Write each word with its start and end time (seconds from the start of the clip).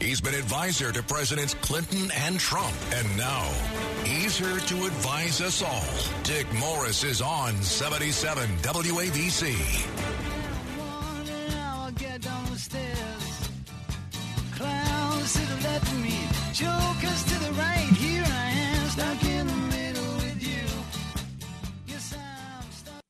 He's 0.00 0.20
been 0.20 0.34
advisor 0.34 0.92
to 0.92 1.02
Presidents 1.02 1.52
Clinton 1.54 2.10
and 2.16 2.40
Trump. 2.40 2.74
And 2.94 3.16
now 3.18 3.44
he's 4.02 4.38
here 4.38 4.58
to 4.58 4.86
advise 4.86 5.42
us 5.42 5.62
all. 5.62 6.22
Dick 6.22 6.50
Morris 6.54 7.04
is 7.04 7.20
on 7.20 7.54
77 7.62 8.48
WABC. 8.62 9.54
Clowns 14.56 15.32
to 15.32 15.40
the 15.40 15.62
left 15.62 15.90
of 15.90 16.02
me, 16.02 16.18
jokers 16.52 17.24
to 17.24 17.38
the 17.44 17.52
right. 17.52 17.88
Here 17.96 18.24
I 18.26 18.50
am, 18.50 18.88
stuck 18.88 19.24
in 19.24 19.46
the 19.46 19.54
middle 19.54 20.14
with 20.16 20.42
you. 20.42 20.66
Yes, 21.86 22.14
I'm 22.14 22.70
stuck. 22.70 23.02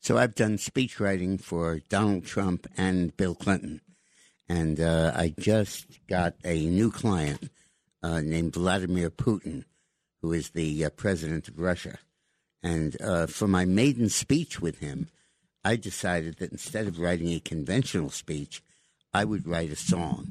So 0.00 0.18
I've 0.18 0.34
done 0.34 0.58
speech 0.58 1.00
writing 1.00 1.38
for 1.38 1.80
Donald 1.88 2.24
Trump 2.26 2.66
and 2.76 3.16
Bill 3.16 3.34
Clinton. 3.34 3.80
And 4.50 4.80
uh, 4.80 5.12
I 5.14 5.32
just 5.38 5.86
got 6.08 6.34
a 6.44 6.66
new 6.66 6.90
client 6.90 7.50
uh, 8.02 8.20
named 8.20 8.54
Vladimir 8.54 9.08
Putin, 9.08 9.62
who 10.22 10.32
is 10.32 10.50
the 10.50 10.84
uh, 10.84 10.90
president 10.90 11.46
of 11.46 11.60
Russia. 11.60 11.98
And 12.60 13.00
uh, 13.00 13.28
for 13.28 13.46
my 13.46 13.64
maiden 13.64 14.08
speech 14.08 14.60
with 14.60 14.80
him, 14.80 15.06
I 15.64 15.76
decided 15.76 16.38
that 16.38 16.50
instead 16.50 16.88
of 16.88 16.98
writing 16.98 17.32
a 17.32 17.38
conventional 17.38 18.10
speech, 18.10 18.60
I 19.14 19.24
would 19.24 19.46
write 19.46 19.70
a 19.70 19.76
song. 19.76 20.30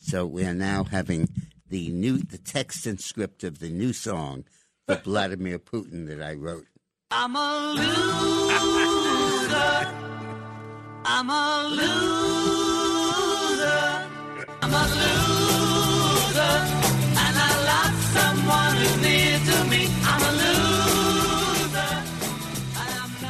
So 0.00 0.26
we 0.26 0.44
are 0.44 0.54
now 0.54 0.82
having 0.82 1.28
the 1.68 1.88
new 1.90 2.18
the 2.18 2.38
text 2.38 2.84
and 2.84 3.00
script 3.00 3.44
of 3.44 3.60
the 3.60 3.70
new 3.70 3.92
song 3.92 4.44
for 4.88 4.96
Vladimir 5.04 5.60
Putin 5.60 6.08
that 6.08 6.20
I 6.20 6.34
wrote. 6.34 6.66
I'm 7.12 7.36
a 7.36 7.74
loser. 7.76 8.58
I'm 11.04 11.30
a 11.30 11.68
loser. 11.68 12.71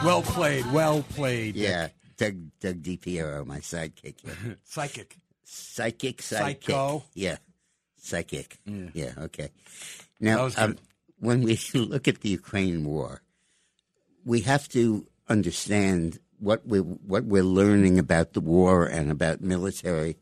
Well 0.05 0.23
played. 0.23 0.71
Well 0.73 1.03
played. 1.15 1.55
Yeah, 1.57 1.89
Doug 2.17 2.35
Doug 2.61 2.83
DiPiero, 2.83 3.47
my 3.47 3.61
sidekick. 3.61 4.17
Yeah. 4.25 4.55
Psychic. 4.65 5.17
Psychic, 5.45 6.19
sidekick. 6.19 6.65
Psycho. 6.65 7.05
Yeah, 7.15 7.37
psychic. 7.99 8.59
Yeah, 8.67 9.13
okay. 9.19 9.51
Now, 10.21 10.51
um, 10.57 10.77
when 11.19 11.43
we 11.43 11.59
look 11.75 12.09
at 12.09 12.21
the 12.21 12.29
Ukraine 12.31 12.85
war, 12.85 13.23
we 14.25 14.41
have 14.41 14.69
to 14.71 15.07
understand 15.29 16.19
what 16.39 16.67
we 16.67 16.81
what 16.81 17.25
we're 17.25 17.45
learning 17.45 17.99
about 17.99 18.33
the 18.33 18.41
war 18.41 18.85
and 18.85 19.11
about 19.11 19.41
military 19.41 20.17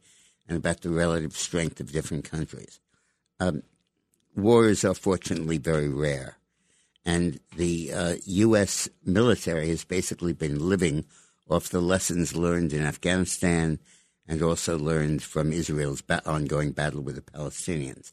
and 0.50 0.58
about 0.58 0.80
the 0.80 0.90
relative 0.90 1.36
strength 1.36 1.78
of 1.78 1.92
different 1.92 2.24
countries. 2.24 2.80
Um, 3.38 3.62
wars 4.36 4.84
are 4.84 4.94
fortunately 4.94 5.58
very 5.58 5.88
rare, 5.88 6.38
and 7.06 7.38
the 7.56 7.92
uh, 7.92 8.14
U.S. 8.26 8.88
military 9.04 9.68
has 9.68 9.84
basically 9.84 10.32
been 10.32 10.58
living 10.58 11.06
off 11.48 11.68
the 11.68 11.80
lessons 11.80 12.34
learned 12.36 12.72
in 12.72 12.82
Afghanistan 12.82 13.78
and 14.26 14.42
also 14.42 14.76
learned 14.76 15.22
from 15.22 15.52
Israel's 15.52 16.02
ba- 16.02 16.22
ongoing 16.26 16.72
battle 16.72 17.00
with 17.00 17.14
the 17.14 17.22
Palestinians. 17.22 18.12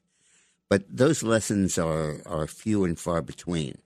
But 0.70 0.84
those 0.90 1.24
lessons 1.24 1.78
are, 1.78 2.22
are 2.26 2.48
few 2.48 2.84
and 2.84 3.00
far 3.00 3.22
between, 3.22 3.80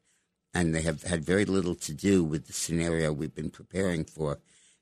and 0.53 0.75
they 0.75 0.81
have 0.81 1.03
had 1.03 1.23
very 1.23 1.45
little 1.45 1.75
to 1.75 1.93
do 1.93 2.23
with 2.23 2.47
the 2.47 2.53
scenario 2.53 3.13
we've 3.13 3.35
been 3.35 3.49
preparing 3.49 4.03
for 4.03 4.39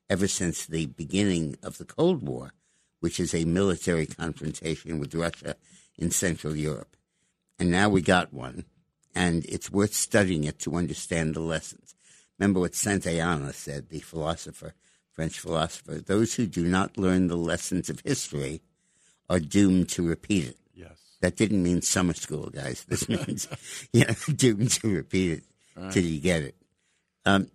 ever 0.10 0.28
since 0.28 0.66
the 0.66 0.88
beginning 0.88 1.56
of 1.62 1.78
the 1.78 1.86
Cold 1.86 2.28
War, 2.28 2.54
which 3.00 3.20
is 3.20 3.34
a 3.34 3.46
military 3.46 4.06
confrontation 4.06 5.00
with 5.00 5.16
Russia 5.16 5.56
in 5.98 6.12
Central 6.12 6.56
Europe. 6.56 6.96
And 7.58 7.70
now 7.70 7.90
we 7.90 8.02
got 8.02 8.34
one, 8.34 8.66
and 9.14 9.46
it's 9.46 9.72
worth 9.72 9.94
studying 9.94 10.46
it 10.46 10.60
to 10.60 10.76
understand 10.76 11.36
the 11.36 11.42
lessons. 11.42 11.96
Remember 12.38 12.62
what 12.62 12.74
Santayana 12.74 13.54
said, 13.54 13.90
the 13.90 14.00
philosopher, 14.00 14.74
French 15.12 15.40
philosopher 15.42 15.96
those 15.96 16.36
who 16.36 16.46
do 16.46 16.66
not 16.66 16.98
learn 16.98 17.28
the 17.28 17.36
lessons 17.36 17.90
of 17.90 18.00
history 18.06 18.62
are 19.30 19.40
doomed 19.42 19.90
to 19.90 20.08
repeat 20.08 20.46
it. 20.46 20.58
Yes. 20.74 20.98
That 21.20 21.36
didn't 21.36 21.62
mean 21.62 21.82
summer 21.82 22.14
school, 22.14 22.50
guys. 22.50 22.86
This 22.86 23.10
means, 23.28 23.50
you 23.92 24.06
know, 24.06 24.14
doomed 24.36 24.72
to 24.72 24.96
repeat 24.96 25.32
it 25.40 25.92
till 25.92 26.06
you 26.06 26.22
get 26.22 26.44
it. 26.44 26.56
Um, 27.26 27.52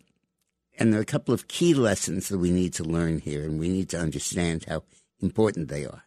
and 0.78 0.92
there 0.92 1.00
are 1.00 1.02
a 1.02 1.06
couple 1.06 1.32
of 1.32 1.48
key 1.48 1.72
lessons 1.72 2.28
that 2.28 2.38
we 2.38 2.50
need 2.50 2.74
to 2.74 2.84
learn 2.84 3.18
here, 3.18 3.44
and 3.44 3.58
we 3.58 3.68
need 3.70 3.88
to 3.90 3.98
understand 3.98 4.64
how 4.68 4.82
important 5.28 5.68
they 5.68 5.84
are. 5.84 6.02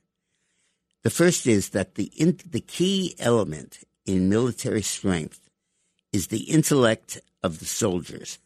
The 1.03 1.09
first 1.09 1.47
is 1.47 1.69
that 1.69 1.95
the 1.95 2.11
in, 2.23 2.38
the 2.50 2.61
key 2.78 3.16
element 3.19 3.79
in 4.05 4.29
military 4.29 4.81
strength 4.81 5.41
is 6.11 6.28
the 6.28 6.44
intellect 6.57 7.19
of 7.44 7.59
the 7.59 7.66
soldiers, 7.66 8.39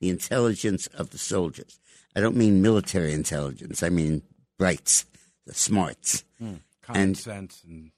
the 0.00 0.10
intelligence 0.10 0.86
of 0.88 1.10
the 1.10 1.18
soldiers. 1.18 1.78
I 2.16 2.20
don't 2.20 2.36
mean 2.36 2.62
military 2.62 3.12
intelligence. 3.12 3.82
I 3.82 3.88
mean 3.88 4.22
brights, 4.58 5.06
the 5.46 5.54
smarts 5.54 6.24
Common 6.82 7.02
And- 7.02 7.18
sense 7.18 7.62
and 7.66 7.90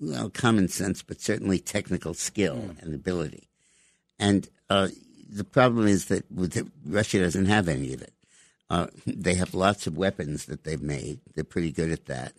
well, 0.00 0.30
common 0.30 0.68
sense, 0.68 1.02
but 1.02 1.20
certainly 1.20 1.58
technical 1.60 2.14
skill 2.14 2.74
and 2.80 2.94
ability. 2.94 3.48
And 4.18 4.48
uh, 4.68 4.88
the 5.30 5.44
problem 5.44 5.86
is 5.86 6.06
that 6.06 6.24
Russia 6.84 7.20
doesn't 7.20 7.44
have 7.46 7.68
any 7.68 7.92
of 7.92 8.02
it. 8.02 8.12
Uh, 8.72 8.86
they 9.06 9.34
have 9.34 9.54
lots 9.54 9.86
of 9.86 9.96
weapons 9.96 10.46
that 10.46 10.64
they've 10.64 10.82
made. 10.82 11.20
They're 11.34 11.44
pretty 11.44 11.70
good 11.70 11.92
at 11.92 12.06
that, 12.06 12.32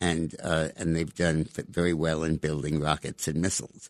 and 0.00 0.34
uh, 0.42 0.68
and 0.76 0.94
they've 0.94 1.14
done 1.14 1.46
very 1.68 1.94
well 1.94 2.24
in 2.24 2.36
building 2.36 2.80
rockets 2.80 3.28
and 3.28 3.40
missiles. 3.40 3.88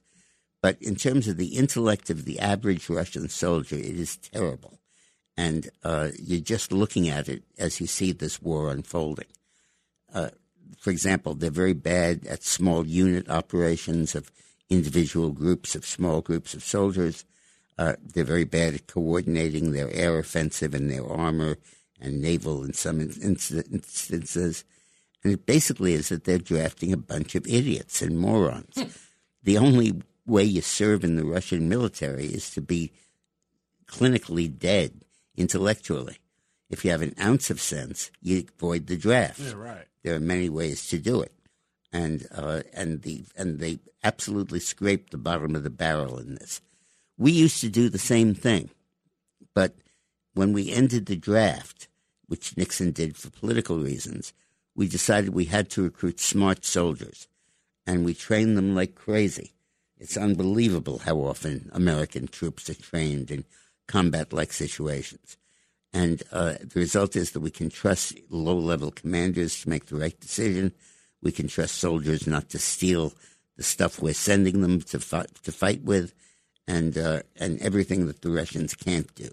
But 0.62 0.80
in 0.82 0.94
terms 0.94 1.26
of 1.26 1.38
the 1.38 1.56
intellect 1.56 2.10
of 2.10 2.24
the 2.24 2.38
average 2.38 2.88
Russian 2.90 3.28
soldier, 3.28 3.76
it 3.76 3.98
is 3.98 4.16
terrible, 4.16 4.78
and 5.36 5.70
uh, 5.82 6.10
you're 6.22 6.40
just 6.40 6.70
looking 6.70 7.08
at 7.08 7.28
it 7.28 7.42
as 7.58 7.80
you 7.80 7.86
see 7.86 8.12
this 8.12 8.42
war 8.42 8.70
unfolding 8.70 9.26
for 10.80 10.90
example, 10.90 11.34
they're 11.34 11.50
very 11.50 11.74
bad 11.74 12.26
at 12.26 12.42
small 12.42 12.86
unit 12.86 13.28
operations 13.28 14.14
of 14.14 14.32
individual 14.70 15.30
groups 15.30 15.74
of 15.74 15.84
small 15.84 16.22
groups 16.22 16.54
of 16.54 16.64
soldiers. 16.64 17.24
Uh, 17.80 17.94
they're 18.12 18.24
very 18.24 18.44
bad 18.44 18.74
at 18.74 18.86
coordinating 18.86 19.72
their 19.72 19.90
air 19.94 20.18
offensive 20.18 20.74
and 20.74 20.90
their 20.90 21.06
armor 21.06 21.56
and 21.98 22.20
naval 22.20 22.62
in 22.62 22.74
some 22.74 23.00
instances. 23.00 24.64
And 25.24 25.32
it 25.32 25.46
basically 25.46 25.94
is 25.94 26.10
that 26.10 26.24
they're 26.24 26.36
drafting 26.36 26.92
a 26.92 26.98
bunch 26.98 27.34
of 27.34 27.46
idiots 27.46 28.02
and 28.02 28.18
morons. 28.18 28.84
the 29.42 29.56
only 29.56 30.02
way 30.26 30.44
you 30.44 30.60
serve 30.60 31.04
in 31.04 31.16
the 31.16 31.24
Russian 31.24 31.70
military 31.70 32.26
is 32.26 32.50
to 32.50 32.60
be 32.60 32.92
clinically 33.86 34.46
dead 34.46 35.00
intellectually. 35.34 36.18
If 36.68 36.84
you 36.84 36.90
have 36.90 37.00
an 37.00 37.14
ounce 37.18 37.48
of 37.48 37.62
sense, 37.62 38.10
you 38.20 38.44
avoid 38.56 38.88
the 38.88 38.98
draft 38.98 39.40
yeah, 39.40 39.54
right. 39.56 39.86
there 40.04 40.14
are 40.14 40.20
many 40.20 40.50
ways 40.50 40.86
to 40.88 40.98
do 40.98 41.22
it, 41.22 41.32
and 41.92 42.28
uh, 42.30 42.60
and 42.74 43.02
the 43.02 43.24
and 43.36 43.58
they 43.58 43.80
absolutely 44.04 44.60
scraped 44.60 45.10
the 45.10 45.18
bottom 45.18 45.56
of 45.56 45.64
the 45.64 45.70
barrel 45.70 46.18
in 46.18 46.34
this. 46.34 46.60
We 47.20 47.32
used 47.32 47.60
to 47.60 47.68
do 47.68 47.90
the 47.90 47.98
same 47.98 48.34
thing, 48.34 48.70
but 49.54 49.74
when 50.32 50.54
we 50.54 50.72
ended 50.72 51.04
the 51.04 51.16
draft, 51.16 51.86
which 52.28 52.56
Nixon 52.56 52.92
did 52.92 53.14
for 53.14 53.28
political 53.28 53.78
reasons, 53.78 54.32
we 54.74 54.88
decided 54.88 55.34
we 55.34 55.44
had 55.44 55.68
to 55.70 55.82
recruit 55.82 56.18
smart 56.18 56.64
soldiers, 56.64 57.28
and 57.86 58.06
we 58.06 58.14
trained 58.14 58.56
them 58.56 58.74
like 58.74 58.94
crazy. 58.94 59.52
It's 59.98 60.16
unbelievable 60.16 61.00
how 61.00 61.18
often 61.18 61.68
American 61.74 62.26
troops 62.26 62.70
are 62.70 62.74
trained 62.74 63.30
in 63.30 63.44
combat-like 63.86 64.54
situations. 64.54 65.36
And 65.92 66.22
uh, 66.32 66.54
the 66.62 66.80
result 66.80 67.16
is 67.16 67.32
that 67.32 67.40
we 67.40 67.50
can 67.50 67.68
trust 67.68 68.18
low 68.30 68.56
level 68.56 68.90
commanders 68.90 69.60
to 69.60 69.68
make 69.68 69.86
the 69.86 69.96
right 69.96 70.18
decision. 70.18 70.72
We 71.20 71.32
can 71.32 71.48
trust 71.48 71.74
soldiers 71.74 72.26
not 72.26 72.48
to 72.48 72.58
steal 72.58 73.12
the 73.58 73.62
stuff 73.62 74.00
we're 74.00 74.14
sending 74.14 74.62
them 74.62 74.80
to 74.80 74.98
fight, 74.98 75.34
to 75.42 75.52
fight 75.52 75.82
with, 75.82 76.14
and 76.70 76.96
uh, 76.96 77.22
and 77.36 77.60
everything 77.60 78.06
that 78.06 78.22
the 78.22 78.30
Russians 78.30 78.74
can't 78.74 79.12
do. 79.14 79.30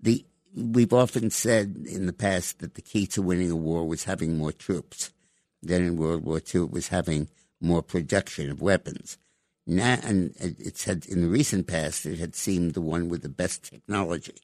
The 0.00 0.24
we've 0.54 0.92
often 0.92 1.30
said 1.30 1.86
in 1.88 2.06
the 2.06 2.12
past 2.12 2.58
that 2.58 2.74
the 2.74 2.82
key 2.82 3.06
to 3.08 3.22
winning 3.22 3.50
a 3.50 3.56
war 3.56 3.86
was 3.86 4.04
having 4.04 4.36
more 4.36 4.52
troops. 4.52 5.12
Then 5.62 5.82
in 5.82 5.96
World 5.96 6.24
War 6.24 6.38
II, 6.38 6.64
it 6.64 6.70
was 6.72 6.88
having 6.88 7.28
more 7.60 7.82
production 7.82 8.50
of 8.50 8.60
weapons. 8.60 9.16
Now, 9.64 9.98
and 10.02 10.34
it's 10.40 10.84
had 10.84 11.06
in 11.06 11.22
the 11.22 11.28
recent 11.28 11.68
past, 11.68 12.04
it 12.04 12.18
had 12.18 12.34
seemed 12.34 12.74
the 12.74 12.80
one 12.80 13.08
with 13.08 13.22
the 13.22 13.28
best 13.28 13.62
technology. 13.62 14.38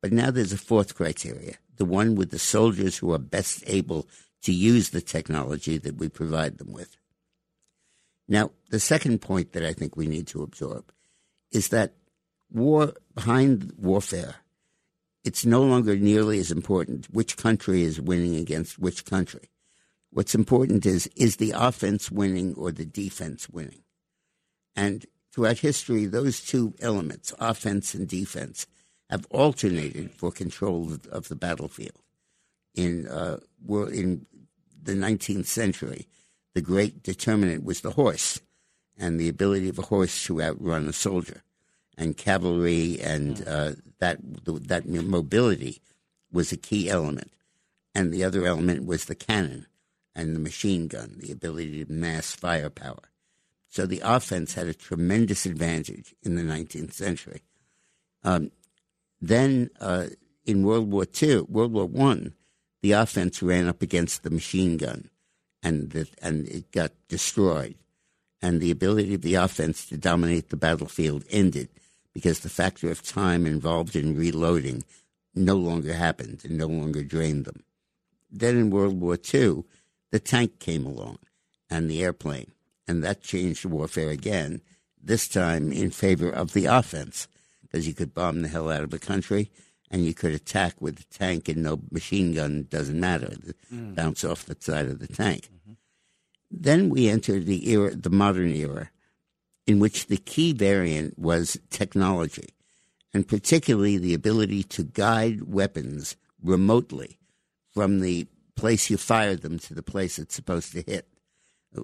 But 0.00 0.12
now 0.12 0.30
there's 0.30 0.52
a 0.52 0.58
fourth 0.58 0.94
criteria 0.94 1.56
the 1.76 1.84
one 1.84 2.14
with 2.14 2.30
the 2.30 2.38
soldiers 2.38 2.98
who 2.98 3.12
are 3.12 3.18
best 3.18 3.64
able 3.66 4.06
to 4.42 4.52
use 4.52 4.90
the 4.90 5.00
technology 5.00 5.76
that 5.76 5.96
we 5.96 6.08
provide 6.08 6.58
them 6.58 6.72
with. 6.72 6.96
Now, 8.28 8.50
the 8.70 8.80
second 8.80 9.20
point 9.20 9.52
that 9.52 9.64
I 9.64 9.72
think 9.72 9.96
we 9.96 10.06
need 10.06 10.26
to 10.28 10.42
absorb 10.42 10.92
is 11.52 11.68
that 11.68 11.94
war, 12.50 12.94
behind 13.14 13.72
warfare, 13.78 14.36
it's 15.24 15.46
no 15.46 15.62
longer 15.62 15.96
nearly 15.96 16.38
as 16.38 16.50
important 16.50 17.06
which 17.10 17.36
country 17.36 17.82
is 17.82 18.00
winning 18.00 18.36
against 18.36 18.78
which 18.78 19.04
country. 19.04 19.50
What's 20.10 20.34
important 20.34 20.86
is 20.86 21.08
is 21.16 21.36
the 21.36 21.52
offense 21.56 22.10
winning 22.10 22.54
or 22.54 22.70
the 22.70 22.84
defense 22.84 23.48
winning? 23.48 23.82
And 24.76 25.06
throughout 25.32 25.58
history, 25.58 26.06
those 26.06 26.40
two 26.40 26.74
elements, 26.80 27.34
offense 27.40 27.94
and 27.94 28.06
defense, 28.06 28.66
have 29.10 29.26
alternated 29.30 30.12
for 30.12 30.30
control 30.30 30.92
of, 30.92 31.06
of 31.06 31.28
the 31.28 31.36
battlefield. 31.36 32.00
In 32.74 33.08
uh, 33.08 33.38
in 33.68 34.26
the 34.82 34.92
19th 34.92 35.46
century, 35.46 36.06
the 36.54 36.62
great 36.62 37.02
determinant 37.02 37.64
was 37.64 37.80
the 37.80 37.92
horse 37.92 38.40
and 38.96 39.18
the 39.18 39.28
ability 39.28 39.68
of 39.68 39.78
a 39.78 39.82
horse 39.82 40.24
to 40.24 40.40
outrun 40.40 40.88
a 40.88 40.92
soldier, 40.92 41.42
and 41.98 42.16
cavalry 42.16 43.00
and 43.00 43.46
uh, 43.46 43.72
that 43.98 44.18
that 44.44 44.86
mobility 44.86 45.80
was 46.32 46.52
a 46.52 46.56
key 46.56 46.88
element, 46.88 47.32
and 47.94 48.12
the 48.12 48.24
other 48.24 48.46
element 48.46 48.86
was 48.86 49.04
the 49.04 49.14
cannon 49.14 49.66
and 50.14 50.34
the 50.34 50.40
machine 50.40 50.86
gun, 50.86 51.16
the 51.18 51.32
ability 51.32 51.84
to 51.84 51.92
mass 51.92 52.32
firepower. 52.32 53.10
So 53.68 53.86
the 53.86 54.02
offense 54.04 54.54
had 54.54 54.68
a 54.68 54.74
tremendous 54.74 55.46
advantage 55.46 56.14
in 56.22 56.36
the 56.36 56.42
19th 56.42 56.92
century. 56.92 57.42
Um, 58.22 58.52
then 59.20 59.70
uh, 59.80 60.06
in 60.46 60.62
World 60.62 60.92
War 60.92 61.06
II, 61.20 61.40
World 61.48 61.72
War 61.72 61.86
One, 61.86 62.34
the 62.82 62.92
offense 62.92 63.42
ran 63.42 63.66
up 63.66 63.82
against 63.82 64.22
the 64.22 64.30
machine 64.30 64.76
gun, 64.76 65.10
and 65.64 65.90
the, 65.90 66.06
and 66.22 66.46
it 66.48 66.70
got 66.70 66.92
destroyed. 67.08 67.74
And 68.40 68.60
the 68.60 68.70
ability 68.70 69.14
of 69.14 69.22
the 69.22 69.34
offense 69.34 69.86
to 69.86 69.96
dominate 69.96 70.50
the 70.50 70.56
battlefield 70.56 71.24
ended 71.30 71.70
because 72.12 72.40
the 72.40 72.50
factor 72.50 72.90
of 72.90 73.02
time 73.02 73.46
involved 73.46 73.96
in 73.96 74.16
reloading 74.16 74.84
no 75.34 75.56
longer 75.56 75.94
happened 75.94 76.42
and 76.44 76.58
no 76.58 76.66
longer 76.66 77.02
drained 77.02 77.46
them. 77.46 77.64
Then 78.30 78.56
in 78.56 78.70
World 78.70 79.00
War 79.00 79.14
II, 79.34 79.64
the 80.12 80.20
tank 80.20 80.60
came 80.60 80.84
along 80.84 81.18
and 81.70 81.90
the 81.90 82.04
airplane, 82.04 82.52
and 82.86 83.02
that 83.02 83.22
changed 83.22 83.64
warfare 83.64 84.10
again, 84.10 84.60
this 85.02 85.26
time 85.26 85.72
in 85.72 85.90
favor 85.90 86.28
of 86.28 86.52
the 86.52 86.66
offense, 86.66 87.26
because 87.62 87.88
you 87.88 87.94
could 87.94 88.14
bomb 88.14 88.42
the 88.42 88.48
hell 88.48 88.70
out 88.70 88.84
of 88.84 88.92
a 88.92 88.98
country 88.98 89.50
and 89.90 90.04
you 90.04 90.14
could 90.14 90.32
attack 90.32 90.74
with 90.80 91.00
a 91.00 91.04
tank 91.04 91.48
and 91.48 91.62
no 91.62 91.80
machine 91.90 92.34
gun, 92.34 92.66
doesn't 92.70 92.98
matter, 92.98 93.32
mm. 93.72 93.94
bounce 93.94 94.24
off 94.24 94.46
the 94.46 94.56
side 94.58 94.86
of 94.86 94.98
the 94.98 95.06
tank. 95.06 95.48
Mm-hmm. 95.48 95.72
Then 96.50 96.88
we 96.88 97.08
entered 97.08 97.46
the 97.46 97.70
era, 97.70 97.94
the 97.94 98.10
modern 98.10 98.50
era, 98.50 98.90
in 99.66 99.78
which 99.78 100.06
the 100.06 100.16
key 100.16 100.52
variant 100.52 101.18
was 101.18 101.58
technology, 101.70 102.48
and 103.12 103.26
particularly 103.26 103.98
the 103.98 104.14
ability 104.14 104.62
to 104.64 104.84
guide 104.84 105.44
weapons 105.44 106.16
remotely 106.42 107.18
from 107.72 108.00
the 108.00 108.26
place 108.56 108.90
you 108.90 108.96
fired 108.96 109.42
them 109.42 109.58
to 109.58 109.74
the 109.74 109.82
place 109.82 110.18
it's 110.18 110.34
supposed 110.34 110.72
to 110.72 110.82
hit. 110.82 111.08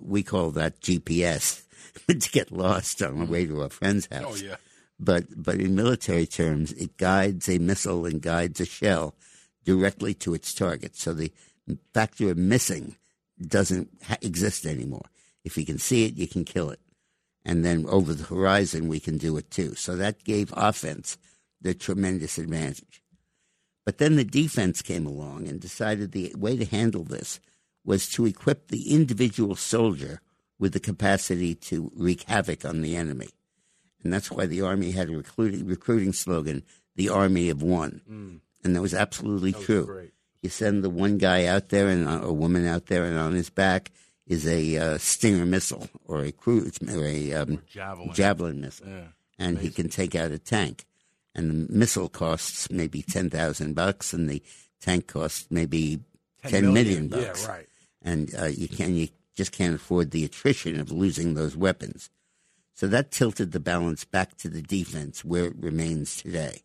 We 0.01 0.23
call 0.23 0.53
that 0.53 0.81
GPS 0.81 1.65
to 2.07 2.31
get 2.31 2.53
lost 2.53 3.03
on 3.03 3.19
the 3.19 3.25
way 3.25 3.47
to 3.47 3.63
a 3.63 3.69
friend's 3.69 4.07
house. 4.07 4.23
Oh 4.23 4.29
house. 4.29 4.43
yeah. 4.43 4.57
But 5.03 5.43
but 5.43 5.57
in 5.57 5.75
military 5.75 6.27
terms, 6.27 6.73
it 6.73 6.99
guides 6.99 7.49
a 7.49 7.59
missile 7.59 8.05
and 8.05 8.21
guides 8.21 8.61
a 8.61 8.67
shell 8.67 9.15
directly 9.65 10.13
to 10.15 10.35
its 10.35 10.53
target. 10.53 10.95
So 10.95 11.15
the 11.15 11.33
factor 11.95 12.31
of 12.31 12.37
missing 12.37 12.97
doesn't 13.41 13.89
ha- 14.07 14.19
exist 14.21 14.67
anymore. 14.67 15.07
If 15.43 15.57
you 15.57 15.65
can 15.65 15.79
see 15.79 16.05
it, 16.05 16.17
you 16.17 16.29
can 16.29 16.45
kill 16.45 16.71
it. 16.71 16.81
And 17.45 17.65
then 17.65 17.87
over 17.89 18.13
the 18.13 18.25
horizon, 18.25 18.89
we 18.89 19.01
can 19.01 19.17
do 19.17 19.39
it 19.39 19.51
too. 19.51 19.75
So 19.75 19.97
that 19.97 20.25
gave 20.25 20.53
offense 20.55 21.17
the 21.63 21.73
tremendous 21.73 22.37
advantage. 22.37 23.03
But 23.87 23.97
then 23.97 24.17
the 24.17 24.25
defense 24.25 24.83
came 24.83 25.07
along 25.07 25.49
and 25.49 25.59
decided 25.59 26.13
the 26.13 26.35
way 26.37 26.57
to 26.59 26.67
handle 26.67 27.05
this 27.05 27.41
was 27.85 28.09
to 28.11 28.27
equip 28.27 28.69
the 28.69 28.93
individual 28.93 29.57
soldier 29.57 30.21
with 30.59 30.75
the 30.75 30.81
capacity 30.81 31.55
to 31.55 31.91
wreak 31.97 32.25
havoc 32.25 32.67
on 32.67 32.83
the 32.83 32.95
enemy. 32.95 33.31
And 34.03 34.13
that's 34.13 34.31
why 34.31 34.47
the 34.47 34.63
Army 34.63 34.93
had 34.93 35.09
a 35.11 35.17
recruiting, 35.17 35.67
recruiting 35.67 36.13
slogan, 36.13 36.63
the 36.97 37.09
Army 37.11 37.51
of 37.51 37.63
One. 37.63 38.41
And 38.65 38.77
that 38.77 38.83
was 38.83 38.95
absolutely 38.95 39.53
true. 39.53 39.87
great. 39.87 40.13
You 40.43 40.49
send 40.49 40.83
the 40.83 40.91
one 40.91 41.19
guy 41.19 41.45
out 41.45 41.69
there 41.69 41.89
and 41.89 42.09
uh, 42.09 42.21
a 42.23 42.33
woman 42.33 42.67
out 42.67 42.87
there, 42.87 43.05
and 43.05 43.19
on 43.19 43.35
his 43.35 43.51
back 43.51 43.91
is 44.27 44.47
a 44.47 44.77
uh, 44.79 44.99
Stinger 44.99 45.45
missile 45.45 45.89
or 46.07 46.25
a 46.25 46.33
cruise 46.33 46.79
or 46.95 47.05
a 47.05 47.35
um, 47.35 47.63
javelin. 47.69 48.13
javelin 48.15 48.61
missile, 48.63 48.87
Yeah. 48.89 49.07
and 49.39 49.59
he 49.59 49.69
can 49.71 49.89
take 49.91 50.15
out 50.15 50.31
a 50.31 50.39
tank. 50.39 50.87
And 51.35 51.51
the 51.69 51.73
missile 51.73 52.09
costs 52.09 52.71
maybe 52.71 53.03
ten 53.03 53.29
thousand 53.29 53.75
bucks, 53.75 54.13
and 54.15 54.29
the 54.31 54.43
tank 54.81 55.09
costs 55.09 55.47
maybe 55.51 56.01
ten 56.47 56.73
million 56.73 57.09
bucks. 57.09 57.45
Yeah, 57.45 57.51
right. 57.51 57.67
And 58.03 58.35
uh, 58.35 58.47
you 58.47 58.67
can 58.69 58.95
you 58.95 59.09
just 59.37 59.53
can't 59.53 59.75
afford 59.75 60.11
the 60.11 60.25
attrition 60.25 60.81
of 60.81 60.91
losing 60.91 61.35
those 61.35 61.55
weapons. 61.57 62.09
So 62.81 62.87
that 62.87 63.11
tilted 63.11 63.53
the 63.53 63.61
balance 63.61 64.07
back 64.07 64.39
to 64.39 64.49
the 64.49 64.63
defense, 64.63 65.23
where 65.23 65.45
it 65.45 65.57
remains 65.59 66.17
today. 66.17 66.63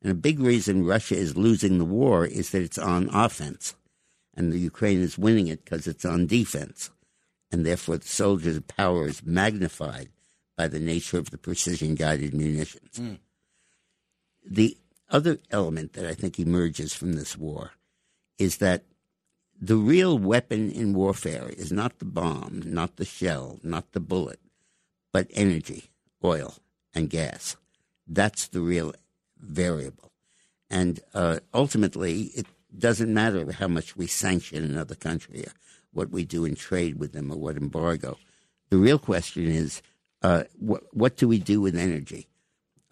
And 0.00 0.10
a 0.10 0.14
big 0.14 0.40
reason 0.40 0.86
Russia 0.86 1.14
is 1.14 1.36
losing 1.36 1.76
the 1.76 1.84
war 1.84 2.24
is 2.24 2.52
that 2.52 2.62
it's 2.62 2.78
on 2.78 3.10
offense, 3.12 3.74
and 4.32 4.50
the 4.50 4.58
Ukraine 4.58 5.02
is 5.02 5.18
winning 5.18 5.48
it 5.48 5.62
because 5.62 5.86
it's 5.86 6.06
on 6.06 6.26
defense, 6.26 6.88
and 7.52 7.66
therefore 7.66 7.98
the 7.98 8.08
soldiers' 8.08 8.60
power 8.60 9.08
is 9.08 9.26
magnified 9.26 10.08
by 10.56 10.68
the 10.68 10.80
nature 10.80 11.18
of 11.18 11.28
the 11.30 11.36
precision-guided 11.36 12.32
munitions. 12.32 12.96
Hmm. 12.96 13.16
The 14.42 14.78
other 15.10 15.36
element 15.50 15.92
that 15.92 16.06
I 16.06 16.14
think 16.14 16.38
emerges 16.38 16.94
from 16.94 17.12
this 17.12 17.36
war 17.36 17.72
is 18.38 18.56
that 18.56 18.84
the 19.60 19.76
real 19.76 20.18
weapon 20.18 20.70
in 20.70 20.94
warfare 20.94 21.50
is 21.50 21.70
not 21.70 21.98
the 21.98 22.06
bomb, 22.06 22.62
not 22.64 22.96
the 22.96 23.04
shell, 23.04 23.58
not 23.62 23.92
the 23.92 24.00
bullet, 24.00 24.40
but 25.16 25.30
energy, 25.32 25.84
oil, 26.22 26.56
and 26.94 27.08
gas. 27.08 27.56
That's 28.06 28.48
the 28.48 28.60
real 28.60 28.92
variable. 29.40 30.12
And 30.68 31.00
uh, 31.14 31.38
ultimately, 31.54 32.24
it 32.34 32.44
doesn't 32.78 33.14
matter 33.14 33.50
how 33.52 33.66
much 33.66 33.96
we 33.96 34.08
sanction 34.08 34.62
another 34.62 34.94
country 34.94 35.46
or 35.46 35.52
what 35.90 36.10
we 36.10 36.26
do 36.26 36.44
in 36.44 36.54
trade 36.54 36.98
with 36.98 37.14
them 37.14 37.32
or 37.32 37.38
what 37.38 37.56
embargo. 37.56 38.18
The 38.68 38.76
real 38.76 38.98
question 38.98 39.46
is 39.46 39.80
uh, 40.20 40.42
what, 40.58 40.82
what 40.92 41.16
do 41.16 41.26
we 41.26 41.38
do 41.38 41.62
with 41.62 41.78
energy? 41.78 42.26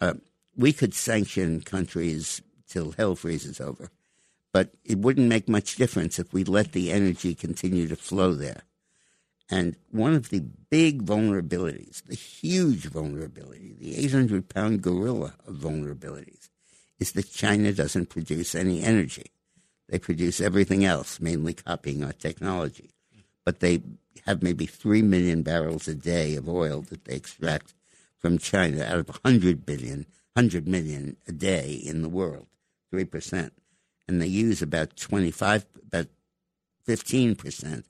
Uh, 0.01 0.15
we 0.57 0.73
could 0.73 0.95
sanction 0.95 1.61
countries 1.61 2.41
till 2.67 2.93
hell 2.93 3.15
freezes 3.15 3.61
over, 3.61 3.91
but 4.51 4.73
it 4.83 4.97
wouldn't 4.97 5.29
make 5.29 5.47
much 5.47 5.75
difference 5.75 6.17
if 6.17 6.33
we 6.33 6.43
let 6.43 6.71
the 6.71 6.91
energy 6.91 7.35
continue 7.35 7.87
to 7.87 7.95
flow 7.95 8.33
there. 8.33 8.63
And 9.49 9.75
one 9.91 10.15
of 10.15 10.29
the 10.29 10.41
big 10.69 11.05
vulnerabilities, 11.05 12.03
the 12.03 12.15
huge 12.15 12.85
vulnerability, 12.87 13.75
the 13.79 13.97
800 13.97 14.49
pound 14.49 14.81
gorilla 14.81 15.35
of 15.45 15.55
vulnerabilities, 15.55 16.49
is 16.99 17.11
that 17.11 17.31
China 17.31 17.71
doesn't 17.71 18.09
produce 18.09 18.55
any 18.55 18.81
energy. 18.81 19.31
They 19.87 19.99
produce 19.99 20.41
everything 20.41 20.83
else, 20.83 21.19
mainly 21.19 21.53
copying 21.53 22.03
our 22.03 22.13
technology. 22.13 22.89
But 23.43 23.59
they 23.59 23.83
have 24.25 24.41
maybe 24.41 24.65
3 24.65 25.03
million 25.03 25.43
barrels 25.43 25.87
a 25.87 25.93
day 25.93 26.35
of 26.35 26.49
oil 26.49 26.81
that 26.89 27.05
they 27.05 27.15
extract 27.15 27.75
from 28.17 28.39
China 28.39 28.83
out 28.83 28.97
of 28.97 29.09
100 29.09 29.65
billion, 29.65 30.07
100 30.33 30.67
million 30.67 31.17
a 31.27 31.31
day 31.31 31.73
in 31.73 32.01
the 32.01 32.09
world, 32.09 32.47
3%. 32.91 33.51
And 34.07 34.21
they 34.21 34.27
use 34.27 34.63
about 34.63 34.97
25, 34.97 35.65
about 35.85 36.07
15% 36.87 37.83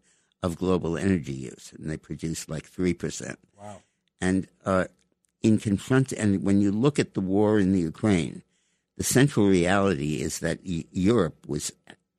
of 0.45 0.57
global 0.57 0.97
energy 0.97 1.33
use, 1.33 1.73
and 1.77 1.89
they 1.89 1.97
produce 1.97 2.47
like 2.47 2.69
3%. 2.69 3.35
Wow. 3.59 3.81
And 4.21 4.47
uh, 4.65 4.85
in 5.41 5.57
confront, 5.57 6.11
and 6.11 6.43
when 6.43 6.61
you 6.61 6.71
look 6.71 6.99
at 6.99 7.13
the 7.13 7.21
war 7.21 7.59
in 7.59 7.73
the 7.73 7.81
Ukraine, 7.81 8.43
the 8.97 9.03
central 9.03 9.47
reality 9.47 10.21
is 10.21 10.39
that 10.39 10.59
E- 10.63 10.87
Europe 10.91 11.37
was 11.47 11.71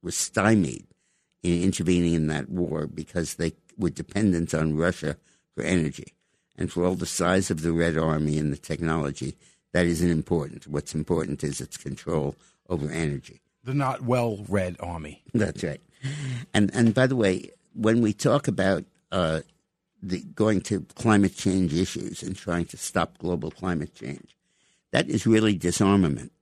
was 0.02 0.16
stymied 0.16 0.86
in 1.42 1.62
intervening 1.62 2.14
in 2.14 2.26
that 2.28 2.48
war 2.48 2.86
because 2.86 3.34
they 3.34 3.52
were 3.76 3.90
dependent 3.90 4.54
on 4.54 4.76
Russia 4.76 5.16
for 5.54 5.62
energy, 5.64 6.12
and 6.56 6.70
for 6.70 6.84
all 6.84 6.94
the 6.94 7.06
size 7.06 7.50
of 7.50 7.62
the 7.62 7.72
Red 7.72 7.96
Army 7.96 8.38
and 8.38 8.52
the 8.52 8.58
technology, 8.72 9.36
that 9.72 9.86
isn't 9.86 10.10
important. 10.10 10.66
What's 10.66 10.94
important 10.94 11.42
is 11.42 11.60
its 11.60 11.76
control 11.76 12.36
over 12.68 12.90
energy. 12.90 13.40
The 13.64 13.74
not 13.74 14.02
well 14.02 14.44
read 14.48 14.76
army. 14.80 15.22
That's 15.34 15.64
right. 15.64 15.80
And 16.54 16.70
and 16.74 16.94
by 16.94 17.06
the 17.06 17.16
way, 17.16 17.50
when 17.76 18.00
we 18.00 18.12
talk 18.12 18.48
about 18.48 18.84
uh, 19.12 19.40
the 20.02 20.22
going 20.34 20.60
to 20.62 20.80
climate 20.94 21.36
change 21.36 21.74
issues 21.74 22.22
and 22.22 22.34
trying 22.36 22.64
to 22.66 22.76
stop 22.76 23.18
global 23.18 23.50
climate 23.50 23.94
change, 23.94 24.36
that 24.92 25.08
is 25.08 25.26
really 25.26 25.56
disarmament, 25.56 26.32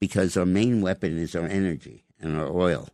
because 0.00 0.36
our 0.36 0.46
main 0.46 0.80
weapon 0.80 1.18
is 1.18 1.34
our 1.34 1.46
energy 1.46 2.04
and 2.20 2.36
our 2.36 2.48
oil, 2.48 2.88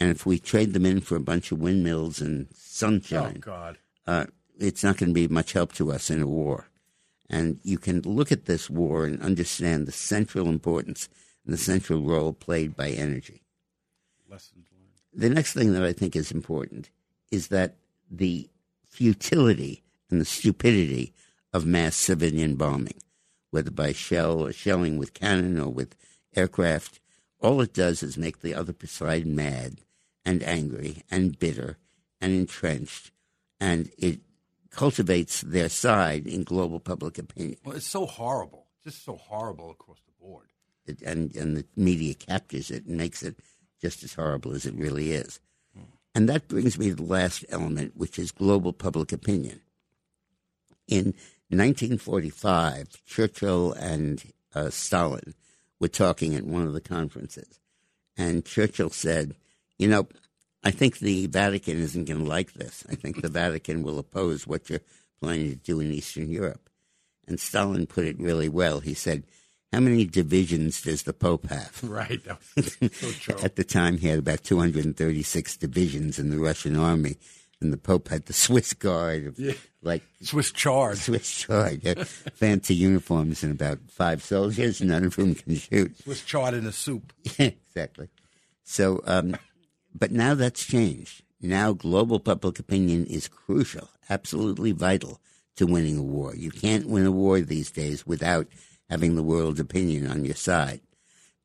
and 0.00 0.10
if 0.10 0.26
we 0.26 0.38
trade 0.38 0.72
them 0.72 0.86
in 0.86 1.00
for 1.00 1.16
a 1.16 1.20
bunch 1.20 1.52
of 1.52 1.60
windmills 1.60 2.20
and 2.20 2.46
Oh 2.50 2.54
sunshine, 2.56 3.40
God. 3.40 3.78
uh, 4.06 4.26
it's 4.58 4.84
not 4.84 4.96
going 4.98 5.10
to 5.10 5.14
be 5.14 5.28
much 5.28 5.52
help 5.52 5.72
to 5.74 5.90
us 5.92 6.10
in 6.10 6.22
a 6.22 6.26
war. 6.26 6.68
And 7.30 7.58
you 7.62 7.78
can 7.78 8.02
look 8.02 8.30
at 8.30 8.44
this 8.44 8.68
war 8.68 9.06
and 9.06 9.22
understand 9.22 9.86
the 9.86 9.92
central 9.92 10.48
importance 10.48 11.08
and 11.44 11.54
the 11.54 11.58
central 11.58 12.02
role 12.02 12.32
played 12.32 12.76
by 12.76 12.90
energy. 12.90 13.43
The 15.14 15.30
next 15.30 15.52
thing 15.52 15.72
that 15.72 15.84
I 15.84 15.92
think 15.92 16.16
is 16.16 16.32
important 16.32 16.90
is 17.30 17.48
that 17.48 17.76
the 18.10 18.50
futility 18.88 19.82
and 20.10 20.20
the 20.20 20.24
stupidity 20.24 21.12
of 21.52 21.64
mass 21.64 21.96
civilian 21.96 22.56
bombing, 22.56 23.00
whether 23.50 23.70
by 23.70 23.92
shell 23.92 24.44
or 24.44 24.52
shelling 24.52 24.98
with 24.98 25.14
cannon 25.14 25.60
or 25.60 25.68
with 25.68 25.96
aircraft, 26.34 27.00
all 27.40 27.60
it 27.60 27.72
does 27.72 28.02
is 28.02 28.18
make 28.18 28.40
the 28.40 28.54
other 28.54 28.74
side 28.86 29.26
mad 29.26 29.80
and 30.24 30.42
angry 30.42 31.02
and 31.10 31.38
bitter 31.38 31.76
and 32.20 32.32
entrenched, 32.32 33.12
and 33.60 33.90
it 33.98 34.20
cultivates 34.70 35.42
their 35.42 35.68
side 35.68 36.26
in 36.26 36.42
global 36.42 36.80
public 36.80 37.18
opinion. 37.18 37.58
Well, 37.64 37.76
it's 37.76 37.86
so 37.86 38.06
horrible, 38.06 38.66
just 38.82 39.04
so 39.04 39.16
horrible 39.16 39.70
across 39.70 39.98
the 40.06 40.12
board. 40.24 40.48
It, 40.86 41.02
and, 41.02 41.34
and 41.36 41.56
the 41.56 41.64
media 41.76 42.14
captures 42.14 42.70
it 42.70 42.84
and 42.86 42.96
makes 42.96 43.22
it 43.22 43.36
just 43.84 44.02
as 44.02 44.14
horrible 44.14 44.54
as 44.54 44.64
it 44.64 44.74
really 44.74 45.12
is. 45.12 45.40
And 46.14 46.26
that 46.30 46.48
brings 46.48 46.78
me 46.78 46.88
to 46.88 46.94
the 46.94 47.02
last 47.02 47.44
element, 47.50 47.92
which 47.94 48.18
is 48.18 48.32
global 48.32 48.72
public 48.72 49.12
opinion. 49.12 49.60
In 50.88 51.12
1945, 51.50 53.04
Churchill 53.04 53.74
and 53.74 54.22
uh, 54.54 54.70
Stalin 54.70 55.34
were 55.80 55.88
talking 55.88 56.34
at 56.34 56.44
one 56.46 56.66
of 56.66 56.72
the 56.72 56.80
conferences, 56.80 57.60
and 58.16 58.46
Churchill 58.46 58.88
said, 58.88 59.34
You 59.76 59.88
know, 59.88 60.08
I 60.62 60.70
think 60.70 60.98
the 60.98 61.26
Vatican 61.26 61.78
isn't 61.78 62.06
going 62.06 62.24
to 62.24 62.26
like 62.26 62.54
this. 62.54 62.84
I 62.88 62.94
think 62.94 63.20
the 63.20 63.28
Vatican 63.28 63.82
will 63.82 63.98
oppose 63.98 64.46
what 64.46 64.70
you're 64.70 64.80
planning 65.20 65.50
to 65.50 65.56
do 65.56 65.80
in 65.80 65.92
Eastern 65.92 66.30
Europe. 66.30 66.70
And 67.28 67.38
Stalin 67.38 67.86
put 67.86 68.06
it 68.06 68.18
really 68.18 68.48
well. 68.48 68.80
He 68.80 68.94
said, 68.94 69.24
How 69.74 69.80
many 69.80 70.04
divisions 70.04 70.80
does 70.82 71.02
the 71.02 71.12
Pope 71.12 71.46
have? 71.48 71.82
Right. 71.82 72.20
So. 72.24 73.36
At 73.42 73.56
the 73.56 73.64
time, 73.64 73.98
he 73.98 74.06
had 74.06 74.20
about 74.20 74.44
236 74.44 75.56
divisions 75.56 76.16
in 76.20 76.30
the 76.30 76.38
Russian 76.38 76.76
army, 76.76 77.16
and 77.60 77.72
the 77.72 77.76
Pope 77.76 78.08
had 78.08 78.26
the 78.26 78.32
Swiss 78.32 78.72
Guard, 78.72 79.26
of, 79.26 79.38
Yeah. 79.38 79.54
like 79.82 80.04
Swiss 80.22 80.52
chard. 80.52 80.98
Swiss 80.98 81.50
uh, 81.50 81.74
fancy 82.34 82.76
uniforms, 82.76 83.42
and 83.42 83.50
about 83.52 83.80
five 83.90 84.22
soldiers, 84.22 84.80
none 84.80 85.02
of 85.04 85.16
whom 85.16 85.34
can 85.34 85.56
shoot. 85.56 85.98
Swiss 86.04 86.22
chard 86.24 86.54
in 86.54 86.66
a 86.66 86.72
soup. 86.72 87.12
exactly. 87.38 88.08
So, 88.62 89.02
um, 89.06 89.36
but 89.92 90.12
now 90.12 90.34
that's 90.34 90.64
changed. 90.64 91.22
Now 91.40 91.72
global 91.72 92.20
public 92.20 92.60
opinion 92.60 93.06
is 93.06 93.26
crucial, 93.26 93.88
absolutely 94.08 94.70
vital 94.70 95.20
to 95.56 95.66
winning 95.66 95.98
a 95.98 96.02
war. 96.02 96.36
You 96.36 96.52
can't 96.52 96.86
win 96.88 97.06
a 97.06 97.10
war 97.12 97.40
these 97.40 97.72
days 97.72 98.06
without 98.06 98.46
having 98.88 99.16
the 99.16 99.22
world's 99.22 99.60
opinion 99.60 100.06
on 100.06 100.24
your 100.24 100.34
side. 100.34 100.80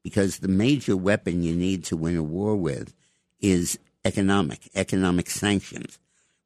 Because 0.04 0.40
the 0.40 0.48
major 0.48 0.96
weapon 0.96 1.44
you 1.44 1.56
need 1.56 1.84
to 1.86 1.98
win 1.98 2.18
a 2.18 2.24
war 2.24 2.56
with 2.56 2.94
is 3.40 3.80
economic, 4.06 4.70
economic 4.76 5.30
sanctions, 5.30 6.00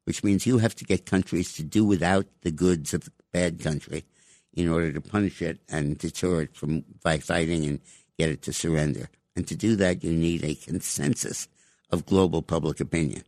which 0.04 0.24
means 0.24 0.46
you 0.46 0.58
have 0.58 0.74
to 0.76 0.84
get 0.84 1.06
countries 1.06 1.52
to 1.54 1.62
do 1.62 1.84
without 1.84 2.26
the 2.42 2.50
goods 2.50 2.94
of 2.94 3.04
the 3.04 3.12
bad 3.32 3.60
country 3.60 4.04
in 4.52 4.68
order 4.68 4.92
to 4.92 5.00
punish 5.00 5.42
it 5.42 5.58
and 5.68 5.98
deter 5.98 6.42
it 6.42 6.56
from 6.56 6.84
by 7.02 7.18
fighting 7.18 7.64
and 7.64 7.80
get 8.18 8.30
it 8.30 8.42
to 8.42 8.52
surrender. 8.52 9.08
And 9.36 9.46
to 9.48 9.56
do 9.56 9.76
that, 9.76 10.04
you 10.04 10.12
need 10.12 10.44
a 10.44 10.54
consensus 10.54 11.48
of 11.90 12.06
global 12.06 12.42
public 12.42 12.80
opinion. 12.80 13.24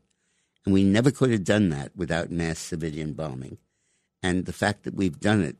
And 0.64 0.72
we 0.72 0.84
never 0.84 1.10
could 1.10 1.30
have 1.30 1.44
done 1.44 1.68
that 1.70 1.96
without 1.96 2.30
mass 2.30 2.58
civilian 2.58 3.12
bombing. 3.12 3.58
And 4.22 4.44
the 4.44 4.52
fact 4.52 4.84
that 4.84 4.94
we've 4.94 5.18
done 5.20 5.42
it 5.42 5.56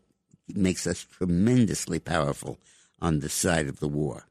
makes 0.54 0.86
us 0.86 1.04
tremendously 1.04 1.98
powerful 1.98 2.58
on 3.00 3.20
the 3.20 3.28
side 3.28 3.66
of 3.66 3.80
the 3.80 3.88
war. 3.88 4.26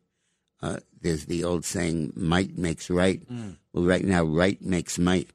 Uh, 0.61 0.77
there's 1.01 1.25
the 1.25 1.43
old 1.43 1.65
saying, 1.65 2.13
might 2.15 2.57
makes 2.57 2.89
right. 2.89 3.21
Well, 3.73 3.83
right 3.83 4.03
now, 4.03 4.23
right 4.23 4.61
makes 4.61 4.97
might. 4.97 5.29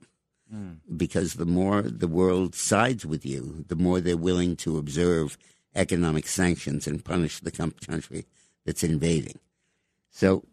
Because 0.97 1.35
the 1.35 1.47
more 1.47 1.83
the 1.83 2.09
world 2.09 2.57
sides 2.57 3.07
with 3.07 3.25
you, 3.25 3.65
the 3.69 3.77
more 3.77 4.01
they're 4.01 4.17
willing 4.17 4.57
to 4.57 4.79
observe 4.79 5.39
economic 5.77 6.27
sanctions 6.27 6.89
and 6.89 7.05
punish 7.05 7.39
the 7.39 7.53
country 7.53 8.27
that's 8.67 8.83
invading. 8.83 9.39
So 10.11 10.45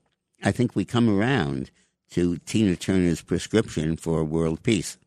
I 0.44 0.52
think 0.52 0.76
we 0.76 0.86
come 0.86 1.10
around 1.10 1.72
to 2.12 2.38
Tina 2.46 2.76
Turner's 2.76 3.22
prescription 3.22 3.98
for 3.98 4.24
world 4.24 4.62
peace. 4.62 4.98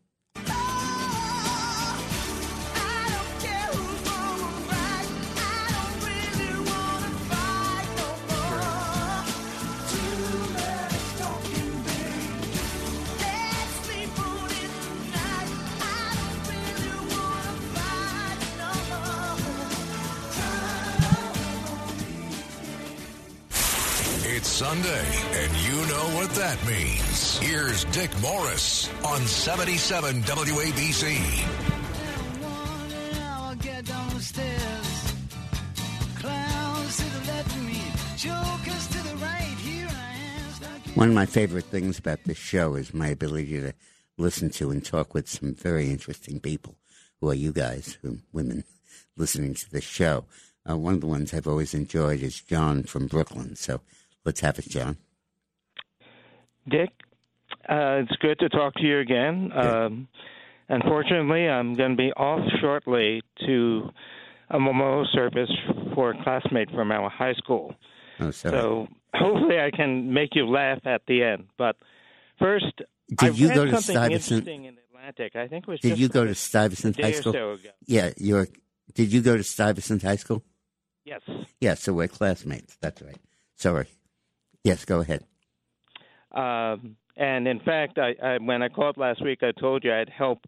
It's 24.23 24.47
Sunday, 24.47 25.05
and 25.33 25.51
you 25.65 25.75
know 25.87 26.15
what 26.15 26.29
that 26.35 26.63
means. 26.67 27.39
Here's 27.39 27.85
Dick 27.85 28.11
Morris 28.21 28.87
on 29.03 29.19
77 29.21 30.21
WABC. 30.21 31.17
One 40.93 41.07
of 41.09 41.15
my 41.15 41.25
favorite 41.25 41.65
things 41.65 41.97
about 41.97 42.19
this 42.23 42.37
show 42.37 42.75
is 42.75 42.93
my 42.93 43.07
ability 43.07 43.59
to 43.59 43.73
listen 44.19 44.51
to 44.51 44.69
and 44.69 44.85
talk 44.85 45.15
with 45.15 45.27
some 45.27 45.55
very 45.55 45.89
interesting 45.89 46.39
people 46.39 46.75
who 47.19 47.29
are 47.31 47.33
you 47.33 47.51
guys, 47.51 47.97
who, 48.03 48.19
women, 48.31 48.65
listening 49.17 49.55
to 49.55 49.71
this 49.71 49.83
show. 49.83 50.25
Uh, 50.69 50.77
one 50.77 50.93
of 50.93 51.01
the 51.01 51.07
ones 51.07 51.33
I've 51.33 51.47
always 51.47 51.73
enjoyed 51.73 52.21
is 52.21 52.39
John 52.39 52.83
from 52.83 53.07
Brooklyn. 53.07 53.55
So 53.55 53.81
let's 54.25 54.39
have 54.41 54.59
it, 54.59 54.67
John. 54.69 54.97
Dick, 56.69 56.89
uh, 57.67 58.03
it's 58.03 58.15
good 58.21 58.39
to 58.39 58.49
talk 58.49 58.75
to 58.75 58.83
you 58.83 58.99
again. 58.99 59.51
Um, 59.53 60.07
unfortunately, 60.69 61.47
I'm 61.47 61.73
going 61.75 61.91
to 61.91 61.97
be 61.97 62.11
off 62.13 62.41
shortly 62.59 63.21
to 63.45 63.89
a 64.49 64.59
memorial 64.59 65.07
service 65.11 65.49
for 65.95 66.11
a 66.11 66.23
classmate 66.23 66.69
from 66.71 66.91
our 66.91 67.09
high 67.09 67.33
school. 67.33 67.73
Oh. 68.19 68.31
So 68.31 68.87
hopefully 69.13 69.59
I 69.59 69.71
can 69.75 70.13
make 70.13 70.35
you 70.35 70.47
laugh 70.47 70.79
at 70.85 71.01
the 71.07 71.23
end. 71.23 71.47
But 71.57 71.77
first, 72.37 72.81
I 73.19 73.27
Did 73.27 73.39
you 73.39 73.53
go 73.53 73.65
to 73.65 73.81
Stuyvesant? 73.81 74.47
in 74.47 74.77
Atlantic. 74.89 75.35
I 75.35 75.47
think 75.47 75.67
it 75.67 75.71
was 75.71 75.79
Did 75.79 75.97
you 75.99 76.09
go 76.09 76.25
to 76.25 76.35
Stuyvesant 76.35 77.01
High 77.01 77.13
School? 77.13 77.33
so. 77.33 77.57
Yeah, 77.87 78.11
you're. 78.17 78.47
Did 78.93 79.11
you 79.11 79.21
go 79.21 79.37
to 79.37 79.43
Stuyvesant 79.43 80.03
High 80.03 80.17
School? 80.17 80.43
Yes. 81.05 81.21
Yeah, 81.59 81.73
so 81.73 81.93
we're 81.93 82.07
classmates. 82.07 82.77
That's 82.81 83.01
right. 83.01 83.17
Sorry. 83.55 83.87
Yes, 84.63 84.85
go 84.85 84.99
ahead. 84.99 85.23
Um, 86.31 86.95
and 87.17 87.47
in 87.47 87.59
fact, 87.59 87.97
I, 87.97 88.15
I, 88.23 88.37
when 88.37 88.61
I 88.61 88.69
called 88.69 88.97
last 88.97 89.23
week, 89.23 89.39
I 89.43 89.51
told 89.59 89.83
you 89.83 89.93
I'd 89.93 90.09
help 90.09 90.45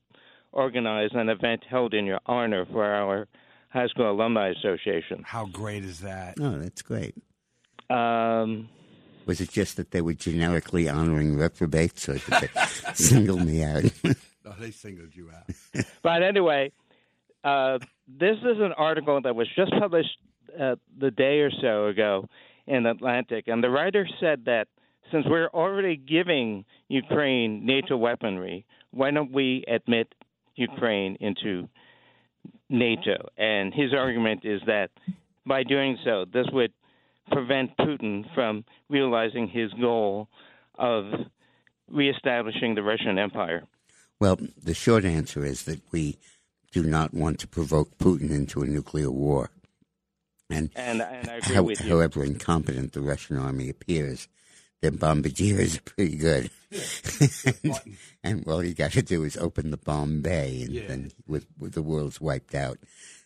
organize 0.51 1.09
an 1.13 1.29
event 1.29 1.63
held 1.69 1.93
in 1.93 2.05
your 2.05 2.19
honor 2.25 2.65
for 2.71 2.85
our 2.85 3.27
high 3.69 3.87
school 3.87 4.11
alumni 4.11 4.49
association. 4.49 5.23
How 5.25 5.45
great 5.47 5.83
is 5.83 6.01
that? 6.01 6.35
Oh, 6.39 6.59
that's 6.59 6.81
great. 6.81 7.15
Um, 7.89 8.69
Was 9.25 9.41
it 9.41 9.49
just 9.49 9.77
that 9.77 9.91
they 9.91 10.01
were 10.01 10.13
generically 10.13 10.87
honoring 10.87 11.35
reprobates, 11.35 12.07
or 12.07 12.13
did 12.13 12.23
they 12.41 12.49
single 12.93 13.39
me 13.39 13.63
out? 13.63 13.83
Oh, 14.45 14.55
they 14.59 14.71
singled 14.71 15.15
you 15.15 15.31
out. 15.31 15.85
but 16.03 16.21
anyway, 16.21 16.71
uh, 17.43 17.79
this 18.07 18.37
is 18.37 18.59
an 18.59 18.73
article 18.77 19.19
that 19.21 19.35
was 19.35 19.47
just 19.55 19.71
published 19.79 20.17
uh, 20.59 20.75
the 20.97 21.11
day 21.11 21.39
or 21.39 21.51
so 21.61 21.87
ago 21.87 22.29
in 22.67 22.85
Atlantic, 22.85 23.47
and 23.47 23.63
the 23.63 23.69
writer 23.69 24.07
said 24.19 24.45
that 24.45 24.67
since 25.11 25.25
we're 25.27 25.49
already 25.49 25.97
giving 25.97 26.65
Ukraine 26.87 27.65
NATO 27.65 27.97
weaponry, 27.97 28.65
why 28.91 29.11
don't 29.11 29.31
we 29.31 29.63
admit 29.67 30.13
Ukraine 30.55 31.17
into 31.19 31.67
NATO? 32.69 33.29
And 33.37 33.73
his 33.73 33.93
argument 33.93 34.45
is 34.45 34.61
that 34.65 34.89
by 35.45 35.63
doing 35.63 35.97
so, 36.05 36.25
this 36.31 36.47
would 36.53 36.71
prevent 37.31 37.77
Putin 37.77 38.23
from 38.33 38.63
realizing 38.89 39.47
his 39.47 39.71
goal 39.73 40.29
of 40.75 41.05
reestablishing 41.89 42.75
the 42.75 42.83
Russian 42.83 43.17
Empire. 43.17 43.63
well, 44.19 44.37
the 44.61 44.73
short 44.73 45.05
answer 45.05 45.45
is 45.45 45.63
that 45.63 45.81
we 45.91 46.17
do 46.71 46.83
not 46.83 47.13
want 47.13 47.39
to 47.39 47.47
provoke 47.47 47.97
Putin 47.97 48.31
into 48.31 48.61
a 48.61 48.65
nuclear 48.65 49.11
war. 49.11 49.51
And 50.53 50.69
And, 50.75 51.01
and 51.01 51.29
I 51.29 51.35
agree 51.37 51.55
how, 51.55 51.63
with 51.63 51.81
you. 51.81 51.89
however 51.89 52.23
incompetent 52.23 52.93
the 52.93 53.01
Russian 53.01 53.37
army 53.37 53.69
appears, 53.69 54.27
their 54.81 54.91
bombardiers 54.91 55.77
are 55.77 55.81
pretty 55.81 56.15
good. 56.17 56.49
and, 57.63 57.79
and 58.23 58.47
all 58.47 58.63
you 58.63 58.73
got 58.73 58.91
to 58.93 59.01
do 59.01 59.23
is 59.23 59.37
open 59.37 59.71
the 59.71 59.77
bomb 59.77 60.21
bay, 60.21 60.61
and 60.63 60.73
Yeah. 60.73 60.87
then 60.87 61.11
with, 61.27 61.45
with 61.57 61.73
the 61.73 61.81
world's 61.81 62.19
wiped 62.21 62.53
out. 62.55 62.77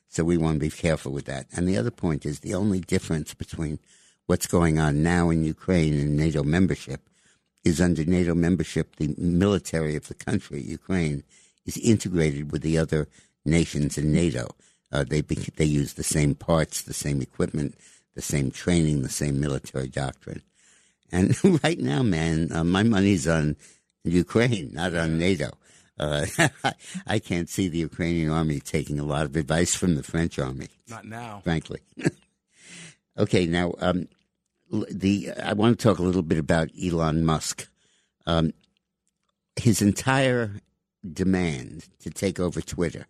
So 0.10 0.24
we 0.24 0.38
want 0.38 0.56
to 0.56 0.60
be 0.60 0.70
careful 0.70 1.12
with 1.12 1.26
that. 1.26 1.48
And 1.56 1.68
the 1.68 1.78
other 1.78 1.92
point 1.92 2.26
is 2.26 2.40
the 2.40 2.54
only 2.54 2.80
difference 2.80 3.34
between 3.34 3.80
what's 4.26 4.48
going 4.48 4.80
on 4.80 5.04
now 5.04 5.30
in 5.30 5.44
Ukraine 5.44 5.94
and 6.00 6.16
NATO 6.16 6.44
membership 6.44 7.10
is 7.64 7.82
under 7.82 8.06
NATO 8.06 8.34
membership, 8.34 8.96
the 8.96 9.14
military 9.18 9.96
of 9.98 10.08
the 10.08 10.14
country, 10.14 10.62
Ukraine, 10.62 11.24
is 11.66 11.78
integrated 11.78 12.52
with 12.52 12.62
the 12.62 12.78
other 12.78 13.08
nations 13.46 13.98
in 13.98 14.14
NATO. 14.14 14.48
Uh, 14.92 15.04
they 15.04 15.22
be, 15.22 15.36
they 15.58 15.66
use 15.66 15.94
the 15.94 16.04
same 16.04 16.34
parts, 16.36 16.82
the 16.82 16.94
same 16.94 17.22
equipment, 17.22 17.76
the 18.16 18.22
same 18.22 18.52
training, 18.52 19.02
the 19.02 19.10
same 19.10 19.40
military 19.40 19.88
doctrine. 19.88 20.42
And 21.12 21.38
right 21.64 21.80
now, 21.80 22.04
man, 22.04 22.52
uh, 22.52 22.64
my 22.64 22.84
money's 22.84 23.28
on 23.28 23.56
Ukraine, 24.04 24.72
not 24.74 24.96
on 24.96 25.18
NATO. 25.18 25.52
Uh, 26.00 26.26
I 27.08 27.20
can't 27.20 27.50
see 27.50 27.68
the 27.68 27.80
Ukrainian 27.80 28.30
army 28.30 28.60
taking 28.60 29.00
a 29.00 29.04
lot 29.04 29.26
of 29.26 29.36
advice 29.36 29.76
from 29.76 29.96
the 29.96 30.04
French 30.04 30.38
army, 30.40 30.68
Not 30.88 31.06
now. 31.06 31.42
frankly. 31.44 31.82
okay, 33.18 33.46
now 33.46 33.74
um, 33.80 34.08
the 34.92 35.32
I 35.44 35.54
want 35.54 35.80
to 35.80 35.84
talk 35.84 36.00
a 36.00 36.04
little 36.04 36.22
bit 36.22 36.38
about 36.38 36.70
Elon 36.82 37.26
Musk. 37.26 37.68
Um, 38.26 38.54
his 39.56 39.82
entire 39.82 40.62
demand 41.14 41.86
to 42.02 42.10
take 42.12 42.40
over 42.40 42.62
Twitter 42.62 43.08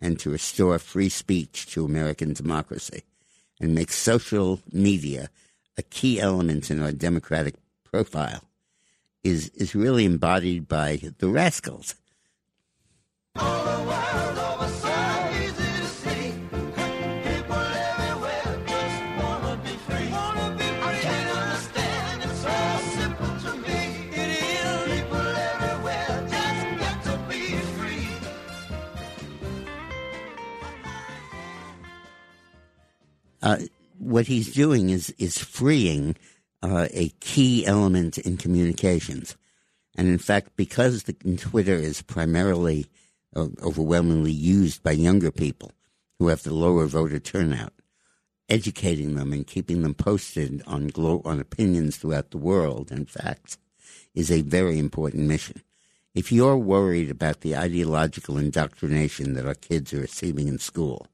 and 0.00 0.18
to 0.18 0.30
restore 0.30 0.78
free 0.78 1.08
speech 1.08 1.66
to 1.72 1.84
American 1.84 2.32
democracy 2.32 3.02
and 3.60 3.74
make 3.74 3.92
social 3.92 4.60
media 4.72 5.28
a 5.76 5.82
key 5.82 6.20
element 6.20 6.70
in 6.70 6.82
our 6.82 6.92
democratic 6.92 7.54
profile 7.84 8.42
is 9.22 9.48
is 9.50 9.74
really 9.74 10.04
embodied 10.04 10.66
by 10.68 11.00
the 11.18 11.28
rascals. 11.28 11.94
What 34.00 34.26
he's 34.26 34.52
doing 34.52 34.90
is 34.90 35.10
is 35.18 35.38
freeing 35.38 36.16
uh, 36.62 36.88
a 36.92 37.10
key 37.20 37.66
element 37.66 38.18
in 38.18 38.36
communications, 38.36 39.36
and 39.96 40.08
in 40.08 40.18
fact, 40.18 40.56
because 40.56 41.04
the 41.04 41.12
Twitter 41.36 41.74
is 41.74 42.02
primarily 42.02 42.86
uh, 43.36 43.48
overwhelmingly 43.62 44.32
used 44.32 44.82
by 44.82 44.92
younger 44.92 45.30
people 45.30 45.72
who 46.18 46.28
have 46.28 46.42
the 46.42 46.54
lower 46.54 46.86
voter 46.86 47.18
turnout, 47.18 47.72
educating 48.48 49.14
them 49.16 49.32
and 49.32 49.46
keeping 49.46 49.82
them 49.82 49.94
posted 49.94 50.62
on 50.66 50.88
glo- 50.88 51.22
on 51.24 51.38
opinions 51.38 51.98
throughout 51.98 52.30
the 52.30 52.38
world 52.38 52.90
and 52.90 53.08
facts 53.08 53.58
is 54.14 54.30
a 54.30 54.40
very 54.42 54.78
important 54.78 55.28
mission. 55.28 55.62
If 56.14 56.32
you're 56.32 56.56
worried 56.56 57.10
about 57.10 57.42
the 57.42 57.56
ideological 57.56 58.36
indoctrination 58.36 59.34
that 59.34 59.46
our 59.46 59.54
kids 59.54 59.92
are 59.92 60.00
receiving 60.00 60.48
in 60.48 60.58
school, 60.58 61.06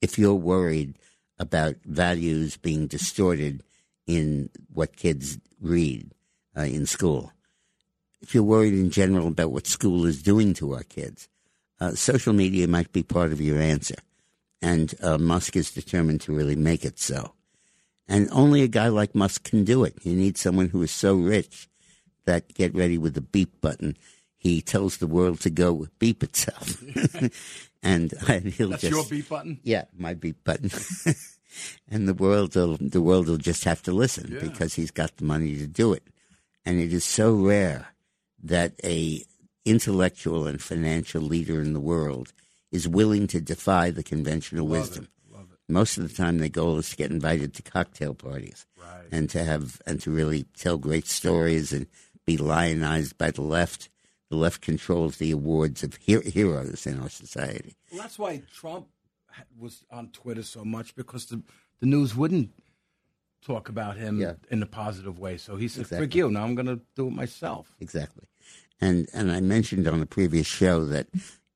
if 0.00 0.18
you're 0.18 0.34
worried 0.34 0.98
about 1.38 1.76
values 1.84 2.56
being 2.56 2.86
distorted 2.86 3.62
in 4.06 4.50
what 4.72 4.96
kids 4.96 5.38
read 5.60 6.12
uh, 6.56 6.62
in 6.62 6.86
school, 6.86 7.32
if 8.20 8.34
you're 8.34 8.42
worried 8.42 8.74
in 8.74 8.90
general 8.90 9.28
about 9.28 9.52
what 9.52 9.66
school 9.66 10.04
is 10.04 10.22
doing 10.22 10.54
to 10.54 10.74
our 10.74 10.82
kids, 10.82 11.28
uh, 11.80 11.92
social 11.92 12.32
media 12.32 12.66
might 12.66 12.92
be 12.92 13.02
part 13.02 13.32
of 13.32 13.40
your 13.40 13.60
answer. 13.60 13.94
And 14.60 14.92
uh, 15.02 15.18
Musk 15.18 15.54
is 15.54 15.70
determined 15.70 16.20
to 16.22 16.32
really 16.32 16.56
make 16.56 16.84
it 16.84 16.98
so. 16.98 17.34
And 18.08 18.28
only 18.32 18.62
a 18.62 18.68
guy 18.68 18.88
like 18.88 19.14
Musk 19.14 19.44
can 19.44 19.64
do 19.64 19.84
it. 19.84 19.94
You 20.02 20.16
need 20.16 20.36
someone 20.36 20.70
who 20.70 20.82
is 20.82 20.90
so 20.90 21.14
rich 21.14 21.68
that 22.24 22.54
get 22.54 22.74
ready 22.74 22.98
with 22.98 23.14
the 23.14 23.20
beep 23.20 23.60
button. 23.60 23.96
He 24.36 24.62
tells 24.62 24.96
the 24.96 25.06
world 25.06 25.40
to 25.40 25.50
go 25.50 25.86
beep 25.98 26.22
itself. 26.22 26.82
and, 27.82 28.12
and 28.28 28.46
he'll 28.46 28.70
That's 28.70 28.82
just. 28.82 28.92
your 28.92 29.04
beat 29.04 29.28
button. 29.28 29.60
Yeah, 29.62 29.84
my 29.96 30.14
beat 30.14 30.42
button. 30.44 30.70
and 31.90 32.06
the 32.08 32.14
world 32.14 32.54
will 32.54 32.76
the 32.80 33.02
world 33.02 33.26
will 33.28 33.36
just 33.38 33.64
have 33.64 33.82
to 33.84 33.92
listen 33.92 34.32
Yeah. 34.32 34.40
because 34.40 34.74
he's 34.74 34.90
got 34.90 35.16
the 35.16 35.24
money 35.24 35.56
to 35.56 35.66
do 35.66 35.92
it. 35.92 36.02
And 36.64 36.78
it 36.80 36.92
is 36.92 37.04
so 37.04 37.34
rare 37.34 37.88
that 38.42 38.74
a 38.84 39.24
intellectual 39.64 40.46
and 40.46 40.60
financial 40.62 41.20
leader 41.22 41.60
in 41.60 41.72
the 41.72 41.80
world 41.80 42.32
is 42.70 42.86
willing 42.88 43.26
to 43.28 43.40
defy 43.40 43.90
the 43.90 44.02
conventional 44.02 44.66
wisdom. 44.66 45.08
Most 45.70 45.98
of 45.98 46.08
the 46.08 46.14
time, 46.14 46.38
their 46.38 46.48
goal 46.48 46.78
is 46.78 46.88
to 46.90 46.96
get 46.96 47.10
invited 47.10 47.52
to 47.54 47.62
cocktail 47.62 48.14
parties 48.14 48.64
Right. 48.80 49.04
and 49.12 49.28
to 49.30 49.44
have 49.44 49.82
and 49.86 50.00
to 50.00 50.10
really 50.10 50.44
tell 50.56 50.78
great 50.78 51.06
stories 51.06 51.72
and 51.74 51.86
be 52.24 52.36
lionized 52.38 53.18
by 53.18 53.30
the 53.30 53.42
left. 53.42 53.90
The 54.30 54.36
left 54.36 54.60
controls 54.60 55.16
the 55.16 55.30
awards 55.30 55.82
of 55.82 55.98
her- 56.06 56.20
heroes 56.20 56.86
in 56.86 57.00
our 57.00 57.08
society. 57.08 57.74
Well, 57.90 58.02
that's 58.02 58.18
why 58.18 58.42
Trump 58.52 58.88
was 59.58 59.84
on 59.90 60.08
Twitter 60.10 60.42
so 60.42 60.64
much 60.64 60.94
because 60.94 61.26
the, 61.26 61.42
the 61.80 61.86
news 61.86 62.14
wouldn't 62.14 62.50
talk 63.40 63.68
about 63.68 63.96
him 63.96 64.20
Yeah. 64.20 64.34
in 64.50 64.62
a 64.62 64.66
positive 64.66 65.18
way. 65.18 65.38
So 65.38 65.56
he 65.56 65.68
said, 65.68 65.82
Exactly. 65.82 66.06
"Forgive 66.06 66.16
you. 66.26 66.30
Now 66.30 66.44
I'm 66.44 66.54
going 66.54 66.66
to 66.66 66.80
do 66.96 67.06
it 67.08 67.12
myself." 67.12 67.74
Exactly. 67.80 68.24
And 68.80 69.08
and 69.14 69.30
I 69.32 69.40
mentioned 69.40 69.86
on 69.88 70.02
a 70.02 70.06
previous 70.06 70.46
show 70.46 70.84
that 70.86 71.06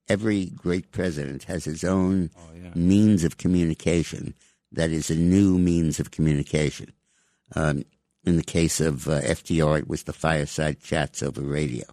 every 0.09 0.47
great 0.47 0.91
president 0.93 1.45
has 1.45 1.65
his 1.65 1.85
own 1.85 2.31
means 2.75 3.23
of 3.25 3.37
communication 3.37 4.35
that 4.73 4.91
is 4.91 5.11
a 5.11 5.15
new 5.17 5.59
means 5.59 6.01
of 6.01 6.11
communication. 6.11 6.93
Um, 7.55 7.85
in 8.25 8.37
the 8.37 8.43
case 8.43 8.81
of 8.81 9.07
uh, 9.09 9.21
FDR, 9.21 9.81
it 9.81 9.89
was 9.89 10.05
the 10.05 10.13
fireside 10.13 10.81
chats 10.81 11.23
over 11.23 11.43
radio. 11.43 11.85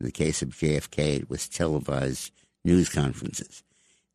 In 0.00 0.06
the 0.06 0.12
case 0.12 0.40
of 0.42 0.48
JFK, 0.50 1.20
it 1.20 1.30
was 1.30 1.46
televised 1.48 2.32
news 2.64 2.88
conferences. 2.88 3.62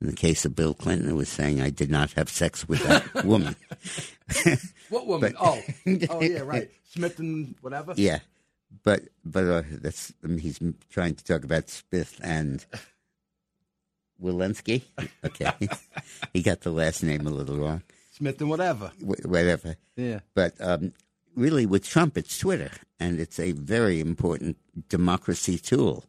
In 0.01 0.07
the 0.07 0.13
case 0.15 0.43
of 0.45 0.55
Bill 0.55 0.73
Clinton, 0.73 1.09
it 1.09 1.13
was 1.15 1.29
saying, 1.29 1.61
I 1.61 1.69
did 1.69 1.89
not 1.89 2.11
have 2.13 2.27
sex 2.29 2.67
with 2.67 2.83
that 2.83 3.23
woman. 3.25 3.55
What 4.89 5.07
woman? 5.07 5.35
oh, 5.39 5.59
oh 6.09 6.21
yeah, 6.21 6.39
right. 6.41 6.69
Smith 6.91 7.17
and 7.19 7.55
whatever. 7.61 7.93
Yeah, 7.97 8.19
but 8.83 9.01
but 9.23 9.43
uh, 9.45 9.63
that's 9.71 10.13
I 10.23 10.27
mean, 10.27 10.37
he's 10.39 10.59
trying 10.91 11.15
to 11.15 11.23
talk 11.23 11.43
about 11.43 11.69
Smith 11.69 12.19
and 12.23 12.63
Walensky. 14.21 14.83
Okay, 15.23 15.51
he 16.33 16.41
got 16.43 16.61
the 16.61 16.71
last 16.71 17.03
name 17.03 17.25
a 17.27 17.31
little 17.31 17.57
wrong. 17.57 17.81
Smith 18.11 18.39
and 18.41 18.49
whatever. 18.49 18.91
Wh- 18.99 19.25
Whatever, 19.25 19.75
Yeah. 19.95 20.19
but 20.35 20.53
um, 20.59 20.93
really, 21.35 21.65
with 21.65 21.87
Trump, 21.87 22.17
it's 22.17 22.37
Twitter, 22.37 22.71
and 22.99 23.19
it's 23.19 23.39
a 23.39 23.51
very 23.51 23.99
important 23.99 24.57
democracy 24.89 25.57
tool. 25.57 26.05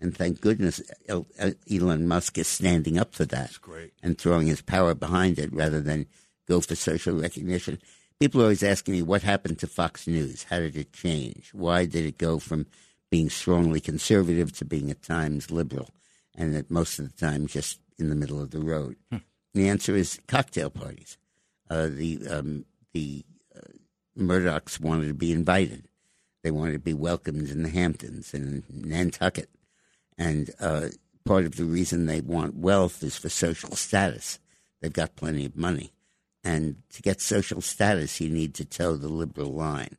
And 0.00 0.16
thank 0.16 0.40
goodness 0.40 0.80
El- 1.08 1.26
El- 1.38 1.54
Elon 1.70 2.06
Musk 2.06 2.38
is 2.38 2.46
standing 2.46 2.98
up 2.98 3.14
for 3.14 3.24
that 3.26 3.58
great. 3.60 3.92
and 4.02 4.16
throwing 4.16 4.46
his 4.46 4.62
power 4.62 4.94
behind 4.94 5.38
it 5.38 5.52
rather 5.52 5.80
than 5.80 6.06
go 6.46 6.60
for 6.60 6.76
social 6.76 7.20
recognition. 7.20 7.80
People 8.20 8.40
are 8.40 8.44
always 8.44 8.62
asking 8.62 8.94
me 8.94 9.02
what 9.02 9.22
happened 9.22 9.58
to 9.58 9.66
Fox 9.66 10.06
News? 10.06 10.44
How 10.44 10.58
did 10.60 10.76
it 10.76 10.92
change? 10.92 11.50
Why 11.52 11.84
did 11.84 12.04
it 12.06 12.16
go 12.18 12.38
from 12.38 12.66
being 13.10 13.28
strongly 13.28 13.80
conservative 13.80 14.52
to 14.58 14.64
being 14.64 14.90
at 14.90 15.02
times 15.02 15.50
liberal? 15.50 15.90
And 16.36 16.54
at 16.54 16.70
most 16.70 16.98
of 17.00 17.10
the 17.10 17.26
time 17.26 17.46
just 17.48 17.80
in 17.98 18.08
the 18.08 18.14
middle 18.14 18.40
of 18.40 18.50
the 18.52 18.60
road. 18.60 18.96
The 19.54 19.68
answer 19.68 19.96
is 19.96 20.20
cocktail 20.28 20.70
parties. 20.70 21.18
Uh, 21.68 21.88
the 21.88 22.20
um, 22.30 22.64
the 22.92 23.24
Murdochs 24.18 24.80
wanted 24.80 25.08
to 25.08 25.14
be 25.14 25.32
invited. 25.32 25.84
They 26.42 26.50
wanted 26.50 26.74
to 26.74 26.78
be 26.78 26.94
welcomed 26.94 27.48
in 27.48 27.62
the 27.62 27.68
Hamptons 27.68 28.34
and 28.34 28.62
Nantucket. 28.70 29.48
And 30.16 30.50
uh, 30.60 30.88
part 31.24 31.44
of 31.44 31.56
the 31.56 31.64
reason 31.64 32.06
they 32.06 32.20
want 32.20 32.56
wealth 32.56 33.02
is 33.02 33.16
for 33.16 33.28
social 33.28 33.76
status. 33.76 34.38
They've 34.80 34.92
got 34.92 35.16
plenty 35.16 35.44
of 35.44 35.56
money. 35.56 35.92
And 36.44 36.76
to 36.90 37.02
get 37.02 37.20
social 37.20 37.60
status, 37.60 38.20
you 38.20 38.30
need 38.30 38.54
to 38.54 38.64
toe 38.64 38.96
the 38.96 39.08
liberal 39.08 39.52
line. 39.52 39.96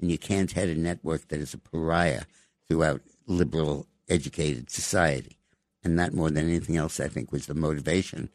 And 0.00 0.10
you 0.10 0.18
can't 0.18 0.52
head 0.52 0.68
a 0.68 0.74
network 0.74 1.28
that 1.28 1.40
is 1.40 1.54
a 1.54 1.58
pariah 1.58 2.22
throughout 2.68 3.02
liberal, 3.26 3.86
educated 4.08 4.70
society. 4.70 5.38
And 5.84 5.98
that, 5.98 6.14
more 6.14 6.30
than 6.30 6.48
anything 6.48 6.76
else, 6.76 6.98
I 7.00 7.08
think 7.08 7.30
was 7.32 7.46
the 7.46 7.54
motivation 7.54 8.30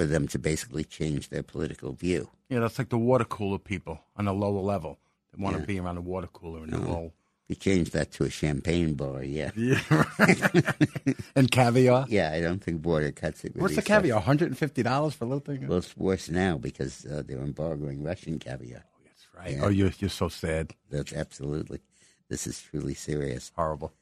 for 0.00 0.06
them 0.06 0.26
to 0.26 0.38
basically 0.38 0.82
change 0.82 1.28
their 1.28 1.42
political 1.42 1.92
view. 1.92 2.30
Yeah, 2.48 2.60
that's 2.60 2.78
like 2.78 2.88
the 2.88 2.96
water 2.96 3.24
cooler 3.26 3.58
people 3.58 4.00
on 4.16 4.26
a 4.26 4.32
lower 4.32 4.62
level. 4.62 4.98
They 5.30 5.42
want 5.42 5.58
to 5.60 5.62
be 5.62 5.78
around 5.78 5.98
a 5.98 6.00
water 6.00 6.26
cooler 6.26 6.62
and 6.62 6.72
they're 6.72 6.88
all 6.88 7.12
If 7.46 7.50
you 7.50 7.56
change 7.56 7.90
that 7.90 8.10
to 8.12 8.24
a 8.24 8.30
champagne 8.30 8.94
bar, 8.94 9.22
yeah. 9.22 9.50
yeah, 9.56 9.82
and 11.36 11.50
caviar. 11.50 12.06
Yeah, 12.08 12.32
I 12.32 12.40
don't 12.40 12.64
think 12.64 12.82
water 12.82 13.12
cuts 13.12 13.44
it. 13.44 13.52
with 13.52 13.60
What's 13.60 13.76
the 13.76 13.82
caviar? 13.82 14.16
One 14.16 14.24
hundred 14.24 14.48
and 14.48 14.56
fifty 14.56 14.82
dollars 14.82 15.12
for 15.12 15.26
a 15.26 15.28
little 15.28 15.44
thing. 15.44 15.68
Well, 15.68 15.76
it's 15.78 15.94
worse 15.98 16.30
now 16.30 16.56
because 16.56 17.04
uh, 17.04 17.22
they're 17.26 17.36
embargoing 17.38 18.02
Russian 18.02 18.38
caviar. 18.38 18.82
Oh, 18.82 19.00
that's 19.04 19.26
right. 19.36 19.58
Oh, 19.62 19.68
you're 19.68 19.92
you're 19.98 20.08
so 20.08 20.30
sad. 20.30 20.72
That's 20.90 21.12
absolutely. 21.12 21.80
This 22.30 22.46
is 22.46 22.62
truly 22.62 22.94
serious. 22.94 23.52
Horrible. 23.54 23.92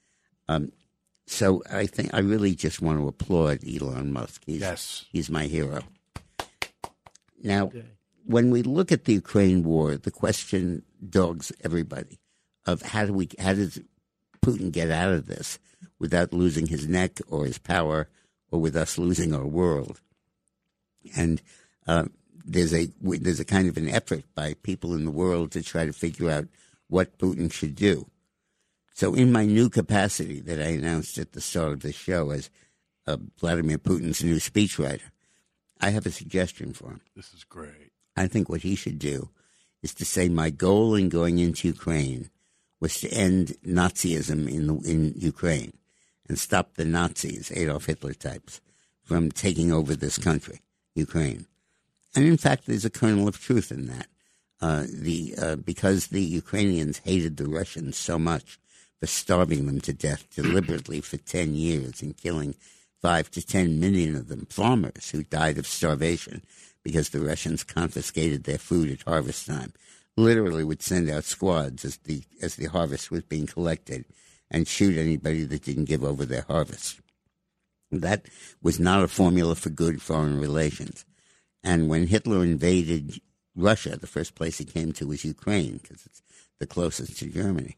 So 1.29 1.63
I 1.71 1.87
think 1.87 2.13
I 2.15 2.21
really 2.21 2.55
just 2.55 2.81
want 2.81 2.99
to 2.99 3.07
applaud 3.07 3.61
Elon 3.63 4.13
Musk. 4.13 4.43
He's, 4.47 4.61
Yes. 4.61 5.05
he's 5.13 5.29
my 5.31 5.45
hero. 5.45 5.83
Now, 7.43 7.71
when 8.25 8.51
we 8.51 8.63
look 8.63 8.91
at 8.91 9.05
the 9.05 9.13
Ukraine 9.13 9.63
war, 9.63 9.97
the 9.97 10.11
question 10.11 10.83
dogs 11.09 11.53
everybody: 11.63 12.19
of 12.67 12.83
how 12.83 13.05
do 13.07 13.13
we 13.13 13.29
how 13.39 13.53
does 13.53 13.79
Putin 14.45 14.73
get 14.73 14.91
out 14.91 15.13
of 15.13 15.27
this 15.27 15.59
without 15.99 16.33
losing 16.33 16.67
his 16.67 16.89
neck 16.89 17.21
or 17.29 17.45
his 17.45 17.59
power 17.59 18.09
or 18.51 18.61
with 18.61 18.75
us 18.77 18.99
losing 18.99 19.35
our 19.35 19.47
world. 19.47 20.01
And 21.17 21.41
uh, 21.87 22.07
there's 22.45 22.75
a 22.75 22.89
there's 23.01 23.41
a 23.41 23.45
kind 23.45 23.69
of 23.69 23.77
an 23.77 23.89
effort 23.89 24.25
by 24.35 24.55
people 24.63 24.95
in 24.95 25.05
the 25.05 25.11
world 25.11 25.53
to 25.53 25.63
try 25.63 25.85
to 25.85 25.93
figure 25.93 26.31
out 26.31 26.49
what 26.89 27.19
Putin 27.19 27.53
should 27.53 27.75
do. 27.75 28.07
So, 28.99 29.15
in 29.15 29.31
my 29.31 29.45
new 29.45 29.71
capacity 29.71 30.41
that 30.41 30.61
I 30.61 30.71
announced 30.71 31.19
at 31.19 31.31
the 31.31 31.41
start 31.41 31.73
of 31.73 31.83
the 31.83 31.93
show 31.93 32.33
as 32.33 32.51
uh, 33.07 33.19
Vladimir 33.39 33.79
Putin's 33.79 34.25
new 34.25 34.39
speechwriter, 34.39 35.13
I 35.81 35.91
have 35.91 36.05
a 36.05 36.11
suggestion 36.11 36.73
for 36.73 36.89
him. 36.89 37.01
This 37.15 37.33
is 37.33 37.45
great. 37.45 37.93
I 38.17 38.27
think 38.27 38.49
what 38.49 38.63
he 38.63 38.75
should 38.75 38.99
do 38.99 39.31
is 39.85 39.95
to 39.95 40.05
say 40.05 40.29
my 40.29 40.51
goal 40.51 40.97
in 40.97 41.11
going 41.11 41.39
into 41.39 41.69
Ukraine 41.69 42.29
was 42.81 42.99
to 43.03 43.09
end 43.13 43.55
Nazism 43.65 44.53
in 44.53 44.67
the, 44.67 44.75
in 44.91 45.15
Ukraine 45.15 45.75
and 46.29 46.37
stop 46.37 46.75
the 46.75 46.85
Nazis, 46.85 47.53
Adolf 47.55 47.87
Hitler 47.87 48.15
types, 48.15 48.61
from 49.05 49.31
taking 49.31 49.71
over 49.71 49.95
this 49.95 50.19
country, 50.19 50.59
Ukraine. 50.97 51.47
And 52.17 52.25
in 52.25 52.37
fact, 52.37 52.67
there's 52.67 52.85
a 52.85 52.91
kernel 52.91 53.29
of 53.29 53.39
truth 53.39 53.71
in 53.71 53.87
that. 53.87 54.09
Uh, 54.61 54.87
the 54.93 55.37
uh, 55.41 55.55
because 55.55 56.09
the 56.09 56.21
Ukrainians 56.21 56.99
hated 57.05 57.37
the 57.37 57.47
Russians 57.47 57.97
so 57.97 58.19
much 58.19 58.59
for 59.01 59.07
starving 59.07 59.67
them 59.67 59.81
to 59.83 59.93
death 59.93 60.27
deliberately 60.35 61.01
for 61.01 61.17
ten 61.17 61.55
years 61.55 62.03
and 62.03 62.17
killing 62.17 62.55
five 63.01 63.31
to 63.31 63.47
ten 63.47 63.79
million 63.79 64.17
of 64.17 64.29
them, 64.29 64.47
farmers 64.51 65.11
who 65.11 65.23
died 65.23 65.59
of 65.59 65.67
starvation 65.67 66.43
because 66.83 67.11
the 67.11 67.21
Russians 67.21 67.65
confiscated 67.65 68.45
their 68.45 68.59
food 68.59 68.91
at 68.91 69.03
harvest 69.03 69.47
time. 69.47 69.73
Literally, 70.17 70.65
would 70.65 70.83
send 70.83 71.09
out 71.09 71.25
squads 71.25 71.85
as 71.85 71.99
the 71.99 72.23
as 72.43 72.57
the 72.57 72.67
harvest 72.67 73.11
was 73.11 73.23
being 73.23 73.47
collected 73.47 74.05
and 74.51 74.67
shoot 74.67 74.97
anybody 74.97 75.45
that 75.45 75.65
didn't 75.65 75.85
give 75.85 76.03
over 76.03 76.25
their 76.25 76.45
harvest. 76.49 77.01
That 77.91 78.27
was 78.63 78.81
not 78.81 79.05
a 79.05 79.09
formula 79.09 79.55
for 79.55 79.71
good 79.71 80.03
foreign 80.03 80.41
relations. 80.41 81.05
And 81.63 81.89
when 81.89 82.07
Hitler 82.07 82.43
invaded 82.43 83.21
Russia, 83.55 83.97
the 83.97 84.07
first 84.07 84.35
place 84.35 84.59
he 84.59 84.65
came 84.65 84.93
to 84.93 85.07
was 85.07 85.25
Ukraine 85.25 85.79
because 85.79 86.05
it's 86.07 86.23
the 86.59 86.67
closest 86.67 87.19
to 87.19 87.27
Germany. 87.27 87.77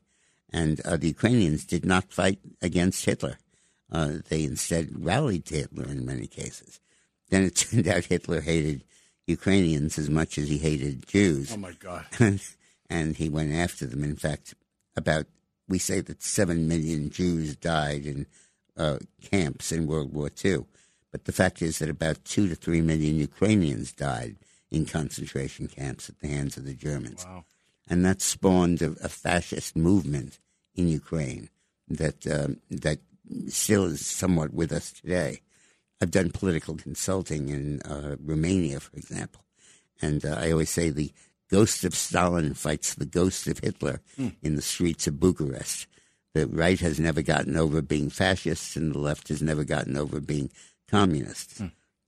And 0.53 0.81
uh, 0.85 0.97
the 0.97 1.09
Ukrainians 1.09 1.65
did 1.65 1.85
not 1.85 2.13
fight 2.13 2.41
against 2.61 3.05
Hitler. 3.05 3.39
Uh, 3.93 4.15
they 4.29 4.45
instead 4.45 4.89
rallied 5.05 5.45
to 5.47 5.57
Hitler 5.57 5.85
in 5.85 6.05
many 6.05 6.27
cases. 6.27 6.81
Then 7.31 7.45
it 7.45 7.57
turned 7.57 7.89
out 7.89 8.05
Hitler 8.07 8.41
hated 8.41 8.85
Ukrainians 9.27 9.99
as 9.99 10.11
much 10.11 10.39
as 10.39 10.49
he 10.49 10.59
hated 10.59 11.07
Jews. 11.07 11.53
Oh 11.53 11.57
my 11.57 11.73
God! 11.73 12.05
and 12.91 13.17
he 13.17 13.29
went 13.29 13.53
after 13.53 13.87
them. 13.87 14.03
In 14.05 14.17
fact, 14.17 14.55
about 14.97 15.27
we 15.69 15.79
say 15.79 16.01
that 16.01 16.23
seven 16.23 16.67
million 16.67 17.11
Jews 17.11 17.55
died 17.57 18.05
in 18.07 18.27
uh, 18.77 18.99
camps 19.23 19.71
in 19.71 19.87
World 19.87 20.13
War 20.13 20.31
II, 20.45 20.65
but 21.13 21.25
the 21.27 21.33
fact 21.33 21.63
is 21.63 21.79
that 21.79 21.89
about 21.89 22.25
two 22.25 22.49
to 22.49 22.57
three 22.57 22.81
million 22.81 23.17
Ukrainians 23.17 23.93
died 23.93 24.37
in 24.71 24.85
concentration 24.87 25.69
camps 25.69 26.09
at 26.09 26.19
the 26.21 26.29
hands 26.29 26.57
of 26.57 26.65
the 26.65 26.75
Germans, 26.75 27.25
Wow. 27.25 27.45
And 27.91 28.05
that 28.07 28.23
spawned 28.23 28.81
a, 28.81 28.95
a 29.03 29.09
fascist 29.09 29.77
movement 29.77 30.39
in 30.75 30.89
Ukraine 30.89 31.51
that 31.89 32.27
um, 32.27 32.59
that 32.71 33.01
still 33.49 33.85
is 33.87 34.07
somewhat 34.07 34.55
with 34.55 34.73
us 34.73 34.93
today. 34.93 35.41
I've 36.01 36.11
done 36.11 36.31
political 36.31 36.77
consulting 36.77 37.51
in 37.51 37.83
uh, 37.83 38.17
Romania, 38.25 38.81
for 38.81 38.97
example, 38.97 39.45
and 40.01 40.25
uh, 40.25 40.37
I 40.39 40.53
always 40.53 40.71
say 40.71 40.89
the 40.89 41.13
ghost 41.51 41.85
of 41.85 41.95
Stalin 41.95 42.55
fights 42.55 42.95
the 42.95 43.05
ghost 43.05 43.47
of 43.49 43.59
Hitler 43.59 44.01
in 44.41 44.55
the 44.55 44.63
streets 44.63 45.07
of 45.07 45.21
Bucharest. 45.21 45.87
The 46.33 46.47
right 46.47 46.79
has 46.79 47.01
never 47.01 47.23
gotten 47.23 47.57
over 47.57 47.83
being 47.83 48.09
fascists, 48.09 48.77
and 48.77 48.95
the 48.95 48.99
left 48.99 49.29
has 49.29 49.43
never 49.43 49.65
gotten 49.65 49.97
over 49.97 50.21
being 50.21 50.51
communist. 50.89 51.61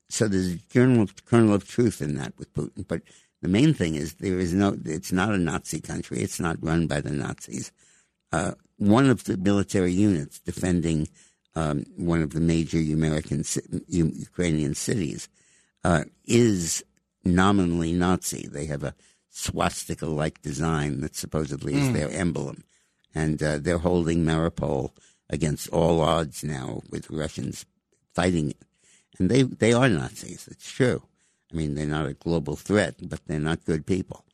So 0.08 0.28
there's 0.28 0.54
a 0.54 0.58
kernel 0.72 1.02
of, 1.02 1.24
kernel 1.24 1.54
of 1.54 1.66
truth 1.66 2.00
in 2.00 2.14
that 2.16 2.34
with 2.38 2.52
Putin. 2.54 2.86
But 2.86 3.02
the 3.42 3.48
main 3.48 3.74
thing 3.74 3.96
is 3.96 4.14
there 4.14 4.38
is 4.38 4.54
no. 4.54 4.78
It's 4.84 5.12
not 5.12 5.34
a 5.34 5.38
Nazi 5.38 5.80
country. 5.80 6.20
It's 6.20 6.40
not 6.40 6.62
run 6.62 6.86
by 6.86 7.00
the 7.00 7.10
Nazis. 7.10 7.72
Uh, 8.30 8.52
one 8.78 9.10
of 9.10 9.24
the 9.24 9.36
military 9.36 9.92
units 9.92 10.38
defending 10.38 11.08
um, 11.54 11.84
one 11.96 12.22
of 12.22 12.32
the 12.32 12.40
major 12.40 12.78
American 12.78 13.44
Ukrainian 13.88 14.74
cities 14.74 15.28
uh, 15.84 16.04
is 16.24 16.84
nominally 17.24 17.92
Nazi. 17.92 18.48
They 18.50 18.66
have 18.66 18.84
a 18.84 18.94
swastika-like 19.28 20.40
design 20.42 21.00
that 21.00 21.16
supposedly 21.16 21.74
is 21.74 21.92
their 21.92 22.10
emblem, 22.10 22.64
and 23.14 23.42
uh, 23.42 23.58
they're 23.58 23.78
holding 23.78 24.24
Mariupol 24.24 24.90
against 25.28 25.68
all 25.70 26.00
odds 26.00 26.44
now 26.44 26.82
with 26.90 27.10
Russians 27.10 27.66
fighting 28.14 28.50
it. 28.50 28.62
And 29.18 29.28
they 29.30 29.42
they 29.42 29.72
are 29.72 29.88
Nazis. 29.88 30.48
It's 30.48 30.70
true. 30.70 31.02
I 31.52 31.56
mean, 31.56 31.74
they're 31.74 31.86
not 31.86 32.06
a 32.06 32.14
global 32.14 32.56
threat, 32.56 32.96
but 33.02 33.20
they're 33.26 33.38
not 33.38 33.64
good 33.64 33.86
people. 33.86 34.24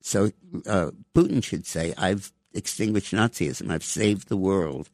So 0.00 0.30
uh, 0.66 0.90
Putin 1.14 1.42
should 1.42 1.66
say, 1.66 1.92
"I've 1.98 2.32
extinguished 2.54 3.12
Nazism. 3.12 3.70
I've 3.70 3.84
saved 3.84 4.28
the 4.28 4.36
world 4.36 4.88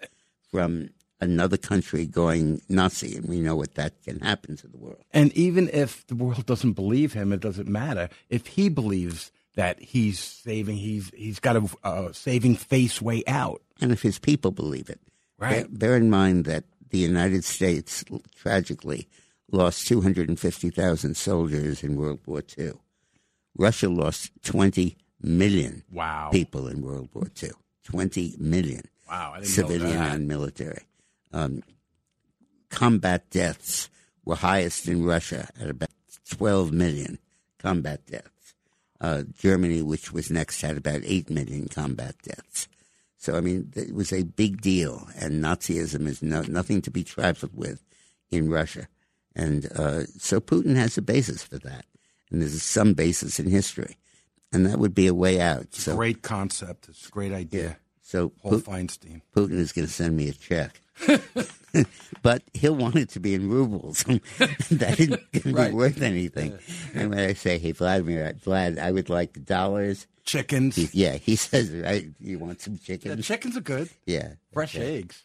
from." 0.50 0.90
Another 1.20 1.56
country 1.56 2.04
going 2.04 2.60
Nazi, 2.68 3.16
and 3.16 3.26
we 3.26 3.40
know 3.40 3.56
what 3.56 3.76
that 3.76 4.02
can 4.02 4.20
happen 4.20 4.56
to 4.56 4.66
the 4.66 4.76
world. 4.76 5.04
And 5.10 5.32
even 5.32 5.70
if 5.72 6.06
the 6.08 6.16
world 6.16 6.44
doesn't 6.44 6.72
believe 6.72 7.14
him, 7.14 7.32
it 7.32 7.40
doesn't 7.40 7.68
matter. 7.68 8.10
If 8.28 8.46
he 8.48 8.68
believes 8.68 9.32
that 9.54 9.80
he's 9.80 10.18
saving, 10.18 10.76
he's 10.76 11.10
he's 11.14 11.38
got 11.40 11.56
a 11.56 11.66
uh, 11.82 12.12
saving 12.12 12.56
face 12.56 13.00
way 13.00 13.22
out. 13.26 13.62
and 13.80 13.90
if 13.92 14.02
his 14.02 14.18
people 14.18 14.50
believe 14.50 14.90
it. 14.90 15.00
Right. 15.38 15.66
Bear, 15.70 15.92
bear 15.92 15.96
in 15.96 16.10
mind 16.10 16.44
that 16.44 16.64
the 16.90 16.98
United 16.98 17.44
States 17.44 18.04
tragically 18.36 19.08
lost 19.50 19.86
250,000 19.88 21.16
soldiers 21.16 21.82
in 21.82 21.96
World 21.96 22.20
War 22.26 22.42
II. 22.58 22.72
Russia 23.56 23.88
lost 23.88 24.30
20 24.44 24.96
million 25.20 25.84
Wow. 25.92 26.30
people 26.32 26.66
in 26.66 26.82
World 26.82 27.08
War 27.14 27.28
II. 27.42 27.50
20 27.84 28.36
million 28.38 28.82
Wow. 29.08 29.36
Civilian 29.42 29.98
and 30.02 30.26
military. 30.26 30.82
Um, 31.32 31.62
combat 32.70 33.28
deaths 33.30 33.90
were 34.24 34.36
highest 34.36 34.88
in 34.88 35.04
Russia 35.04 35.48
at 35.60 35.68
about 35.68 35.90
12 36.30 36.72
million 36.72 37.18
combat 37.58 38.06
deaths. 38.06 38.54
Uh, 39.00 39.22
Germany, 39.38 39.82
which 39.82 40.12
was 40.12 40.30
next, 40.30 40.62
had 40.62 40.76
about 40.78 41.02
8 41.04 41.28
million 41.28 41.68
combat 41.68 42.14
deaths. 42.22 42.68
So, 43.18 43.36
I 43.36 43.40
mean, 43.40 43.72
it 43.76 43.94
was 43.94 44.12
a 44.12 44.22
big 44.22 44.60
deal, 44.60 45.08
and 45.16 45.42
Nazism 45.42 46.06
is 46.06 46.22
no, 46.22 46.42
nothing 46.42 46.80
to 46.82 46.90
be 46.90 47.04
trifled 47.04 47.54
with 47.54 47.82
in 48.30 48.48
Russia. 48.50 48.88
And 49.36 49.66
uh, 49.74 50.04
so 50.18 50.40
Putin 50.40 50.76
has 50.76 50.96
a 50.98 51.02
basis 51.02 51.42
for 51.42 51.58
that. 51.58 51.84
And 52.30 52.40
there's 52.42 52.62
some 52.62 52.94
basis 52.94 53.38
in 53.40 53.48
history. 53.50 53.96
And 54.52 54.64
that 54.66 54.78
would 54.78 54.94
be 54.94 55.06
a 55.08 55.14
way 55.14 55.40
out. 55.40 55.62
It's 55.62 55.82
So, 55.82 55.96
Great 55.96 56.22
concept. 56.22 56.88
It's 56.88 57.08
a 57.08 57.10
great 57.10 57.32
idea. 57.32 57.78
so 58.02 58.28
Paul 58.28 58.52
Pu- 58.52 58.60
Feinstein. 58.62 59.22
Putin 59.34 59.58
is 59.58 59.72
going 59.72 59.86
to 59.86 59.92
send 59.92 60.16
me 60.16 60.28
a 60.28 60.32
check. 60.32 60.80
but 62.22 62.42
he'll 62.54 62.76
want 62.76 62.94
it 62.96 63.08
to 63.10 63.20
be 63.20 63.34
in 63.34 63.48
rubles. 63.48 64.04
that 64.38 64.96
isn't 64.98 65.32
going 65.32 65.54
to 65.56 65.70
be 65.70 65.74
worth 65.74 66.00
anything. 66.02 66.56
And 66.94 67.10
when 67.10 67.18
I 67.18 67.32
say, 67.32 67.58
hey, 67.58 67.72
Vladimir, 67.72 68.32
Vlad, 68.34 68.78
I 68.78 68.92
would 68.92 69.08
like 69.10 69.44
dollars. 69.44 70.06
Chickens. 70.24 70.76
He, 70.76 70.88
yeah, 70.92 71.16
he 71.16 71.34
says, 71.36 71.70
right, 71.72 72.06
you 72.20 72.38
want 72.38 72.60
some 72.60 72.74
Yeah, 72.74 72.96
chicken? 72.96 73.22
chickens 73.22 73.56
are 73.56 73.60
good. 73.60 73.90
Yeah. 74.06 74.34
Fresh 74.52 74.76
okay. 74.76 74.98
eggs. 74.98 75.24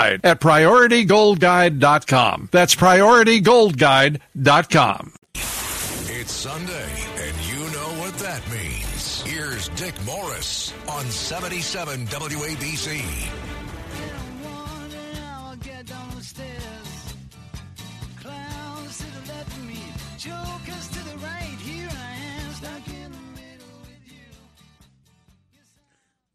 at 0.00 0.40
PriorityGoldGuide.com. 0.40 2.48
That's 2.52 2.74
PriorityGoldGuide.com. 2.74 5.12
It's 5.34 6.32
Sunday, 6.32 6.88
and 7.18 7.36
you 7.46 7.60
know 7.72 8.00
what 8.00 8.14
that 8.18 8.42
means. 8.50 9.22
Here's 9.22 9.68
Dick 9.70 9.94
Morris 10.04 10.74
on 10.88 11.06
77 11.06 12.06
WABC. 12.06 13.30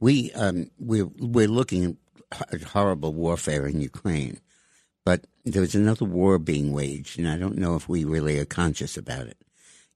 we 0.05 0.31
um, 0.33 0.69
we're 0.77 1.09
we're 1.17 1.47
looking 1.47 1.85
at 1.85 1.95
horrible 2.67 3.13
warfare 3.13 3.67
in 3.67 3.81
Ukraine, 3.81 4.39
but 5.03 5.25
there's 5.43 5.75
another 5.75 6.05
war 6.05 6.37
being 6.39 6.71
waged, 6.71 7.17
and 7.19 7.27
I 7.27 7.37
don't 7.37 7.57
know 7.57 7.75
if 7.75 7.87
we 7.87 8.03
really 8.03 8.39
are 8.39 8.45
conscious 8.45 8.97
about 8.97 9.27
it. 9.27 9.37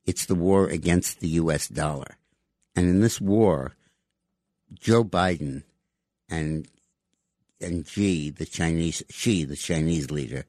It's 0.06 0.26
the 0.26 0.36
war 0.36 0.68
against 0.68 1.20
the 1.20 1.28
U.S. 1.30 1.68
dollar, 1.68 2.18
and 2.76 2.88
in 2.88 3.02
this 3.02 3.20
war, 3.22 3.74
Joe 4.74 5.04
Biden 5.04 5.63
and 6.30 6.68
and 7.62 7.88
Xi, 7.88 8.30
the 8.30 8.46
Chinese 8.46 9.04
Xi, 9.10 9.44
the 9.44 9.56
Chinese 9.56 10.12
leader, 10.12 10.46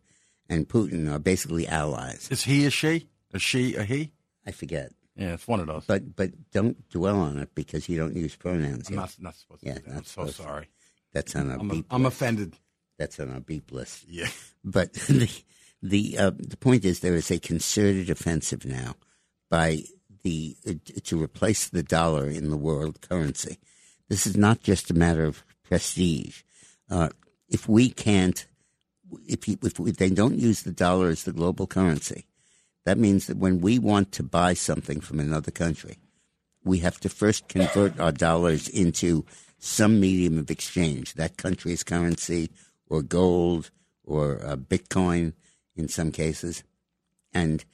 and 0.48 0.68
Putin 0.68 1.10
are 1.12 1.18
basically 1.18 1.66
allies. 1.66 2.28
Is 2.30 2.44
he 2.44 2.64
a 2.66 2.70
she? 2.70 3.08
A 3.32 3.38
she 3.38 3.74
a 3.74 3.84
he? 3.84 4.12
I 4.46 4.52
forget, 4.52 4.92
Yeah, 5.16 5.34
it's 5.34 5.46
one 5.46 5.60
of 5.60 5.66
those. 5.66 5.84
but 5.86 6.16
but 6.16 6.30
don't 6.52 6.88
dwell 6.88 7.18
on 7.20 7.38
it 7.38 7.54
because 7.54 7.88
you 7.88 7.96
don't 7.98 8.16
use 8.16 8.36
pronouns. 8.36 8.88
I'm 8.88 8.94
yet. 8.94 9.00
not, 9.00 9.14
not 9.20 9.34
supposed 9.36 9.62
to. 9.62 9.66
Yeah, 9.68 9.78
not 9.86 9.96
I'm 9.98 10.04
so 10.04 10.26
sorry. 10.26 10.64
to. 10.66 10.70
That's 11.12 11.34
on 11.36 11.50
our 11.50 11.58
I'm, 11.58 11.68
beep. 11.68 11.86
I'm 11.90 12.04
list. 12.04 12.16
offended. 12.16 12.56
That's 12.98 13.18
on 13.20 13.32
our 13.32 13.40
beep 13.40 13.72
list. 13.72 14.04
Yeah. 14.08 14.28
But 14.62 14.92
the 15.08 15.30
the 15.82 16.18
uh, 16.18 16.32
the 16.36 16.58
point 16.58 16.84
is 16.84 17.00
there 17.00 17.14
is 17.14 17.30
a 17.30 17.38
concerted 17.38 18.10
offensive 18.10 18.66
now 18.66 18.94
by 19.48 19.84
the 20.22 20.54
uh, 20.68 20.74
to 21.04 21.22
replace 21.22 21.66
the 21.66 21.82
dollar 21.82 22.28
in 22.28 22.50
the 22.50 22.58
world 22.58 23.00
currency. 23.00 23.58
This 24.10 24.26
is 24.26 24.36
not 24.36 24.60
just 24.60 24.90
a 24.90 24.94
matter 24.94 25.24
of 25.24 25.42
prestige. 25.62 26.42
Uh, 26.90 27.08
if 27.48 27.68
we 27.68 27.88
can't, 27.88 28.44
if 29.26 29.48
you, 29.48 29.56
if 29.62 29.78
we, 29.78 29.92
they 29.92 30.10
don't 30.10 30.38
use 30.38 30.62
the 30.62 30.72
dollar 30.72 31.08
as 31.08 31.24
the 31.24 31.32
global 31.32 31.66
currency, 31.66 32.26
that 32.84 32.98
means 32.98 33.26
that 33.26 33.38
when 33.38 33.60
we 33.60 33.78
want 33.78 34.12
to 34.12 34.22
buy 34.22 34.52
something 34.52 35.00
from 35.00 35.20
another 35.20 35.50
country, 35.50 35.98
we 36.64 36.80
have 36.80 36.98
to 37.00 37.08
first 37.08 37.48
convert 37.48 37.98
our 37.98 38.12
dollars 38.12 38.68
into 38.68 39.24
some 39.60 40.00
medium 40.00 40.38
of 40.38 40.50
exchange, 40.50 41.14
that 41.14 41.36
country's 41.36 41.84
currency 41.84 42.50
or 42.88 43.02
gold 43.02 43.70
or 44.04 44.44
uh, 44.44 44.56
Bitcoin 44.56 45.34
in 45.76 45.86
some 45.86 46.10
cases. 46.10 46.64
And 47.32 47.64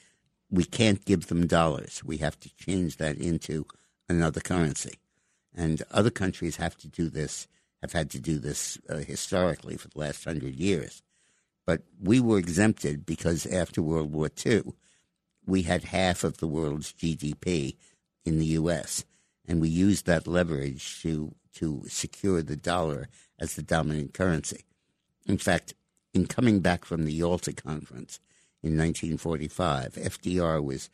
we 0.50 0.64
can't 0.64 1.04
give 1.04 1.28
them 1.28 1.46
dollars. 1.46 2.02
We 2.04 2.18
have 2.18 2.38
to 2.40 2.54
change 2.56 2.98
that 2.98 3.16
into 3.16 3.66
another 4.08 4.40
currency. 4.40 4.98
And 5.54 5.82
other 5.90 6.10
countries 6.10 6.56
have 6.56 6.76
to 6.78 6.88
do 6.88 7.08
this, 7.08 7.48
have 7.80 7.92
had 7.92 8.10
to 8.10 8.20
do 8.20 8.38
this 8.38 8.78
uh, 8.90 8.96
historically 8.96 9.76
for 9.76 9.88
the 9.88 9.98
last 9.98 10.24
hundred 10.24 10.56
years. 10.56 11.02
But 11.64 11.82
we 12.00 12.20
were 12.20 12.38
exempted 12.38 13.06
because 13.06 13.46
after 13.46 13.80
World 13.80 14.12
War 14.12 14.28
II, 14.44 14.74
we 15.46 15.62
had 15.62 15.84
half 15.84 16.24
of 16.24 16.38
the 16.38 16.46
world's 16.46 16.92
GDP 16.92 17.76
in 18.24 18.38
the 18.38 18.46
U.S., 18.46 19.04
and 19.48 19.60
we 19.60 19.68
used 19.68 20.06
that 20.06 20.26
leverage 20.26 21.00
to 21.02 21.32
to 21.56 21.82
secure 21.88 22.42
the 22.42 22.56
dollar 22.56 23.08
as 23.38 23.54
the 23.54 23.62
dominant 23.62 24.14
currency. 24.14 24.64
In 25.26 25.38
fact, 25.38 25.74
in 26.14 26.26
coming 26.26 26.60
back 26.60 26.84
from 26.84 27.04
the 27.04 27.12
Yalta 27.12 27.52
Conference 27.52 28.20
in 28.62 28.76
1945, 28.78 29.94
FDR 29.94 30.62
was 30.64 30.90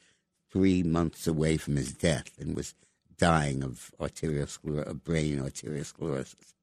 three 0.51 0.83
months 0.83 1.27
away 1.27 1.57
from 1.57 1.77
his 1.77 1.93
death 1.93 2.31
and 2.39 2.57
was 2.57 2.75
dying 3.17 3.63
of 3.63 3.93
arterioscler- 4.01 5.03
brain 5.05 5.39
arteriosclerosis. 5.39 6.55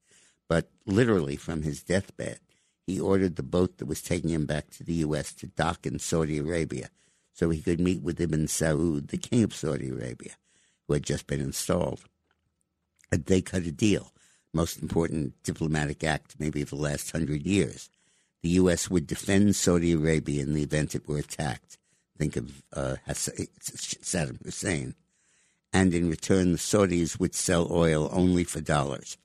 But 0.47 0.69
literally 0.85 1.35
from 1.35 1.62
his 1.62 1.81
deathbed, 1.83 2.39
he 2.85 2.99
ordered 2.99 3.35
the 3.35 3.43
boat 3.43 3.77
that 3.77 3.85
was 3.85 4.01
taking 4.01 4.31
him 4.31 4.45
back 4.45 4.71
to 4.71 4.83
the 4.83 4.95
U.S. 5.05 5.31
to 5.35 5.47
dock 5.47 5.85
in 5.85 5.99
Saudi 5.99 6.39
Arabia 6.39 6.89
so 7.33 7.49
he 7.49 7.62
could 7.62 7.79
meet 7.79 8.01
with 8.01 8.19
Ibn 8.19 8.47
Saud, 8.47 9.07
the 9.09 9.17
king 9.17 9.43
of 9.43 9.55
Saudi 9.55 9.89
Arabia, 9.89 10.33
who 10.88 10.93
had 10.93 11.03
just 11.03 11.27
been 11.27 11.39
installed. 11.39 12.08
They 13.11 13.41
cut 13.41 13.63
a 13.63 13.71
deal, 13.71 14.11
most 14.53 14.81
important 14.81 15.41
diplomatic 15.43 16.03
act 16.03 16.35
maybe 16.39 16.61
of 16.61 16.69
the 16.69 16.75
last 16.75 17.11
hundred 17.11 17.45
years. 17.45 17.89
The 18.41 18.49
U.S. 18.49 18.89
would 18.89 19.07
defend 19.07 19.55
Saudi 19.55 19.91
Arabia 19.91 20.43
in 20.43 20.53
the 20.53 20.63
event 20.63 20.95
it 20.95 21.07
were 21.07 21.17
attacked. 21.17 21.77
Think 22.17 22.35
of 22.37 22.63
uh, 22.73 22.95
Saddam 23.09 24.43
Hussein. 24.43 24.95
And 25.71 25.93
in 25.93 26.09
return, 26.09 26.51
the 26.53 26.57
Saudis 26.57 27.19
would 27.19 27.35
sell 27.35 27.67
oil 27.71 28.09
only 28.11 28.43
for 28.43 28.61
dollars. 28.61 29.17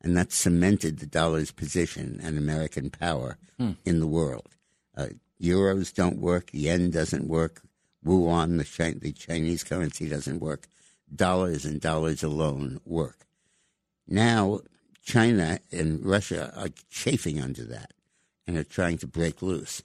And 0.00 0.16
that 0.16 0.32
cemented 0.32 0.98
the 0.98 1.06
dollar's 1.06 1.52
position 1.52 2.18
and 2.22 2.36
American 2.38 2.90
power 2.90 3.38
in 3.84 4.00
the 4.00 4.06
world. 4.06 4.48
Uh, 4.96 5.06
euros 5.40 5.94
don't 5.94 6.18
work, 6.18 6.50
yen 6.52 6.90
doesn't 6.90 7.28
work, 7.28 7.62
Chi- 8.04 8.94
the 9.00 9.12
Chinese 9.12 9.62
currency, 9.62 10.08
doesn't 10.08 10.40
work. 10.40 10.66
Dollars 11.14 11.64
and 11.64 11.80
dollars 11.80 12.22
alone 12.22 12.80
work. 12.84 13.26
Now, 14.06 14.60
China 15.04 15.58
and 15.70 16.04
Russia 16.04 16.52
are 16.56 16.68
chafing 16.90 17.40
under 17.40 17.64
that 17.64 17.92
and 18.46 18.56
are 18.56 18.64
trying 18.64 18.98
to 18.98 19.06
break 19.06 19.42
loose. 19.42 19.82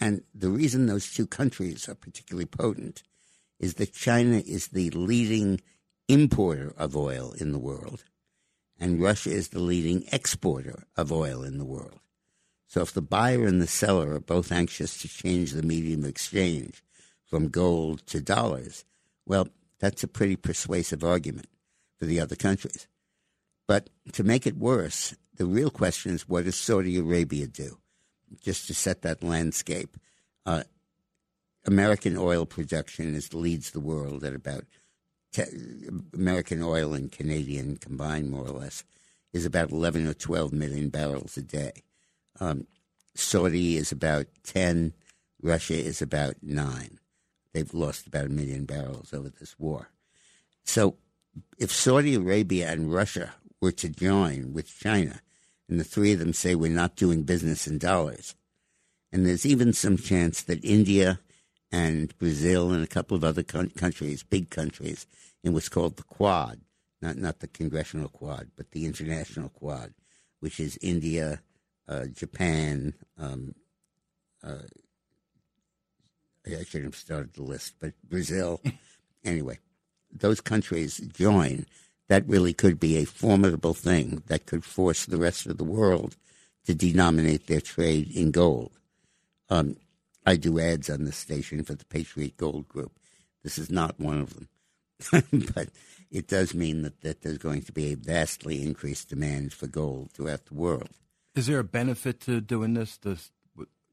And 0.00 0.22
the 0.34 0.50
reason 0.50 0.86
those 0.86 1.12
two 1.12 1.26
countries 1.26 1.88
are 1.88 1.94
particularly 1.94 2.46
potent 2.46 3.02
is 3.58 3.74
that 3.74 3.92
China 3.92 4.38
is 4.38 4.68
the 4.68 4.90
leading 4.90 5.60
importer 6.06 6.72
of 6.78 6.96
oil 6.96 7.34
in 7.38 7.52
the 7.52 7.58
world, 7.58 8.04
and 8.78 9.02
Russia 9.02 9.30
is 9.30 9.48
the 9.48 9.58
leading 9.58 10.04
exporter 10.12 10.84
of 10.96 11.12
oil 11.12 11.42
in 11.42 11.58
the 11.58 11.64
world. 11.64 11.98
So 12.68 12.82
if 12.82 12.92
the 12.92 13.02
buyer 13.02 13.46
and 13.46 13.60
the 13.60 13.66
seller 13.66 14.14
are 14.14 14.20
both 14.20 14.52
anxious 14.52 14.98
to 14.98 15.08
change 15.08 15.52
the 15.52 15.62
medium 15.62 16.04
of 16.04 16.10
exchange 16.10 16.82
from 17.24 17.48
gold 17.48 18.06
to 18.06 18.20
dollars, 18.20 18.84
well, 19.26 19.48
that's 19.80 20.02
a 20.02 20.08
pretty 20.08 20.36
persuasive 20.36 21.04
argument 21.04 21.48
for 21.98 22.06
the 22.06 22.20
other 22.20 22.36
countries. 22.36 22.86
But 23.66 23.90
to 24.12 24.24
make 24.24 24.46
it 24.46 24.56
worse, 24.56 25.14
the 25.36 25.46
real 25.46 25.70
question 25.70 26.14
is 26.14 26.28
what 26.28 26.44
does 26.44 26.56
Saudi 26.56 26.96
Arabia 26.98 27.46
do? 27.46 27.78
Just 28.40 28.66
to 28.66 28.74
set 28.74 29.02
that 29.02 29.22
landscape. 29.22 29.96
Uh, 30.44 30.64
American 31.66 32.16
oil 32.16 32.46
production 32.46 33.14
is 33.14 33.34
leads 33.34 33.70
the 33.70 33.80
world 33.80 34.24
at 34.24 34.34
about 34.34 34.64
te- 35.32 35.88
American 36.14 36.62
oil 36.62 36.94
and 36.94 37.12
Canadian 37.12 37.76
combined, 37.76 38.30
more 38.30 38.46
or 38.46 38.58
less, 38.60 38.84
is 39.32 39.44
about 39.44 39.70
11 39.70 40.06
or 40.06 40.14
12 40.14 40.52
million 40.52 40.88
barrels 40.88 41.36
a 41.36 41.42
day. 41.42 41.82
Um, 42.40 42.66
Saudi 43.14 43.76
is 43.76 43.92
about 43.92 44.26
10, 44.44 44.94
Russia 45.42 45.74
is 45.74 46.00
about 46.00 46.36
9. 46.42 46.98
They've 47.52 47.72
lost 47.72 48.06
about 48.06 48.26
a 48.26 48.30
million 48.30 48.64
barrels 48.64 49.12
over 49.12 49.28
this 49.28 49.58
war. 49.58 49.90
So 50.64 50.96
if 51.58 51.72
Saudi 51.72 52.14
Arabia 52.14 52.70
and 52.70 52.92
Russia 52.92 53.34
were 53.60 53.72
to 53.72 53.88
join 53.88 54.52
with 54.52 54.78
China, 54.78 55.20
and 55.68 55.78
the 55.78 55.84
three 55.84 56.12
of 56.12 56.18
them 56.18 56.32
say 56.32 56.54
we're 56.54 56.70
not 56.70 56.96
doing 56.96 57.22
business 57.22 57.66
in 57.66 57.78
dollars, 57.78 58.34
and 59.12 59.26
there's 59.26 59.46
even 59.46 59.72
some 59.72 59.96
chance 59.96 60.42
that 60.42 60.64
India 60.64 61.20
and 61.70 62.16
Brazil 62.18 62.72
and 62.72 62.82
a 62.82 62.88
couple 62.88 63.16
of 63.16 63.24
other 63.24 63.42
coun- 63.42 63.70
countries, 63.70 64.22
big 64.22 64.50
countries, 64.50 65.06
in 65.42 65.52
what's 65.52 65.68
called 65.68 65.96
the 65.96 66.02
Quad, 66.02 66.60
not 67.00 67.16
not 67.16 67.40
the 67.40 67.48
Congressional 67.48 68.08
Quad, 68.08 68.50
but 68.56 68.70
the 68.72 68.86
International 68.86 69.48
Quad, 69.48 69.94
which 70.40 70.58
is 70.58 70.78
India, 70.82 71.40
uh, 71.86 72.06
Japan. 72.06 72.94
Um, 73.16 73.54
uh, 74.42 74.66
I 76.56 76.64
shouldn't 76.64 76.94
have 76.94 76.96
started 76.96 77.34
the 77.34 77.42
list, 77.42 77.74
but 77.80 77.92
Brazil. 78.08 78.60
anyway, 79.24 79.58
those 80.12 80.40
countries 80.40 80.98
join. 80.98 81.66
That 82.08 82.26
really 82.26 82.54
could 82.54 82.80
be 82.80 82.96
a 82.96 83.04
formidable 83.04 83.74
thing 83.74 84.22
that 84.28 84.46
could 84.46 84.64
force 84.64 85.04
the 85.04 85.18
rest 85.18 85.44
of 85.46 85.58
the 85.58 85.64
world 85.64 86.16
to 86.64 86.74
denominate 86.74 87.46
their 87.46 87.60
trade 87.60 88.10
in 88.14 88.30
gold. 88.30 88.72
Um, 89.50 89.76
I 90.24 90.36
do 90.36 90.58
ads 90.58 90.90
on 90.90 91.04
this 91.04 91.16
station 91.16 91.64
for 91.64 91.74
the 91.74 91.84
Patriot 91.84 92.36
Gold 92.36 92.68
Group. 92.68 92.92
This 93.42 93.58
is 93.58 93.70
not 93.70 93.98
one 94.00 94.20
of 94.20 94.34
them. 94.34 94.48
but 95.54 95.68
it 96.10 96.28
does 96.28 96.54
mean 96.54 96.82
that, 96.82 97.00
that 97.02 97.22
there's 97.22 97.38
going 97.38 97.62
to 97.62 97.72
be 97.72 97.92
a 97.92 97.96
vastly 97.96 98.62
increased 98.62 99.08
demand 99.08 99.52
for 99.52 99.66
gold 99.66 100.10
throughout 100.10 100.46
the 100.46 100.54
world. 100.54 100.90
Is 101.34 101.46
there 101.46 101.60
a 101.60 101.64
benefit 101.64 102.20
to 102.22 102.40
doing 102.40 102.74
this? 102.74 102.96
This, 102.96 103.30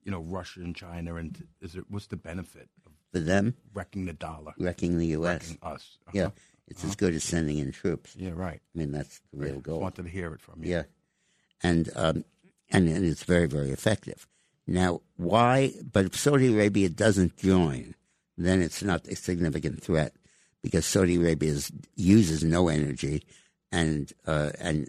you 0.05 0.11
know, 0.11 0.21
Russia 0.21 0.61
and 0.61 0.75
China, 0.75 1.15
and 1.15 1.45
is 1.61 1.75
it 1.75 1.83
what's 1.89 2.07
the 2.07 2.15
benefit 2.15 2.69
of 2.85 2.93
For 3.11 3.19
them, 3.19 3.55
wrecking 3.73 4.05
the 4.05 4.13
dollar, 4.13 4.53
wrecking 4.57 4.97
the 4.97 5.07
U.S., 5.07 5.41
wrecking 5.41 5.57
us? 5.61 5.97
Uh-huh. 6.07 6.11
yeah, 6.13 6.29
it's 6.67 6.83
as 6.85 6.95
good 6.95 7.13
as 7.13 7.23
sending 7.23 7.57
in 7.57 7.71
troops. 7.73 8.15
yeah, 8.15 8.31
right. 8.33 8.61
I 8.73 8.77
mean, 8.77 8.91
that's 8.91 9.19
the 9.33 9.39
real 9.39 9.53
Just 9.55 9.63
goal. 9.63 9.79
wanted 9.81 10.03
to 10.03 10.09
hear 10.09 10.33
it 10.33 10.41
from 10.41 10.63
you. 10.63 10.71
Yeah, 10.71 10.83
and 11.61 11.89
um, 11.95 12.23
and 12.69 12.87
and 12.87 13.03
it's 13.05 13.23
very 13.23 13.47
very 13.47 13.71
effective. 13.71 14.27
Now, 14.67 15.01
why? 15.17 15.73
But 15.91 16.05
if 16.05 16.15
Saudi 16.15 16.53
Arabia 16.53 16.89
doesn't 16.89 17.37
join, 17.37 17.95
then 18.37 18.61
it's 18.61 18.81
not 18.83 19.07
a 19.07 19.15
significant 19.15 19.83
threat 19.83 20.13
because 20.63 20.85
Saudi 20.85 21.17
Arabia 21.17 21.51
is, 21.51 21.71
uses 21.95 22.43
no 22.43 22.67
energy 22.69 23.23
and 23.71 24.11
uh, 24.25 24.51
and 24.59 24.87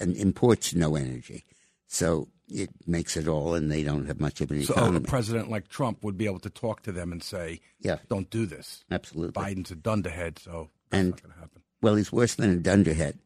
and 0.00 0.16
imports 0.16 0.74
no 0.74 0.94
energy, 0.96 1.44
so 1.86 2.28
it 2.50 2.70
makes 2.86 3.16
it 3.16 3.26
all, 3.28 3.54
and 3.54 3.70
they 3.70 3.82
don't 3.82 4.06
have 4.06 4.20
much 4.20 4.40
of 4.40 4.50
an 4.50 4.62
So 4.62 4.74
oh, 4.74 4.80
economy. 4.80 4.96
a 4.98 5.08
president 5.08 5.50
like 5.50 5.68
Trump 5.68 6.02
would 6.04 6.18
be 6.18 6.26
able 6.26 6.40
to 6.40 6.50
talk 6.50 6.82
to 6.82 6.92
them 6.92 7.12
and 7.12 7.22
say, 7.22 7.60
Yeah. 7.80 7.98
don't 8.08 8.28
do 8.30 8.46
this." 8.46 8.84
Absolutely. 8.90 9.32
Biden's 9.40 9.70
a 9.70 9.76
dunderhead, 9.76 10.38
so 10.38 10.70
that's 10.90 11.00
And- 11.00 11.10
not 11.10 11.22
going 11.22 11.34
to 11.34 11.40
happen. 11.40 11.62
Well, 11.82 11.94
he's 11.94 12.12
worse 12.12 12.34
than 12.34 12.50
a 12.50 12.56
dunderhead. 12.56 13.18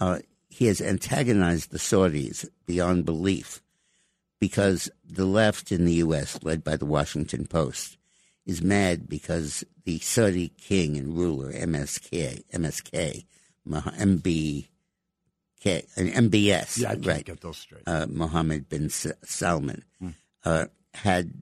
Uh, 0.00 0.18
he 0.48 0.66
has 0.66 0.80
antagonized 0.80 1.70
the 1.70 1.78
Saudis 1.78 2.44
beyond 2.66 3.04
belief 3.04 3.62
because 4.40 4.90
the 5.08 5.26
left 5.26 5.70
in 5.70 5.84
the 5.84 5.94
U.S., 5.94 6.38
led 6.42 6.64
by 6.64 6.76
the 6.76 6.86
Washington 6.86 7.46
Post, 7.46 7.98
is 8.46 8.62
mad 8.62 9.08
because 9.08 9.62
the 9.84 9.98
Saudi 10.00 10.48
king 10.48 10.96
and 10.96 11.16
ruler, 11.16 11.52
MSK, 11.52 12.42
MSK, 12.52 13.26
Mah- 13.64 13.92
MBK, 15.60 15.96
an 15.96 16.08
MBS, 16.30 16.78
Yeah, 16.78 16.88
I 16.90 16.94
can't 16.94 17.06
right, 17.06 17.24
get 17.24 17.40
those 17.40 17.58
straight. 17.58 17.82
uh, 17.86 18.06
Mohammed 18.08 18.68
bin 18.68 18.86
S- 18.86 19.06
Salman, 19.24 19.84
uh, 20.44 20.66
had 20.94 21.32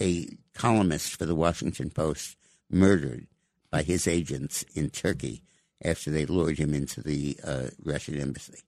a 0.00 0.28
columnist 0.54 1.16
for 1.16 1.26
the 1.26 1.34
Washington 1.34 1.90
Post 1.90 2.36
murdered 2.70 3.26
by 3.70 3.82
his 3.82 4.06
agents 4.06 4.64
in 4.74 4.90
Turkey 4.90 5.42
after 5.82 6.10
they 6.10 6.26
lured 6.26 6.58
him 6.58 6.74
into 6.74 7.02
the 7.02 7.38
uh, 7.44 7.66
Russian 7.84 8.18
embassy 8.20 8.60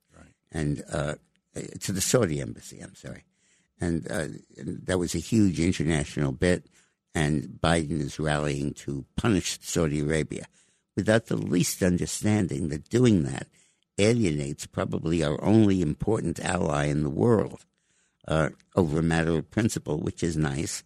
and 0.51 0.83
uh, 0.93 1.15
to 1.81 1.93
the 1.93 2.01
Saudi 2.01 2.41
embassy. 2.41 2.81
I'm 2.81 2.95
sorry, 2.95 3.25
and, 3.81 4.11
uh, 4.11 4.27
and 4.57 4.81
that 4.87 4.99
was 4.99 5.15
a 5.15 5.19
huge 5.19 5.61
international 5.61 6.33
bit. 6.33 6.65
And 7.15 7.59
Biden 7.63 8.01
is 8.01 8.19
rallying 8.21 8.75
to 8.75 9.05
punish 9.17 9.59
Saudi 9.63 10.01
Arabia 10.01 10.45
without 10.97 11.27
the 11.27 11.37
least 11.37 11.83
understanding 11.83 12.69
that 12.69 12.89
doing 12.89 13.25
that 13.25 13.49
alienates 13.99 14.67
probably 14.67 15.23
our 15.25 15.43
only 15.45 15.83
important 15.83 16.41
ally 16.41 16.87
in 16.87 17.03
the 17.03 17.11
world 17.11 17.65
uh, 18.27 18.51
over 18.77 18.99
a 18.99 19.03
matter 19.03 19.37
of 19.39 19.51
principle, 19.51 19.99
which 19.99 20.23
is 20.23 20.37
nice. 20.37 20.83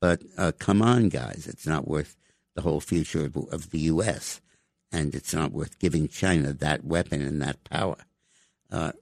But 0.00 0.22
uh, 0.36 0.52
come 0.58 0.82
on, 0.82 1.08
guys, 1.08 1.46
it's 1.48 1.66
not 1.66 1.88
worth 1.88 2.16
the 2.54 2.62
whole 2.62 2.80
future 2.80 3.24
of, 3.24 3.36
of 3.36 3.70
the 3.70 3.80
U.S., 3.80 4.40
and 4.92 5.14
it's 5.14 5.34
not 5.34 5.50
worth 5.50 5.78
giving 5.80 6.06
China 6.06 6.52
that 6.52 6.84
weapon 6.84 7.20
and 7.20 7.42
that 7.42 7.64
power. 7.64 7.96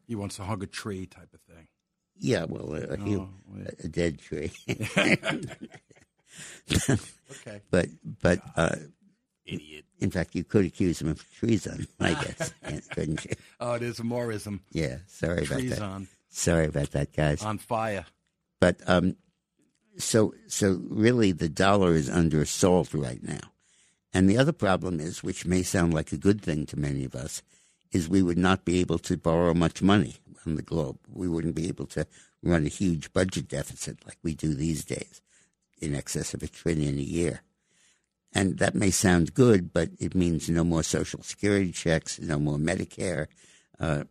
he 0.06 0.14
wants 0.14 0.36
to 0.36 0.44
hug 0.44 0.62
a 0.62 0.66
tree 0.66 1.04
type 1.06 1.28
of 1.34 1.40
thing. 1.40 1.68
Yeah, 2.16 2.46
well, 2.48 2.72
a, 2.74 2.94
a, 2.94 3.28
a 3.84 3.88
dead 3.88 4.18
tree. 4.20 4.52
Okay. 7.46 7.60
but 7.70 7.86
but 8.20 8.40
uh, 8.56 8.76
Idiot. 9.46 9.84
In 10.02 10.10
fact, 10.10 10.34
you 10.34 10.42
could 10.42 10.64
accuse 10.64 11.00
him 11.00 11.08
of 11.08 11.24
treason, 11.38 11.86
I 12.00 12.14
guess, 12.14 12.52
couldn't 12.90 13.24
you? 13.24 13.30
Oh, 13.60 13.74
it 13.74 13.82
is 13.82 14.00
a 14.00 14.02
Morism. 14.02 14.60
Yeah, 14.72 14.96
sorry 15.06 15.46
about 15.46 15.62
that. 15.62 15.80
on 15.80 16.08
Sorry 16.28 16.66
about 16.66 16.90
that, 16.90 17.14
guys. 17.14 17.42
on 17.42 17.58
fire. 17.58 18.04
But 18.60 18.80
um, 18.86 19.16
so 19.98 20.34
so 20.48 20.80
really, 20.88 21.30
the 21.32 21.48
dollar 21.48 21.94
is 21.94 22.10
under 22.10 22.42
assault 22.42 22.92
right 22.94 23.22
now. 23.22 23.52
And 24.12 24.28
the 24.28 24.38
other 24.38 24.52
problem 24.52 24.98
is, 25.00 25.22
which 25.22 25.46
may 25.46 25.62
sound 25.62 25.94
like 25.94 26.12
a 26.12 26.18
good 26.18 26.42
thing 26.42 26.66
to 26.66 26.78
many 26.78 27.04
of 27.04 27.14
us, 27.14 27.42
is 27.92 28.08
we 28.08 28.22
would 28.22 28.38
not 28.38 28.64
be 28.64 28.80
able 28.80 28.98
to 28.98 29.16
borrow 29.16 29.54
much 29.54 29.82
money 29.82 30.16
on 30.46 30.56
the 30.56 30.62
globe. 30.62 30.98
We 31.08 31.28
wouldn't 31.28 31.54
be 31.54 31.68
able 31.68 31.86
to 31.86 32.06
run 32.42 32.66
a 32.66 32.68
huge 32.68 33.12
budget 33.12 33.48
deficit 33.48 34.04
like 34.04 34.18
we 34.22 34.34
do 34.34 34.54
these 34.54 34.84
days, 34.84 35.20
in 35.80 35.94
excess 35.94 36.34
of 36.34 36.42
a 36.42 36.48
trillion 36.48 36.98
a 36.98 37.02
year. 37.02 37.42
And 38.34 38.58
that 38.58 38.74
may 38.74 38.90
sound 38.90 39.34
good, 39.34 39.72
but 39.72 39.90
it 39.98 40.14
means 40.14 40.48
no 40.48 40.64
more 40.64 40.82
Social 40.82 41.22
Security 41.22 41.70
checks, 41.70 42.18
no 42.18 42.38
more 42.38 42.56
Medicare, 42.56 43.26
uh, 43.78 44.04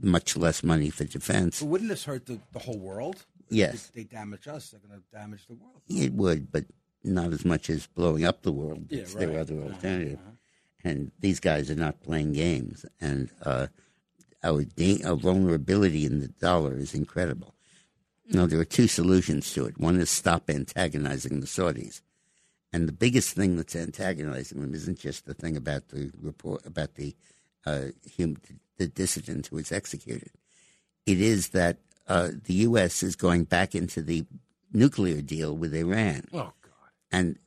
much 0.00 0.36
less 0.36 0.62
money 0.62 0.88
for 0.88 1.04
defense. 1.04 1.60
But 1.60 1.68
wouldn't 1.68 1.90
this 1.90 2.04
hurt 2.04 2.26
the, 2.26 2.40
the 2.52 2.58
whole 2.60 2.78
world? 2.78 3.26
Yes. 3.50 3.74
If 3.74 3.92
they 3.92 4.04
damage 4.04 4.48
us, 4.48 4.70
they're 4.70 4.80
going 4.80 4.98
to 4.98 5.04
damage 5.16 5.46
the 5.46 5.54
world. 5.54 5.82
It 5.88 6.14
would, 6.14 6.50
but 6.50 6.64
not 7.04 7.32
as 7.32 7.44
much 7.44 7.68
as 7.68 7.86
blowing 7.86 8.24
up 8.24 8.42
the 8.42 8.52
world. 8.52 8.86
Yeah, 8.88 9.00
It's 9.00 9.14
their 9.14 9.28
right. 9.28 9.38
other 9.38 9.60
alternative. 9.60 10.18
And 10.84 11.12
these 11.20 11.38
guys 11.38 11.70
are 11.70 11.74
not 11.76 12.00
playing 12.02 12.32
games. 12.32 12.86
And 13.00 13.30
uh, 13.42 13.66
our, 14.42 14.64
our 15.04 15.16
vulnerability 15.16 16.06
in 16.06 16.20
the 16.20 16.28
dollar 16.28 16.78
is 16.78 16.94
incredible. 16.94 17.54
Now, 18.28 18.46
there 18.46 18.58
are 18.58 18.64
two 18.64 18.88
solutions 18.88 19.52
to 19.52 19.66
it. 19.66 19.78
One 19.78 20.00
is 20.00 20.08
stop 20.08 20.48
antagonizing 20.48 21.40
the 21.40 21.46
Saudis. 21.46 22.00
And 22.72 22.88
the 22.88 22.92
biggest 22.92 23.34
thing 23.34 23.56
that's 23.56 23.76
antagonizing 23.76 24.60
them 24.60 24.74
isn't 24.74 24.98
just 24.98 25.26
the 25.26 25.34
thing 25.34 25.56
about 25.56 25.88
the 25.88 26.10
report, 26.20 26.64
about 26.64 26.94
the, 26.94 27.14
uh, 27.66 27.86
hum, 28.18 28.36
the 28.78 28.86
dissident 28.86 29.48
who 29.48 29.56
was 29.56 29.70
executed. 29.72 30.30
It 31.04 31.20
is 31.20 31.50
that 31.50 31.78
uh, 32.08 32.30
the 32.44 32.54
U.S. 32.54 33.02
is 33.02 33.14
going 33.16 33.44
back 33.44 33.74
into 33.74 34.00
the 34.02 34.24
nuclear 34.72 35.20
deal 35.20 35.54
with 35.54 35.74
Iran 35.74 36.24
Oh, 36.32 36.52
God. 36.62 36.90
and 37.10 37.38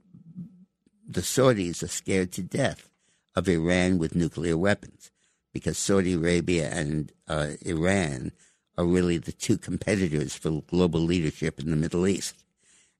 the 1.07 1.21
Saudis 1.21 1.81
are 1.83 1.87
scared 1.87 2.31
to 2.33 2.43
death 2.43 2.89
of 3.35 3.49
Iran 3.49 3.97
with 3.97 4.15
nuclear 4.15 4.57
weapons 4.57 5.11
because 5.53 5.77
Saudi 5.77 6.13
Arabia 6.13 6.69
and 6.69 7.11
uh, 7.27 7.51
Iran 7.65 8.31
are 8.77 8.85
really 8.85 9.17
the 9.17 9.31
two 9.31 9.57
competitors 9.57 10.35
for 10.35 10.61
global 10.67 10.99
leadership 10.99 11.59
in 11.59 11.71
the 11.71 11.75
Middle 11.77 12.05
East. 12.07 12.43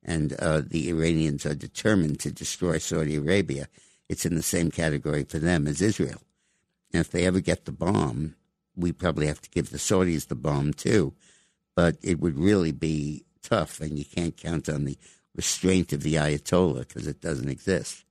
And 0.06 0.34
uh, 0.40 0.62
the 0.66 0.90
Iranians 0.90 1.46
are 1.46 1.56
determined 1.56 2.20
to 2.22 2.32
destroy 2.32 2.78
Saudi 2.78 3.16
Arabia. 3.16 3.68
It's 4.08 4.26
in 4.26 4.36
the 4.36 4.44
same 4.44 4.70
category 4.70 5.24
for 5.24 5.40
them 5.40 5.68
as 5.68 5.82
Israel. 5.82 6.22
And 6.94 7.02
if 7.02 7.12
they 7.12 7.26
ever 7.26 7.40
get 7.40 7.66
the 7.66 7.72
bomb, 7.72 8.36
we 8.76 8.92
probably 8.92 9.26
have 9.28 9.42
to 9.42 9.50
give 9.50 9.72
the 9.72 9.78
Saudis 9.78 10.28
the 10.28 10.36
bomb 10.36 10.74
too. 10.74 11.14
But 11.76 11.98
it 12.04 12.20
would 12.20 12.38
really 12.38 12.72
be 12.72 13.26
tough, 13.42 13.82
and 13.82 13.98
you 13.98 14.06
can't 14.06 14.38
count 14.38 14.70
on 14.70 14.86
the 14.86 14.98
restraint 15.36 15.92
of 15.92 16.04
the 16.04 16.16
Ayatollah 16.16 16.88
because 16.88 17.08
it 17.08 17.20
doesn't 17.20 17.50
exist. 17.50 18.06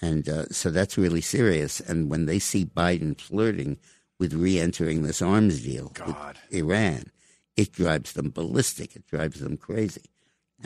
And 0.00 0.28
uh, 0.28 0.46
so 0.50 0.70
that's 0.70 0.98
really 0.98 1.20
serious. 1.20 1.80
And 1.80 2.10
when 2.10 2.26
they 2.26 2.38
see 2.38 2.64
Biden 2.64 3.18
flirting 3.20 3.78
with 4.18 4.32
re 4.32 4.58
entering 4.58 5.02
this 5.02 5.20
arms 5.20 5.62
deal 5.62 5.90
God. 5.94 6.38
with 6.50 6.60
Iran, 6.60 7.10
it 7.56 7.72
drives 7.72 8.12
them 8.12 8.30
ballistic. 8.30 8.96
It 8.96 9.06
drives 9.06 9.40
them 9.40 9.56
crazy. 9.56 10.10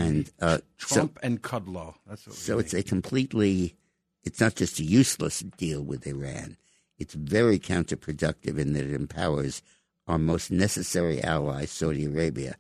And 0.01 0.31
uh, 0.41 0.59
so, 0.79 0.95
Trump 0.95 1.19
and 1.23 1.43
Kudlow. 1.43 1.95
That's 2.07 2.27
what 2.27 2.37
so 2.37 2.59
it's 2.59 2.75
a 2.75 2.83
completely, 2.83 3.77
it's 4.25 4.41
not 4.41 4.55
just 4.55 4.79
a 4.79 4.85
useless 4.85 5.41
deal 5.41 5.83
with 5.83 6.07
Iran. 6.07 6.57
It's 6.99 7.15
very 7.15 7.59
counterproductive 7.59 8.59
in 8.59 8.73
that 8.75 8.85
it 8.85 8.95
empowers 8.95 9.63
our 10.07 10.19
most 10.19 10.51
necessary 10.51 11.23
ally, 11.23 11.65
Saudi 11.65 12.05
Arabia, 12.05 12.57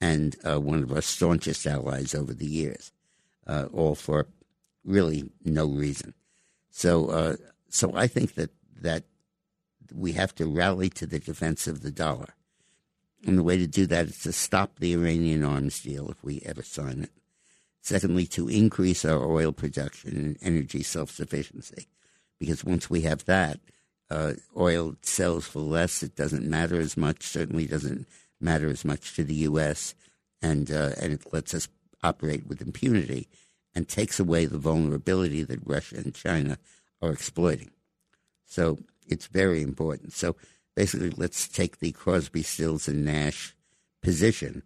and 0.00 0.36
uh, 0.44 0.60
one 0.60 0.82
of 0.82 0.92
our 0.92 1.02
staunchest 1.02 1.66
allies 1.66 2.14
over 2.14 2.32
the 2.32 2.46
years, 2.46 2.92
uh, 3.46 3.66
all 3.72 3.94
for 3.94 4.26
really 4.84 5.24
no 5.44 5.66
reason. 5.66 6.14
So, 6.70 7.08
uh, 7.08 7.36
so 7.68 7.92
I 7.94 8.06
think 8.06 8.34
that 8.34 8.50
that 8.80 9.04
we 9.92 10.12
have 10.12 10.34
to 10.36 10.46
rally 10.46 10.90
to 10.90 11.06
the 11.06 11.18
defense 11.18 11.66
of 11.66 11.82
the 11.82 11.90
dollar, 11.90 12.34
and 13.26 13.38
the 13.38 13.42
way 13.42 13.56
to 13.56 13.66
do 13.66 13.86
that 13.86 14.06
is 14.06 14.18
to 14.20 14.32
stop 14.32 14.78
the 14.78 14.92
Iranian 14.94 15.44
arms 15.44 15.80
deal 15.80 16.10
if 16.10 16.22
we 16.22 16.42
ever 16.44 16.62
sign 16.62 17.00
it. 17.00 17.10
Secondly, 17.80 18.26
to 18.28 18.48
increase 18.48 19.04
our 19.04 19.24
oil 19.24 19.52
production 19.52 20.16
and 20.16 20.38
energy 20.40 20.82
self 20.82 21.10
sufficiency. 21.10 21.88
Because 22.38 22.64
once 22.64 22.88
we 22.88 23.02
have 23.02 23.24
that, 23.26 23.60
uh, 24.10 24.32
oil 24.56 24.96
sells 25.02 25.46
for 25.46 25.60
less. 25.60 26.02
It 26.02 26.16
doesn't 26.16 26.48
matter 26.48 26.80
as 26.80 26.96
much, 26.96 27.22
certainly 27.22 27.66
doesn't 27.66 28.06
matter 28.40 28.68
as 28.68 28.84
much 28.84 29.14
to 29.16 29.24
the 29.24 29.34
U.S., 29.34 29.94
and, 30.42 30.70
uh, 30.70 30.90
and 31.00 31.12
it 31.14 31.32
lets 31.32 31.54
us 31.54 31.68
operate 32.02 32.46
with 32.46 32.60
impunity 32.60 33.28
and 33.74 33.88
takes 33.88 34.20
away 34.20 34.44
the 34.44 34.58
vulnerability 34.58 35.42
that 35.42 35.66
Russia 35.66 35.96
and 35.96 36.14
China 36.14 36.58
are 37.00 37.12
exploiting. 37.12 37.70
So 38.44 38.78
it's 39.08 39.26
very 39.26 39.62
important. 39.62 40.12
So 40.12 40.36
basically, 40.74 41.10
let's 41.16 41.48
take 41.48 41.78
the 41.78 41.92
Crosby, 41.92 42.42
Stills, 42.42 42.88
and 42.88 43.04
Nash 43.04 43.54
position 44.02 44.62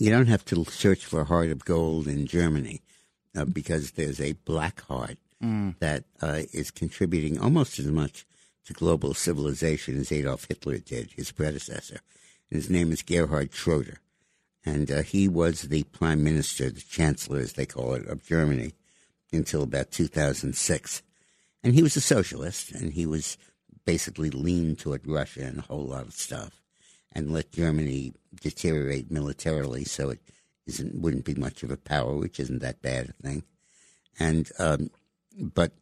you 0.00 0.10
don't 0.10 0.26
have 0.28 0.44
to 0.46 0.64
search 0.64 1.04
for 1.04 1.20
a 1.20 1.24
heart 1.24 1.50
of 1.50 1.64
gold 1.64 2.08
in 2.08 2.26
Germany 2.26 2.80
uh, 3.36 3.44
because 3.44 3.92
there's 3.92 4.20
a 4.20 4.32
black 4.32 4.80
heart 4.82 5.18
that 5.78 6.04
uh, 6.20 6.42
is 6.52 6.70
contributing 6.70 7.38
almost 7.38 7.78
as 7.78 7.86
much 7.86 8.26
to 8.66 8.72
global 8.72 9.14
civilization 9.14 9.98
as 9.98 10.10
Adolf 10.12 10.46
Hitler 10.48 10.78
did, 10.78 11.12
his 11.12 11.32
predecessor. 11.32 12.00
His 12.50 12.68
name 12.68 12.92
is 12.92 13.02
Gerhard 13.02 13.52
Schroeder. 13.54 13.98
and 14.64 14.90
uh, 14.90 15.02
he 15.02 15.28
was 15.28 15.62
the 15.62 15.84
prime 15.84 16.22
minister, 16.22 16.70
the 16.70 16.80
chancellor, 16.80 17.38
as 17.40 17.54
they 17.54 17.66
call 17.66 17.94
it, 17.94 18.06
of 18.06 18.26
Germany 18.26 18.72
until 19.32 19.62
about 19.62 19.90
2006. 19.90 21.02
And 21.62 21.74
he 21.74 21.82
was 21.82 21.96
a 21.96 22.00
socialist, 22.00 22.72
and 22.72 22.92
he 22.92 23.06
was 23.06 23.38
basically 23.84 24.30
leaned 24.30 24.78
toward 24.78 25.06
Russia 25.06 25.42
and 25.42 25.58
a 25.58 25.62
whole 25.62 25.86
lot 25.86 26.06
of 26.06 26.12
stuff, 26.12 26.59
and 27.12 27.32
let 27.32 27.52
Germany 27.52 28.12
deteriorate 28.40 29.10
militarily 29.10 29.84
so 29.84 30.10
it 30.10 30.20
isn't 30.66 31.00
wouldn't 31.00 31.24
be 31.24 31.34
much 31.34 31.62
of 31.62 31.70
a 31.70 31.76
power, 31.76 32.16
which 32.16 32.38
isn't 32.38 32.60
that 32.60 32.82
bad 32.82 33.08
a 33.08 33.12
thing. 33.12 33.42
And 34.18 34.50
um, 34.58 34.90
but 35.38 35.72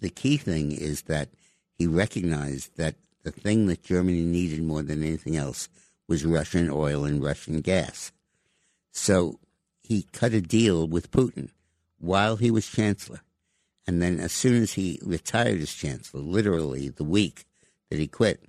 the 0.00 0.10
key 0.10 0.36
thing 0.36 0.72
is 0.72 1.02
that 1.02 1.30
he 1.72 1.86
recognized 1.86 2.76
that 2.76 2.96
the 3.22 3.30
thing 3.30 3.66
that 3.66 3.82
Germany 3.82 4.22
needed 4.22 4.62
more 4.62 4.82
than 4.82 5.02
anything 5.02 5.36
else 5.36 5.68
was 6.08 6.24
Russian 6.24 6.70
oil 6.70 7.04
and 7.04 7.22
Russian 7.22 7.60
gas. 7.60 8.12
So 8.92 9.40
he 9.82 10.06
cut 10.12 10.32
a 10.32 10.40
deal 10.40 10.86
with 10.86 11.10
Putin 11.10 11.50
while 11.98 12.36
he 12.36 12.50
was 12.50 12.66
chancellor. 12.66 13.20
And 13.86 14.00
then, 14.00 14.18
as 14.18 14.32
soon 14.32 14.62
as 14.62 14.74
he 14.74 14.98
retired 15.04 15.60
as 15.60 15.72
chancellor, 15.72 16.20
literally 16.20 16.88
the 16.88 17.04
week 17.04 17.44
that 17.90 17.98
he 17.98 18.06
quit, 18.06 18.42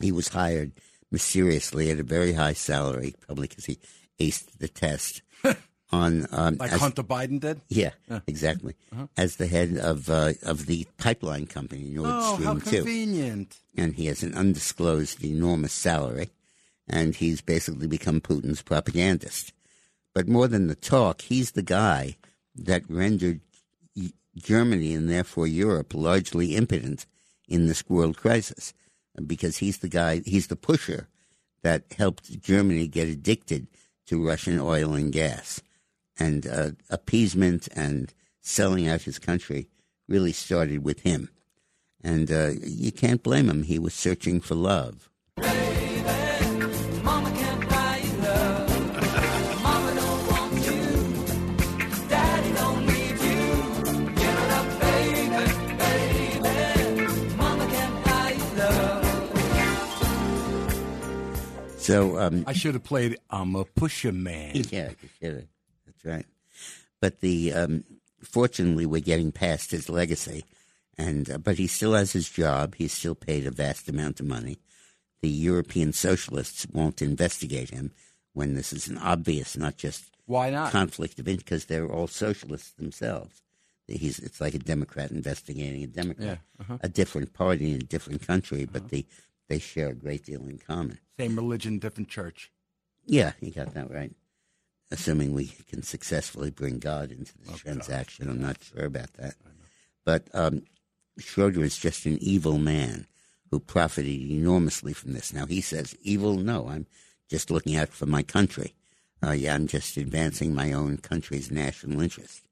he 0.00 0.10
was 0.10 0.28
hired 0.28 0.72
mysteriously 1.10 1.90
at 1.90 1.98
a 1.98 2.02
very 2.04 2.32
high 2.32 2.52
salary, 2.52 3.14
probably 3.26 3.48
because 3.48 3.66
he 3.66 3.78
aced 4.20 4.58
the 4.58 4.68
test. 4.68 5.22
on 5.92 6.26
um, 6.30 6.56
Like 6.56 6.72
as- 6.72 6.80
Hunter 6.80 7.02
Biden 7.02 7.40
did? 7.40 7.60
yeah, 7.68 7.90
exactly, 8.26 8.74
as 9.16 9.36
the 9.36 9.46
head 9.48 9.76
of 9.76 10.08
uh, 10.08 10.34
of 10.42 10.66
the 10.66 10.86
pipeline 10.98 11.46
company 11.46 11.90
Nord 11.90 12.08
Oh, 12.08 12.36
how 12.36 12.58
Stream 12.60 13.46
two 13.46 13.46
and 13.76 13.94
he 13.94 14.06
has 14.06 14.22
an 14.22 14.34
undisclosed 14.34 15.24
enormous 15.24 15.72
salary, 15.72 16.30
and 16.88 17.16
he's 17.16 17.40
basically 17.40 17.86
become 17.88 18.20
Putin's 18.20 18.62
propagandist. 18.62 19.52
But 20.14 20.28
more 20.28 20.46
than 20.48 20.66
the 20.68 20.74
talk, 20.76 21.22
he's 21.22 21.52
the 21.52 21.62
guy 21.62 22.16
that 22.54 22.88
rendered 22.88 23.40
Germany 24.36 24.94
and 24.94 25.08
therefore 25.10 25.46
Europe 25.46 25.94
largely 25.94 26.54
impotent 26.56 27.06
in 27.48 27.66
this 27.66 27.88
world 27.88 28.16
crisis, 28.16 28.72
because 29.26 29.58
he's 29.58 29.78
the 29.78 29.88
guy, 29.88 30.22
he's 30.24 30.46
the 30.46 30.56
pusher 30.56 31.08
that 31.62 31.84
helped 31.96 32.40
Germany 32.40 32.86
get 32.86 33.08
addicted 33.08 33.66
to 34.06 34.26
Russian 34.26 34.58
oil 34.58 34.94
and 34.94 35.12
gas. 35.12 35.60
And 36.18 36.46
uh, 36.46 36.70
appeasement 36.88 37.68
and 37.74 38.12
selling 38.40 38.88
out 38.88 39.02
his 39.02 39.18
country 39.18 39.68
really 40.08 40.32
started 40.32 40.84
with 40.84 41.00
him. 41.00 41.30
And 42.02 42.30
uh, 42.30 42.52
you 42.62 42.92
can't 42.92 43.22
blame 43.22 43.48
him. 43.50 43.62
He 43.62 43.78
was 43.78 43.94
searching 43.94 44.40
for 44.40 44.54
love. 44.54 45.09
So 61.90 62.18
um, 62.24 62.44
I 62.46 62.52
should 62.52 62.74
have 62.74 62.84
played 62.84 63.18
I'm 63.30 63.54
a 63.56 63.64
Pusher 63.64 64.12
Man. 64.12 64.52
Yeah, 64.70 64.90
you 65.02 65.08
should 65.20 65.34
have. 65.34 65.46
That's 65.86 66.04
right. 66.04 66.26
But 67.00 67.20
the 67.20 67.52
um, 67.52 67.84
fortunately, 68.22 68.86
we're 68.86 69.00
getting 69.00 69.32
past 69.32 69.70
his 69.70 69.88
legacy, 69.88 70.44
and 70.98 71.30
uh, 71.30 71.38
but 71.38 71.56
he 71.58 71.66
still 71.66 71.94
has 71.94 72.12
his 72.12 72.28
job. 72.28 72.74
He's 72.76 72.92
still 72.92 73.14
paid 73.14 73.46
a 73.46 73.50
vast 73.50 73.88
amount 73.88 74.20
of 74.20 74.26
money. 74.26 74.58
The 75.22 75.28
European 75.28 75.92
socialists 75.92 76.66
won't 76.72 77.02
investigate 77.02 77.70
him 77.70 77.92
when 78.32 78.54
this 78.54 78.72
is 78.72 78.88
an 78.88 78.96
obvious, 78.98 79.56
not 79.56 79.76
just 79.76 80.04
Why 80.26 80.50
not? 80.50 80.72
conflict 80.72 81.18
of 81.18 81.26
interest, 81.28 81.44
because 81.46 81.64
they're 81.66 81.90
all 81.90 82.06
socialists 82.06 82.70
themselves. 82.72 83.42
He's 83.86 84.18
it's 84.20 84.40
like 84.40 84.54
a 84.54 84.58
Democrat 84.58 85.10
investigating 85.10 85.82
a 85.82 85.86
Democrat, 85.88 86.38
Yeah, 86.58 86.64
uh-huh. 86.64 86.78
a 86.82 86.88
different 86.88 87.32
party 87.34 87.70
in 87.74 87.76
a 87.80 87.84
different 87.84 88.24
country, 88.26 88.64
but 88.64 88.88
they 88.90 89.04
they 89.50 89.58
share 89.58 89.88
a 89.88 89.94
great 89.94 90.24
deal 90.24 90.46
in 90.46 90.58
common. 90.58 90.98
Same 91.18 91.34
religion, 91.34 91.80
different 91.80 92.08
church. 92.08 92.52
Yeah, 93.04 93.32
you 93.40 93.50
got 93.50 93.74
that 93.74 93.90
right. 93.90 94.12
Assuming 94.92 95.34
we 95.34 95.52
can 95.68 95.82
successfully 95.82 96.50
bring 96.50 96.78
God 96.78 97.10
into 97.10 97.32
the 97.36 97.58
transaction, 97.58 98.30
I'm 98.30 98.40
not 98.40 98.62
sure 98.62 98.84
about 98.84 99.12
that. 99.14 99.34
But 100.04 100.28
um, 100.32 100.62
Schroeder 101.18 101.64
is 101.64 101.76
just 101.76 102.06
an 102.06 102.18
evil 102.20 102.58
man 102.58 103.06
who 103.50 103.58
profited 103.58 104.20
enormously 104.30 104.92
from 104.92 105.14
this. 105.14 105.32
Now 105.32 105.46
he 105.46 105.60
says, 105.60 105.96
"Evil? 106.02 106.36
No, 106.36 106.68
I'm 106.68 106.86
just 107.28 107.50
looking 107.50 107.76
out 107.76 107.88
for 107.88 108.06
my 108.06 108.22
country. 108.22 108.74
Uh, 109.22 109.32
yeah, 109.32 109.54
I'm 109.54 109.66
just 109.66 109.96
advancing 109.96 110.54
my 110.54 110.72
own 110.72 110.98
country's 110.98 111.50
national 111.50 112.00
interest. 112.00 112.42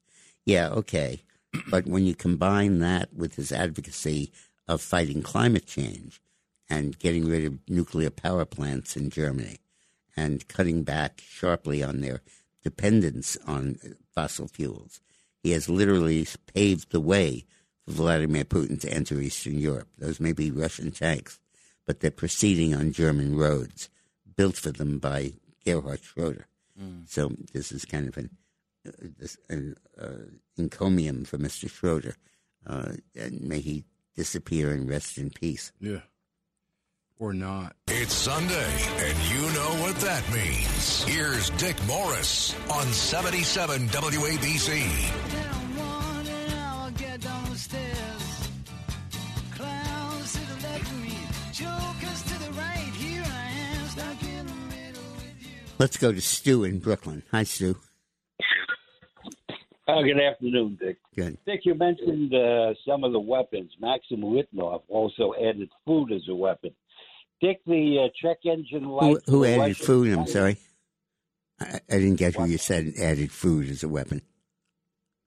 Yeah, 0.45 0.69
okay. 0.71 1.23
But 1.71 1.87
when 1.87 2.05
you 2.05 2.15
combine 2.15 2.81
that 2.81 3.15
with 3.15 3.37
his 3.37 3.53
advocacy 3.53 4.33
of 4.67 4.83
fighting 4.83 5.23
climate 5.23 5.67
change 5.67 6.21
and 6.69 6.99
getting 6.99 7.27
rid 7.29 7.45
of 7.45 7.59
nuclear 7.69 8.11
power 8.11 8.45
plants 8.45 8.97
in 8.97 9.11
Germany 9.11 9.59
and 10.17 10.47
cutting 10.49 10.83
back 10.83 11.23
sharply 11.25 11.83
on 11.83 12.01
their 12.01 12.21
dependence 12.63 13.37
on 13.47 13.79
fossil 14.15 14.49
fuels, 14.49 15.01
he 15.43 15.53
has 15.53 15.69
literally 15.69 16.27
paved 16.53 16.91
the 16.91 17.01
way 17.01 17.45
for 17.85 17.93
Vladimir 17.93 18.45
Putin 18.45 18.81
to 18.81 18.93
enter 18.93 19.21
Eastern 19.21 19.59
Europe. 19.59 19.89
Those 19.97 20.21
may 20.21 20.33
be 20.33 20.51
Russian 20.51 20.91
tanks, 20.91 21.39
but 21.87 22.01
they're 22.01 22.11
proceeding 22.11 22.75
on 22.75 22.93
German 22.93 23.37
roads 23.37 23.89
built 24.37 24.57
for 24.57 24.71
them 24.71 24.99
by 24.99 25.33
Gerhard 25.65 26.03
Schroeder. 26.03 26.47
So 27.07 27.33
this 27.53 27.73
is 27.73 27.85
kind 27.85 28.09
of 28.09 28.17
an, 28.17 28.31
uh, 28.87 28.93
this, 29.19 29.37
an 29.49 29.77
uh, 30.01 30.31
encomium 30.57 31.25
for 31.25 31.39
Mr. 31.39 31.69
Schroeder. 31.69 32.15
Uh, 32.67 32.93
and 33.17 33.41
may 33.41 33.61
he 33.61 33.85
disappear 34.15 34.71
and 34.71 34.89
rest 34.89 35.19
in 35.19 35.31
peace. 35.31 35.73
Yeah. 35.81 36.01
Or 37.21 37.33
not. 37.35 37.75
It's 37.89 38.15
Sunday, 38.15 38.73
and 38.99 39.19
you 39.31 39.41
know 39.53 39.83
what 39.83 39.97
that 39.97 40.23
means. 40.33 41.03
Here's 41.03 41.51
Dick 41.51 41.77
Morris 41.85 42.55
on 42.71 42.87
77 42.87 43.89
WABC. 43.89 45.33
Down 45.33 45.77
one 45.77 46.27
and 46.29 46.55
I'll 46.55 46.91
get 46.93 47.21
down 47.21 47.51
the 47.51 47.59
stairs. 47.59 48.49
Clowns 49.53 50.33
to 50.33 50.39
the 50.39 50.69
left 50.69 50.83
of 50.83 51.03
me, 51.03 51.19
jokers 51.53 52.23
to 52.23 52.39
the 52.45 52.53
right. 52.53 52.93
Here 52.95 53.25
I 53.27 53.51
am, 53.51 53.87
stuck 53.89 54.23
in 54.23 54.47
the 54.47 54.77
middle 54.77 55.03
with 55.17 55.43
you. 55.43 55.59
Let's 55.81 55.97
go 55.97 56.13
to 56.13 56.21
Stu 56.21 56.63
in 56.63 56.79
Brooklyn. 56.79 57.25
Hi, 57.33 57.43
Stu. 57.43 57.77
Uh, 59.89 60.03
good 60.03 60.21
afternoon, 60.21 60.79
Dick. 60.81 60.99
Good. 61.17 61.39
Dick, 61.47 61.63
you 61.65 61.75
mentioned 61.75 62.33
uh, 62.33 62.75
some 62.87 63.03
of 63.03 63.13
the 63.13 63.19
weapons. 63.19 63.73
Maxim 63.81 64.21
Litvinov 64.21 64.83
also 64.87 65.33
added 65.35 65.69
food 65.85 66.13
as 66.13 66.23
a 66.29 66.35
weapon. 66.35 66.71
Dick, 67.41 67.61
the 67.67 68.07
uh, 68.07 68.09
check 68.21 68.39
engine 68.45 68.85
Who, 68.85 69.21
who 69.27 69.45
added 69.45 69.59
Russian 69.61 69.87
food? 69.87 70.13
I'm 70.13 70.27
sorry. 70.27 70.57
I, 71.61 71.81
I 71.91 71.95
didn't 71.99 72.17
get 72.17 72.35
who 72.35 72.43
What? 72.43 72.51
you 72.51 72.59
said 72.59 72.93
added 73.01 73.31
food 73.33 73.69
as 73.69 73.83
a 73.83 73.89
weapon. 73.89 74.23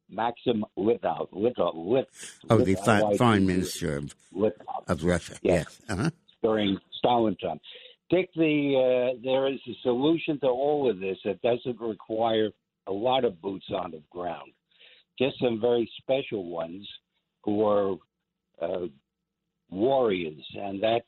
Maxim 0.10 0.66
Litvinov. 0.78 1.30
Litvinov. 1.32 1.74
Lit, 1.76 2.08
Oh, 2.50 2.58
the 2.58 2.76
fi- 2.76 3.16
foreign 3.16 3.46
minister 3.48 3.98
of, 3.98 4.14
of 4.88 5.04
Russia. 5.04 5.38
Yes. 5.42 5.80
Yes. 5.88 5.98
Uh-huh. 5.98 6.10
during 6.44 6.78
Stalin 6.98 7.36
time. 7.38 7.60
Dick, 8.10 8.30
the 8.36 9.14
uh, 9.16 9.20
there 9.24 9.48
is 9.52 9.60
a 9.70 9.74
solution 9.84 10.38
to 10.42 10.48
all 10.48 10.90
of 10.90 11.00
this 11.00 11.18
that 11.24 11.42
doesn't 11.42 11.80
require 11.80 12.50
a 12.88 12.92
lot 12.92 13.24
of 13.24 13.42
boots 13.42 13.68
on 13.74 13.92
the 13.92 14.02
ground. 14.10 14.52
Just 15.18 15.40
some 15.40 15.62
very 15.62 15.90
special 16.02 16.50
ones 16.50 16.86
who 17.46 17.66
are 17.66 17.96
uh, 18.62 18.88
warriors, 19.70 20.44
and 20.56 20.84
that 20.84 21.04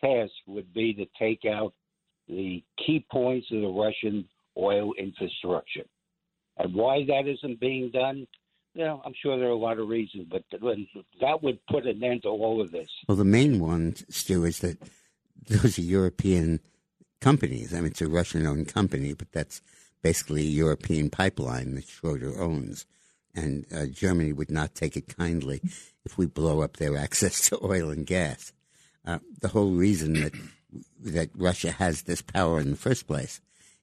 task 0.00 0.32
would 0.46 0.72
be 0.72 0.94
to 0.94 1.06
take 1.18 1.44
out 1.44 1.74
the 2.28 2.62
key 2.84 3.04
points 3.10 3.46
of 3.50 3.60
the 3.60 3.68
Russian 3.68 4.28
oil 4.56 4.92
infrastructure. 4.98 5.84
And 6.56 6.74
why 6.74 7.04
that 7.06 7.26
isn't 7.26 7.60
being 7.60 7.90
done, 7.90 8.26
you 8.74 8.84
know, 8.84 9.00
I'm 9.04 9.14
sure 9.20 9.38
there 9.38 9.48
are 9.48 9.52
a 9.52 9.56
lot 9.56 9.78
of 9.78 9.88
reasons, 9.88 10.26
but 10.30 10.42
that 11.20 11.42
would 11.42 11.58
put 11.66 11.86
an 11.86 12.02
end 12.02 12.22
to 12.22 12.28
all 12.28 12.60
of 12.60 12.70
this. 12.70 12.88
Well, 13.08 13.16
the 13.16 13.24
main 13.24 13.60
one, 13.60 13.96
Stu, 14.08 14.44
is 14.44 14.60
that 14.60 14.78
those 15.48 15.78
are 15.78 15.82
European 15.82 16.60
companies. 17.20 17.72
I 17.72 17.78
mean, 17.78 17.86
it's 17.86 18.02
a 18.02 18.08
Russian 18.08 18.46
owned 18.46 18.68
company, 18.68 19.14
but 19.14 19.32
that's 19.32 19.62
basically 20.02 20.42
a 20.42 20.50
European 20.50 21.10
pipeline 21.10 21.74
that 21.74 21.88
Schroeder 21.88 22.40
owns. 22.40 22.86
And 23.34 23.66
uh, 23.74 23.86
Germany 23.86 24.32
would 24.32 24.50
not 24.50 24.74
take 24.74 24.96
it 24.96 25.16
kindly 25.16 25.60
if 26.04 26.18
we 26.18 26.26
blow 26.26 26.60
up 26.60 26.76
their 26.76 26.96
access 27.04 27.48
to 27.48 27.64
oil 27.64 27.90
and 27.90 28.06
gas. 28.06 28.52
Uh, 29.04 29.18
the 29.40 29.48
whole 29.48 29.72
reason 29.72 30.14
that 30.14 30.34
that 31.00 31.30
Russia 31.34 31.70
has 31.70 32.02
this 32.02 32.22
power 32.22 32.60
in 32.60 32.70
the 32.70 32.76
first 32.76 33.06
place 33.06 33.40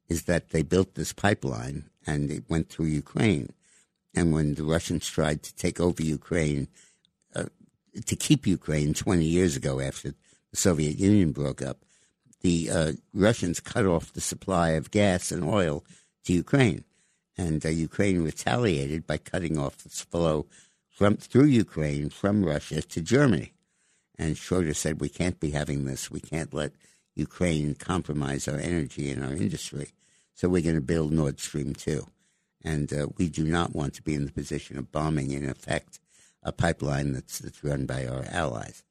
is 0.08 0.24
that 0.24 0.50
they 0.50 0.62
built 0.62 0.96
this 0.96 1.14
pipeline 1.14 1.86
and 2.06 2.30
it 2.30 2.44
went 2.50 2.70
through 2.70 2.86
Ukraine. 2.86 3.52
And 4.14 4.34
when 4.34 4.54
the 4.54 4.64
Russians 4.64 5.08
tried 5.08 5.44
to 5.44 5.56
take 5.56 5.80
over 5.80 6.04
Ukraine, 6.04 6.68
uh, 7.36 7.46
to 8.06 8.16
keep 8.16 8.46
Ukraine 8.46 8.94
20 8.94 9.26
years 9.26 9.56
ago 9.56 9.80
after 9.80 10.14
the 10.52 10.58
Soviet 10.58 10.98
Union 10.98 11.32
broke 11.32 11.62
up, 11.62 11.80
the 12.42 12.70
uh, 12.70 12.92
Russians 13.14 13.60
cut 13.60 13.86
off 13.86 14.14
the 14.14 14.22
supply 14.22 14.70
of 14.72 14.92
gas 14.92 15.32
and 15.32 15.44
oil 15.44 15.84
to 16.26 16.34
Ukraine, 16.34 16.84
and 17.38 17.66
uh, 17.66 17.70
Ukraine 17.70 18.24
retaliated 18.24 19.08
by 19.08 19.18
cutting 19.18 19.58
off 19.58 19.80
the 19.80 19.90
flow 19.90 20.46
from 20.92 21.18
through 21.18 21.46
Ukraine 21.46 22.10
from 22.10 22.46
Russia 22.46 22.82
to 22.84 23.02
Germany. 23.02 23.55
And 24.18 24.38
Schroeder 24.38 24.74
said, 24.74 25.02
"We 25.02 25.10
can't 25.10 25.40
be 25.40 25.52
having 25.52 25.86
this. 25.86 26.10
We 26.12 26.20
can't 26.20 26.54
let 26.54 26.72
Ukraine 27.16 27.76
compromise 27.76 28.48
our 28.48 28.58
energy 28.58 29.12
and 29.12 29.24
our 29.24 29.34
industry. 29.34 29.90
So 30.34 30.50
we're 30.50 30.62
going 30.62 30.76
to 30.76 30.82
build 30.82 31.12
Nord 31.12 31.40
Stream 31.40 31.74
two, 31.74 32.08
and 32.64 32.92
uh, 32.94 33.08
we 33.18 33.30
do 33.30 33.46
not 33.46 33.76
want 33.76 33.94
to 33.96 34.02
be 34.04 34.14
in 34.16 34.26
the 34.26 34.32
position 34.32 34.78
of 34.78 34.92
bombing, 34.92 35.32
in 35.32 35.48
effect, 35.48 36.00
a 36.44 36.52
pipeline 36.52 37.14
that's 37.14 37.40
that's 37.40 37.64
run 37.64 37.86
by 37.86 38.06
our 38.08 38.26
allies." 38.30 38.84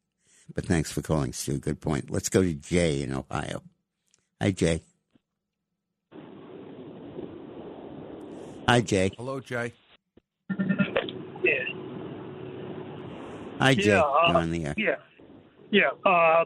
But 0.54 0.66
thanks 0.66 0.92
for 0.92 1.00
calling, 1.00 1.32
Stu. 1.32 1.58
Good 1.58 1.80
point. 1.80 2.10
Let's 2.10 2.28
go 2.28 2.42
to 2.42 2.52
Jay 2.54 3.02
in 3.02 3.14
Ohio. 3.14 3.62
Hi, 4.40 4.50
Jay. 4.50 4.82
Hi, 8.68 8.80
Jay. 8.80 9.10
Hello, 9.16 9.40
Jay. 9.40 9.72
Yeah. 11.42 11.64
Hi, 13.58 13.74
Jay. 13.74 13.90
Yeah, 13.90 14.02
uh, 14.02 14.28
You're 14.28 14.36
on 14.36 14.50
the 14.50 14.64
air. 14.66 14.74
Yeah. 14.76 14.96
Yeah. 15.74 15.90
Uh, 16.08 16.44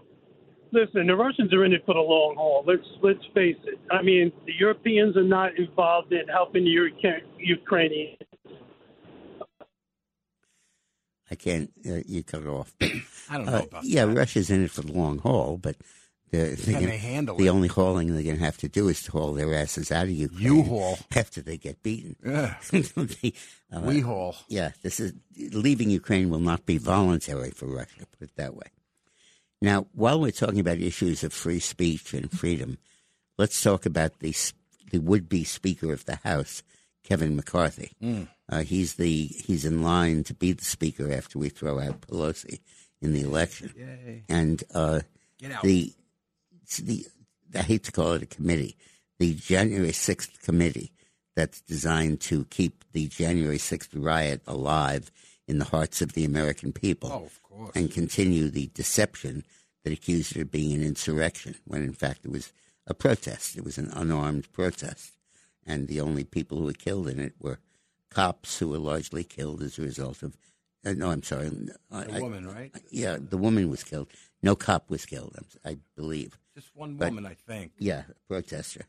listen, 0.73 1.07
the 1.07 1.15
Russians 1.17 1.53
are 1.53 1.65
in 1.67 1.73
it 1.75 1.83
for 1.85 1.95
the 1.95 2.01
long 2.01 2.35
haul. 2.37 2.65
Let's 2.67 2.89
let's 3.03 3.25
face 3.35 3.57
it. 3.65 3.79
I 3.91 4.01
mean, 4.03 4.33
the 4.47 4.55
Europeans 4.59 5.17
are 5.19 5.23
not 5.39 5.51
involved 5.59 6.13
in 6.13 6.27
helping 6.29 6.65
the 6.65 6.75
Uk- 6.89 7.23
Ukrainians. 7.39 8.17
I 11.31 11.35
can't. 11.35 11.71
Uh, 11.87 12.01
you 12.07 12.23
cut 12.23 12.41
it 12.43 12.49
off. 12.49 12.73
I 12.81 13.37
don't 13.37 13.45
know 13.47 13.59
Uh, 13.59 13.63
about 13.65 13.85
yeah, 13.85 14.07
that. 14.07 14.17
Russia's 14.17 14.49
in 14.51 14.65
it 14.65 14.71
for 14.71 14.81
the 14.81 14.93
long 14.93 15.19
haul, 15.19 15.59
but 15.59 15.77
the, 16.31 16.57
Can 16.65 16.87
they 16.87 16.97
handle 16.97 17.37
the 17.37 17.47
it? 17.47 17.51
only 17.51 17.69
hauling 17.69 18.15
they're 18.15 18.23
going 18.23 18.39
to 18.39 18.45
have 18.45 18.57
to 18.59 18.69
do 18.69 18.89
is 18.89 19.03
to 19.05 19.13
haul 19.13 19.35
their 19.35 19.53
asses 19.55 19.93
out 19.93 20.05
of 20.05 20.11
Ukraine. 20.11 20.57
U-Haul. 20.57 20.99
after 21.17 21.43
they 21.43 21.59
get 21.59 21.83
beaten. 21.83 22.17
Yeah. 22.25 22.55
The, 22.71 23.35
uh, 23.73 23.81
We 23.81 24.01
haul. 24.01 24.37
Yeah, 24.49 24.71
this 24.83 25.01
is 25.01 25.13
leaving 25.53 25.91
Ukraine 25.91 26.31
will 26.31 26.39
not 26.53 26.65
be 26.65 26.79
voluntary 26.79 27.51
for 27.51 27.67
Russia. 27.67 28.07
Put 28.19 28.23
it 28.31 28.37
that 28.37 28.55
way. 28.55 28.69
Now, 29.61 29.87
while 29.93 30.21
we're 30.21 30.31
talking 30.31 30.61
about 30.61 30.79
issues 30.79 31.25
of 31.25 31.33
free 31.33 31.59
speech 31.59 32.15
and 32.15 32.31
freedom, 32.31 32.79
let's 33.39 33.61
talk 33.61 33.87
about 33.87 34.21
the 34.21 34.35
the 34.91 35.01
would-be 35.01 35.45
Speaker 35.45 35.93
of 35.93 36.05
the 36.07 36.17
House, 36.17 36.63
Kevin 37.05 37.37
McCarthy. 37.37 37.93
Uh, 38.49 38.61
he's 38.61 38.95
the 38.95 39.27
he's 39.27 39.65
in 39.65 39.83
line 39.83 40.25
to 40.25 40.35
be 40.35 40.53
the 40.53 40.65
Speaker 40.65 41.13
after 41.13 41.39
we 41.39 41.49
throw 41.49 41.81
out 41.81 42.01
Pelosi 42.03 42.61
in 43.03 43.13
the 43.13 43.23
election. 43.23 43.73
Yay. 43.77 44.23
And 44.29 44.63
uh, 44.75 45.01
the 45.63 45.93
the 46.83 47.07
I 47.55 47.63
hate 47.63 47.85
to 47.85 47.93
call 47.93 48.13
it 48.13 48.23
a 48.23 48.27
committee, 48.27 48.77
the 49.19 49.35
January 49.35 49.93
sixth 49.93 50.43
committee 50.43 50.93
that's 51.35 51.61
designed 51.61 52.21
to 52.21 52.45
keep 52.47 52.85
the 52.93 53.07
January 53.09 53.59
sixth 53.59 53.95
riot 53.95 54.43
alive 54.47 55.11
in 55.49 55.59
the 55.59 55.65
hearts 55.65 56.01
of 56.03 56.13
the 56.13 56.25
American 56.25 56.73
people 56.73 57.11
Oh, 57.13 57.25
of 57.25 57.43
course. 57.43 57.73
and 57.75 57.91
continue 57.91 58.49
the 58.51 58.67
deception 58.75 59.45
that 59.83 59.93
accused 59.93 60.37
it 60.37 60.43
of 60.43 60.51
being 60.51 60.75
an 60.75 60.83
insurrection 60.83 61.55
when 61.65 61.83
in 61.83 61.95
fact 61.95 62.25
it 62.25 62.31
was 62.31 62.53
a 62.87 62.95
protest. 62.95 63.57
It 63.57 63.65
was 63.65 63.79
an 63.79 63.91
unarmed 63.93 64.53
protest. 64.53 65.13
And 65.67 65.89
the 65.89 66.01
only 66.01 66.25
people 66.25 66.59
who 66.59 66.65
were 66.65 66.73
killed 66.73 67.09
in 67.09 67.19
it 67.19 67.35
were 67.41 67.59
cops 68.11 68.59
who 68.59 68.69
were 68.69 68.79
largely 68.79 69.25
killed 69.25 69.63
as 69.63 69.79
a 69.79 69.83
result 69.83 70.23
of. 70.23 70.37
Uh, 70.85 70.93
no, 70.93 71.11
I'm 71.11 71.23
sorry. 71.23 71.51
I- 71.91 72.05
The 72.05 72.15
I- 72.15 72.21
woman, 72.21 72.47
right? 72.47 72.73
yeah, 72.91 73.19
the 73.21 73.37
woman 73.37 73.69
was 73.69 73.83
killed. 73.85 74.09
No 74.43 74.55
cop 74.55 74.89
was 74.89 75.05
killed, 75.05 75.37
I'm- 75.65 75.83
believe. 75.97 76.39
Just 76.55 76.75
one 76.75 76.97
But- 76.97 77.09
woman, 77.11 77.27
I 77.27 77.35
think. 77.35 77.73
Yeah, 77.79 78.05
a 78.09 78.15
protester. 78.29 78.87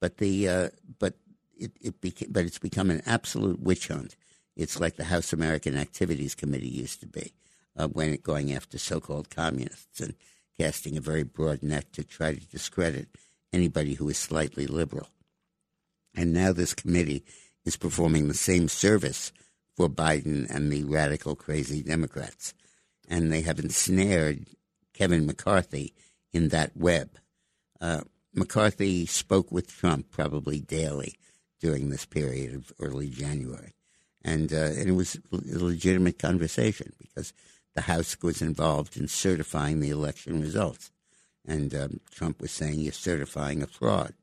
But 0.00 0.18
the 0.18 0.48
uh, 0.48 0.68
but 0.98 1.14
it, 1.56 1.72
it 1.80 2.00
beca- 2.00 2.32
but 2.32 2.44
it's 2.44 2.58
become 2.58 2.90
an 2.90 3.02
absolute 3.06 3.60
witch 3.60 3.88
hunt. 3.88 4.14
It's 4.56 4.80
like 4.80 4.96
the 4.96 5.04
House 5.04 5.32
American 5.32 5.76
Activities 5.76 6.34
Committee 6.34 6.68
used 6.68 7.00
to 7.00 7.06
be, 7.06 7.32
uh, 7.76 7.88
when 7.88 8.12
it 8.12 8.22
going 8.22 8.52
after 8.52 8.78
so-called 8.78 9.28
communists 9.28 10.00
and 10.00 10.14
casting 10.58 10.96
a 10.96 11.02
very 11.02 11.22
broad 11.22 11.62
net 11.62 11.92
to 11.92 12.02
try 12.02 12.32
to 12.32 12.46
discredit 12.48 13.08
anybody 13.52 13.94
who 13.94 14.08
is 14.08 14.16
slightly 14.16 14.66
liberal. 14.66 15.08
And 16.14 16.32
now 16.32 16.52
this 16.52 16.74
committee 16.74 17.24
is 17.64 17.76
performing 17.76 18.28
the 18.28 18.34
same 18.34 18.68
service 18.68 19.32
for 19.76 19.88
Biden 19.88 20.48
and 20.48 20.72
the 20.72 20.84
radical, 20.84 21.36
crazy 21.36 21.82
Democrats. 21.82 22.54
And 23.08 23.30
they 23.30 23.42
have 23.42 23.58
ensnared 23.58 24.46
Kevin 24.94 25.26
McCarthy 25.26 25.92
in 26.32 26.48
that 26.48 26.74
web. 26.74 27.10
Uh, 27.80 28.00
McCarthy 28.34 29.04
spoke 29.04 29.52
with 29.52 29.68
Trump 29.70 30.10
probably 30.10 30.60
daily 30.60 31.16
during 31.60 31.90
this 31.90 32.06
period 32.06 32.54
of 32.54 32.72
early 32.80 33.08
January. 33.10 33.75
And, 34.26 34.52
uh, 34.52 34.56
and 34.56 34.88
it 34.88 34.96
was 34.96 35.16
a 35.32 35.64
legitimate 35.64 36.18
conversation 36.18 36.92
because 36.98 37.32
the 37.76 37.82
House 37.82 38.20
was 38.22 38.42
involved 38.42 38.96
in 38.96 39.06
certifying 39.06 39.78
the 39.78 39.90
election 39.90 40.40
results. 40.40 40.90
And 41.46 41.72
um, 41.74 42.00
Trump 42.10 42.40
was 42.40 42.50
saying, 42.50 42.80
You're 42.80 42.92
certifying 42.92 43.62
a 43.62 43.68
fraud. 43.68 44.14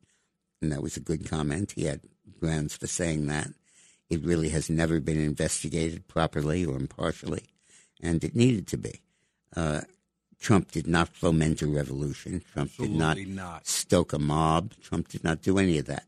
And 0.61 0.73
that 0.73 0.83
was 0.83 0.97
a 0.97 1.01
good 1.01 1.29
comment. 1.29 1.71
He 1.71 1.85
had 1.85 2.01
grounds 2.37 2.75
for 2.75 2.87
saying 2.87 3.27
that. 3.27 3.47
It 4.09 4.25
really 4.25 4.49
has 4.49 4.69
never 4.69 4.99
been 4.99 5.23
investigated 5.23 6.07
properly 6.09 6.65
or 6.65 6.75
impartially, 6.75 7.43
and 8.01 8.23
it 8.23 8.35
needed 8.35 8.67
to 8.67 8.77
be. 8.77 8.99
Uh, 9.55 9.81
Trump 10.39 10.71
did 10.71 10.85
not 10.85 11.07
foment 11.07 11.61
a 11.61 11.67
revolution. 11.67 12.43
Trump 12.51 12.75
did 12.77 12.91
not, 12.91 13.17
not. 13.17 13.65
stoke 13.65 14.11
a 14.11 14.19
mob. 14.19 14.73
Trump 14.81 15.07
did 15.07 15.23
not 15.23 15.41
do 15.41 15.57
any 15.57 15.77
of 15.77 15.85
that. 15.85 16.03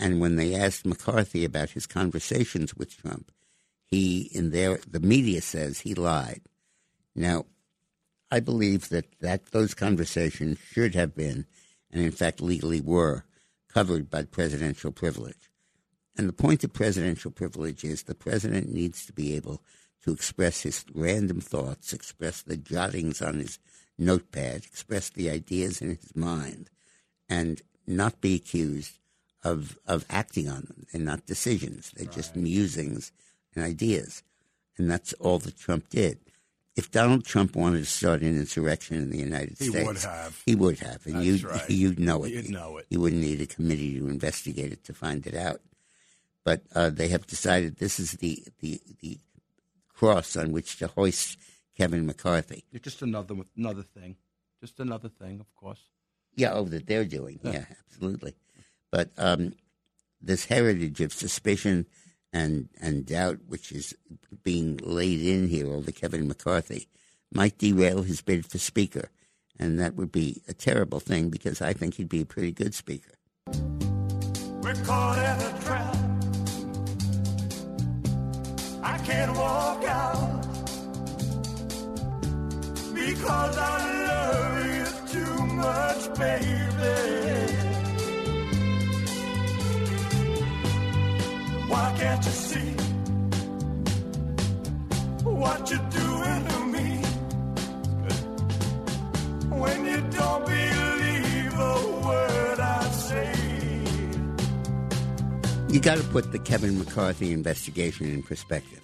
And 0.00 0.18
when 0.18 0.36
they 0.36 0.54
asked 0.54 0.86
McCarthy 0.86 1.44
about 1.44 1.70
his 1.70 1.86
conversations 1.86 2.74
with 2.74 2.96
Trump, 2.96 3.30
he, 3.84 4.30
in 4.32 4.50
their, 4.50 4.78
the 4.88 4.98
media 4.98 5.42
says 5.42 5.80
he 5.80 5.94
lied. 5.94 6.40
Now, 7.14 7.44
I 8.30 8.40
believe 8.40 8.88
that, 8.88 9.04
that 9.20 9.52
those 9.52 9.74
conversations 9.74 10.58
should 10.72 10.94
have 10.94 11.14
been, 11.14 11.44
and 11.90 12.02
in 12.02 12.12
fact 12.12 12.40
legally 12.40 12.80
were, 12.80 13.24
covered 13.68 14.08
by 14.08 14.22
presidential 14.22 14.90
privilege. 14.90 15.50
And 16.16 16.26
the 16.26 16.32
point 16.32 16.64
of 16.64 16.72
presidential 16.72 17.30
privilege 17.30 17.84
is 17.84 18.04
the 18.04 18.14
president 18.14 18.72
needs 18.72 19.04
to 19.04 19.12
be 19.12 19.36
able 19.36 19.60
to 20.04 20.12
express 20.12 20.62
his 20.62 20.82
random 20.94 21.42
thoughts, 21.42 21.92
express 21.92 22.40
the 22.40 22.56
jottings 22.56 23.20
on 23.20 23.34
his 23.34 23.58
notepad, 23.98 24.64
express 24.64 25.10
the 25.10 25.28
ideas 25.28 25.82
in 25.82 25.90
his 25.90 26.16
mind, 26.16 26.70
and 27.28 27.60
not 27.86 28.22
be 28.22 28.34
accused 28.34 28.99
of 29.42 29.78
of 29.86 30.04
acting 30.10 30.48
on 30.48 30.62
them. 30.62 30.86
They're 30.92 31.02
not 31.02 31.26
decisions; 31.26 31.92
they're 31.96 32.06
just 32.06 32.36
musings 32.36 33.12
and 33.54 33.64
ideas, 33.64 34.22
and 34.76 34.90
that's 34.90 35.12
all 35.14 35.38
that 35.40 35.58
Trump 35.58 35.88
did. 35.88 36.18
If 36.76 36.90
Donald 36.90 37.24
Trump 37.24 37.56
wanted 37.56 37.80
to 37.80 37.86
start 37.86 38.22
an 38.22 38.38
insurrection 38.38 38.96
in 38.96 39.10
the 39.10 39.18
United 39.18 39.56
He 39.58 39.66
States, 39.66 39.86
would 39.86 39.98
have. 39.98 40.42
He 40.46 40.54
would 40.54 40.78
have, 40.78 41.04
and 41.06 41.24
you'd 41.24 41.42
right. 41.42 41.68
you'd 41.68 41.98
know 41.98 42.24
it. 42.24 42.32
You'd 42.32 42.50
know 42.50 42.78
it. 42.78 42.86
You 42.90 43.00
wouldn't 43.00 43.22
need 43.22 43.40
a 43.40 43.46
committee 43.46 43.98
to 43.98 44.08
investigate 44.08 44.72
it 44.72 44.84
to 44.84 44.94
find 44.94 45.26
it 45.26 45.34
out. 45.34 45.60
But 46.44 46.62
uh, 46.74 46.90
they 46.90 47.08
have 47.08 47.26
decided 47.26 47.76
this 47.76 48.00
is 48.00 48.12
the, 48.12 48.42
the 48.60 48.80
the 49.00 49.18
cross 49.92 50.36
on 50.36 50.52
which 50.52 50.78
to 50.78 50.86
hoist 50.86 51.38
Kevin 51.76 52.06
McCarthy. 52.06 52.64
Just 52.82 53.02
another 53.02 53.34
another 53.56 53.82
thing. 53.82 54.16
Just 54.60 54.78
another 54.80 55.08
thing, 55.08 55.40
of 55.40 55.54
course. 55.54 55.82
Yeah, 56.36 56.52
oh, 56.52 56.64
that 56.64 56.86
they're 56.86 57.04
doing. 57.04 57.40
Yeah, 57.42 57.64
absolutely. 57.86 58.34
But 58.90 59.10
um, 59.16 59.54
this 60.20 60.46
heritage 60.46 61.00
of 61.00 61.12
suspicion 61.12 61.86
and 62.32 62.68
and 62.80 63.06
doubt, 63.06 63.38
which 63.48 63.72
is 63.72 63.94
being 64.42 64.78
laid 64.82 65.20
in 65.20 65.48
here 65.48 65.68
over 65.68 65.90
Kevin 65.90 66.28
McCarthy, 66.28 66.88
might 67.32 67.58
derail 67.58 68.02
his 68.02 68.20
bid 68.20 68.46
for 68.46 68.58
Speaker, 68.58 69.10
and 69.58 69.78
that 69.80 69.94
would 69.96 70.12
be 70.12 70.42
a 70.48 70.52
terrible 70.52 71.00
thing 71.00 71.30
because 71.30 71.60
I 71.60 71.72
think 71.72 71.94
he'd 71.94 72.08
be 72.08 72.22
a 72.22 72.26
pretty 72.26 72.52
good 72.52 72.74
Speaker. 72.74 73.14
We're 74.62 74.74
caught 74.84 75.18
in 75.18 75.46
a 75.46 75.60
trap. 75.62 75.96
I 78.82 78.98
can't 78.98 79.36
walk 79.36 79.84
out 79.84 80.42
because 82.94 83.56
I 83.58 83.76
love 84.06 84.66
you 84.74 85.24
too 85.24 85.46
much, 85.46 86.18
baby. 86.18 86.69
You 105.80 105.84
got 105.84 105.96
to 105.96 106.04
put 106.04 106.30
the 106.30 106.38
Kevin 106.38 106.78
McCarthy 106.78 107.32
investigation 107.32 108.06
in 108.06 108.22
perspective. 108.22 108.82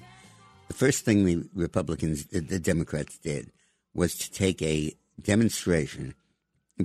The 0.69 0.73
first 0.73 1.05
thing 1.05 1.27
the 1.27 1.47
Republicans, 1.55 2.25
the, 2.25 2.59
Democrats 2.59 3.19
did, 3.19 3.53
was 3.93 4.17
to 4.17 4.33
take 4.33 4.63
a 4.63 4.95
demonstration 5.21 6.15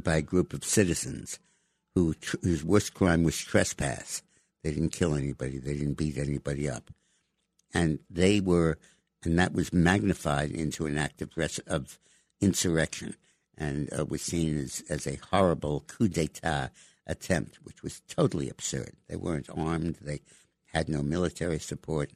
by 0.03 0.17
a 0.17 0.21
group 0.21 0.51
of 0.51 0.65
citizens 0.65 1.39
who 1.95 2.13
whose 2.43 2.61
worst 2.61 2.93
crime 2.93 3.23
was 3.23 3.37
trespass. 3.37 4.21
They 4.65 4.73
didn't 4.73 4.91
kill 4.91 5.15
anybody. 5.15 5.59
They 5.59 5.75
didn't 5.75 5.93
beat 5.93 6.17
anybody 6.17 6.69
up, 6.69 6.91
and 7.73 7.99
they 8.09 8.41
were, 8.41 8.79
and 9.23 9.39
that 9.39 9.53
was 9.53 9.71
magnified 9.71 10.51
into 10.51 10.87
an 10.87 10.97
act 10.97 11.21
of, 11.21 11.29
res- 11.37 11.59
of 11.59 11.97
insurrection, 12.41 13.15
and 13.57 13.89
uh, 13.97 14.03
was 14.03 14.21
seen 14.21 14.57
as 14.57 14.83
as 14.89 15.07
a 15.07 15.21
horrible 15.31 15.85
coup 15.87 16.09
d'état 16.09 16.71
attempt, 17.07 17.57
which 17.63 17.83
was 17.83 18.01
totally 18.07 18.49
absurd. 18.49 18.93
They 19.07 19.15
weren't 19.15 19.49
armed. 19.55 19.97
They 20.01 20.21
had 20.73 20.87
no 20.89 21.01
military 21.01 21.59
support. 21.59 22.09
It 22.11 22.15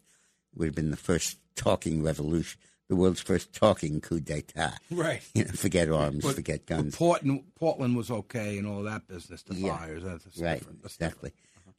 would 0.60 0.66
have 0.68 0.76
been 0.76 0.92
the 0.92 0.98
first 0.98 1.38
talking 1.56 2.04
revolution, 2.04 2.60
the 2.88 2.96
world's 2.96 3.22
first 3.22 3.54
talking 3.54 4.00
coup 4.02 4.20
d'état. 4.20 4.78
Right. 4.92 5.22
You 5.34 5.46
know, 5.46 5.52
forget 5.52 5.90
arms, 5.90 6.24
But- 6.24 6.36
forget 6.36 6.66
guns. 6.66 6.96
Portland, 6.96 7.44
Portland 7.56 7.96
was 7.98 8.12
okay 8.12 8.58
and 8.58 8.68
all 8.68 8.84
that 8.84 9.08
business. 9.08 9.44
The 9.44 9.56
Yeah. 9.56 9.78
fires, 9.78 10.04
that's, 10.04 10.26
right, 10.38 10.60
different. 10.60 10.82
That's 10.84 10.96
exactly. 10.96 11.32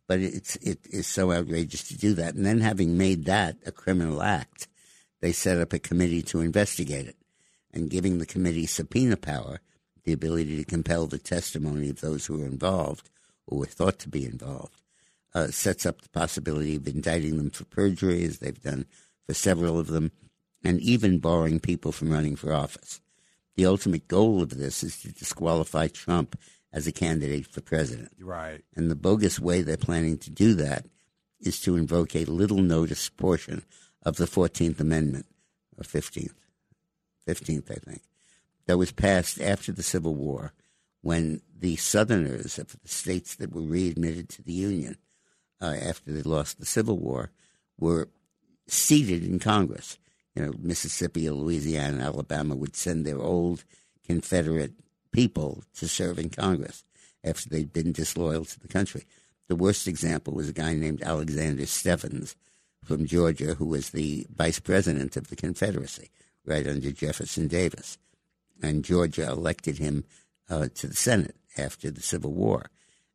But 0.08 0.20
it's 0.20 0.54
it 0.56 0.80
is 0.90 1.06
so 1.08 1.32
outrageous 1.32 1.88
to 1.88 1.98
do 1.98 2.14
that, 2.14 2.34
and 2.36 2.46
then 2.46 2.60
having 2.60 2.96
made 2.96 3.24
that 3.24 3.56
a 3.66 3.72
criminal 3.72 4.22
act, 4.22 4.68
they 5.20 5.32
set 5.32 5.58
up 5.58 5.72
a 5.72 5.80
committee 5.80 6.22
to 6.22 6.40
investigate 6.40 7.06
it, 7.08 7.16
and 7.72 7.90
giving 7.90 8.18
the 8.18 8.26
committee 8.26 8.66
subpoena 8.66 9.16
power, 9.16 9.60
the 10.06 10.12
ability 10.12 10.56
to 10.56 10.64
compel 10.64 11.06
the 11.06 11.18
testimony 11.18 11.90
of 11.90 12.00
those 12.00 12.26
who 12.26 12.38
were 12.38 12.46
involved 12.46 13.10
or 13.46 13.58
were 13.58 13.66
thought 13.66 13.98
to 13.98 14.08
be 14.08 14.24
involved, 14.24 14.80
uh, 15.34 15.48
sets 15.48 15.84
up 15.84 16.00
the 16.00 16.08
possibility 16.08 16.76
of 16.76 16.86
indicting 16.86 17.36
them 17.36 17.50
for 17.50 17.64
perjury, 17.64 18.24
as 18.24 18.38
they've 18.38 18.62
done 18.62 18.86
for 19.26 19.34
several 19.34 19.78
of 19.78 19.88
them, 19.88 20.12
and 20.64 20.80
even 20.80 21.18
barring 21.18 21.60
people 21.60 21.92
from 21.92 22.10
running 22.10 22.36
for 22.36 22.52
office. 22.52 23.00
The 23.56 23.66
ultimate 23.66 24.06
goal 24.06 24.42
of 24.42 24.50
this 24.50 24.82
is 24.82 25.00
to 25.00 25.12
disqualify 25.12 25.88
Trump 25.88 26.38
as 26.72 26.86
a 26.86 26.92
candidate 26.92 27.46
for 27.46 27.60
president. 27.60 28.12
Right. 28.20 28.62
And 28.76 28.90
the 28.90 28.96
bogus 28.96 29.40
way 29.40 29.62
they're 29.62 29.76
planning 29.76 30.18
to 30.18 30.30
do 30.30 30.54
that 30.54 30.86
is 31.40 31.60
to 31.62 31.76
invoke 31.76 32.14
a 32.14 32.24
little 32.24 32.62
noticed 32.62 33.16
portion 33.16 33.64
of 34.02 34.16
the 34.16 34.26
14th 34.26 34.78
Amendment, 34.78 35.26
or 35.76 35.84
15th, 35.84 36.34
15th, 37.26 37.70
I 37.70 37.74
think, 37.74 38.02
that 38.66 38.78
was 38.78 38.92
passed 38.92 39.40
after 39.40 39.72
the 39.72 39.82
Civil 39.82 40.14
War 40.14 40.52
when 41.02 41.40
the 41.58 41.76
Southerners 41.76 42.58
of 42.58 42.76
the 42.82 42.88
states 42.88 43.36
that 43.36 43.54
were 43.54 43.62
readmitted 43.62 44.28
to 44.28 44.42
the 44.42 44.52
Union 44.52 44.96
uh, 45.60 45.74
after 45.80 46.12
they 46.12 46.22
lost 46.22 46.58
the 46.58 46.66
Civil 46.66 46.98
War 46.98 47.30
were 47.78 48.08
seated 48.66 49.24
in 49.24 49.38
Congress. 49.38 49.98
You 50.34 50.44
know, 50.44 50.52
Mississippi, 50.58 51.30
Louisiana, 51.30 52.04
Alabama 52.04 52.54
would 52.54 52.76
send 52.76 53.06
their 53.06 53.20
old 53.20 53.64
Confederate 54.04 54.72
people 55.12 55.62
to 55.76 55.88
serve 55.88 56.18
in 56.18 56.28
Congress 56.28 56.84
after 57.24 57.48
they'd 57.48 57.72
been 57.72 57.92
disloyal 57.92 58.44
to 58.44 58.60
the 58.60 58.68
country. 58.68 59.04
The 59.48 59.56
worst 59.56 59.86
example 59.86 60.34
was 60.34 60.48
a 60.48 60.52
guy 60.52 60.74
named 60.74 61.02
Alexander 61.02 61.66
Stephens 61.66 62.36
from 62.84 63.06
Georgia, 63.06 63.54
who 63.54 63.66
was 63.66 63.90
the 63.90 64.26
vice 64.34 64.60
president 64.60 65.16
of 65.16 65.28
the 65.28 65.36
Confederacy 65.36 66.10
right 66.44 66.66
under 66.66 66.92
Jefferson 66.92 67.48
Davis. 67.48 67.98
And 68.62 68.84
Georgia 68.84 69.28
elected 69.28 69.78
him 69.78 70.04
uh, 70.48 70.68
to 70.74 70.86
the 70.86 70.94
Senate 70.94 71.36
after 71.58 71.90
the 71.90 72.02
Civil 72.02 72.32
War. 72.32 72.70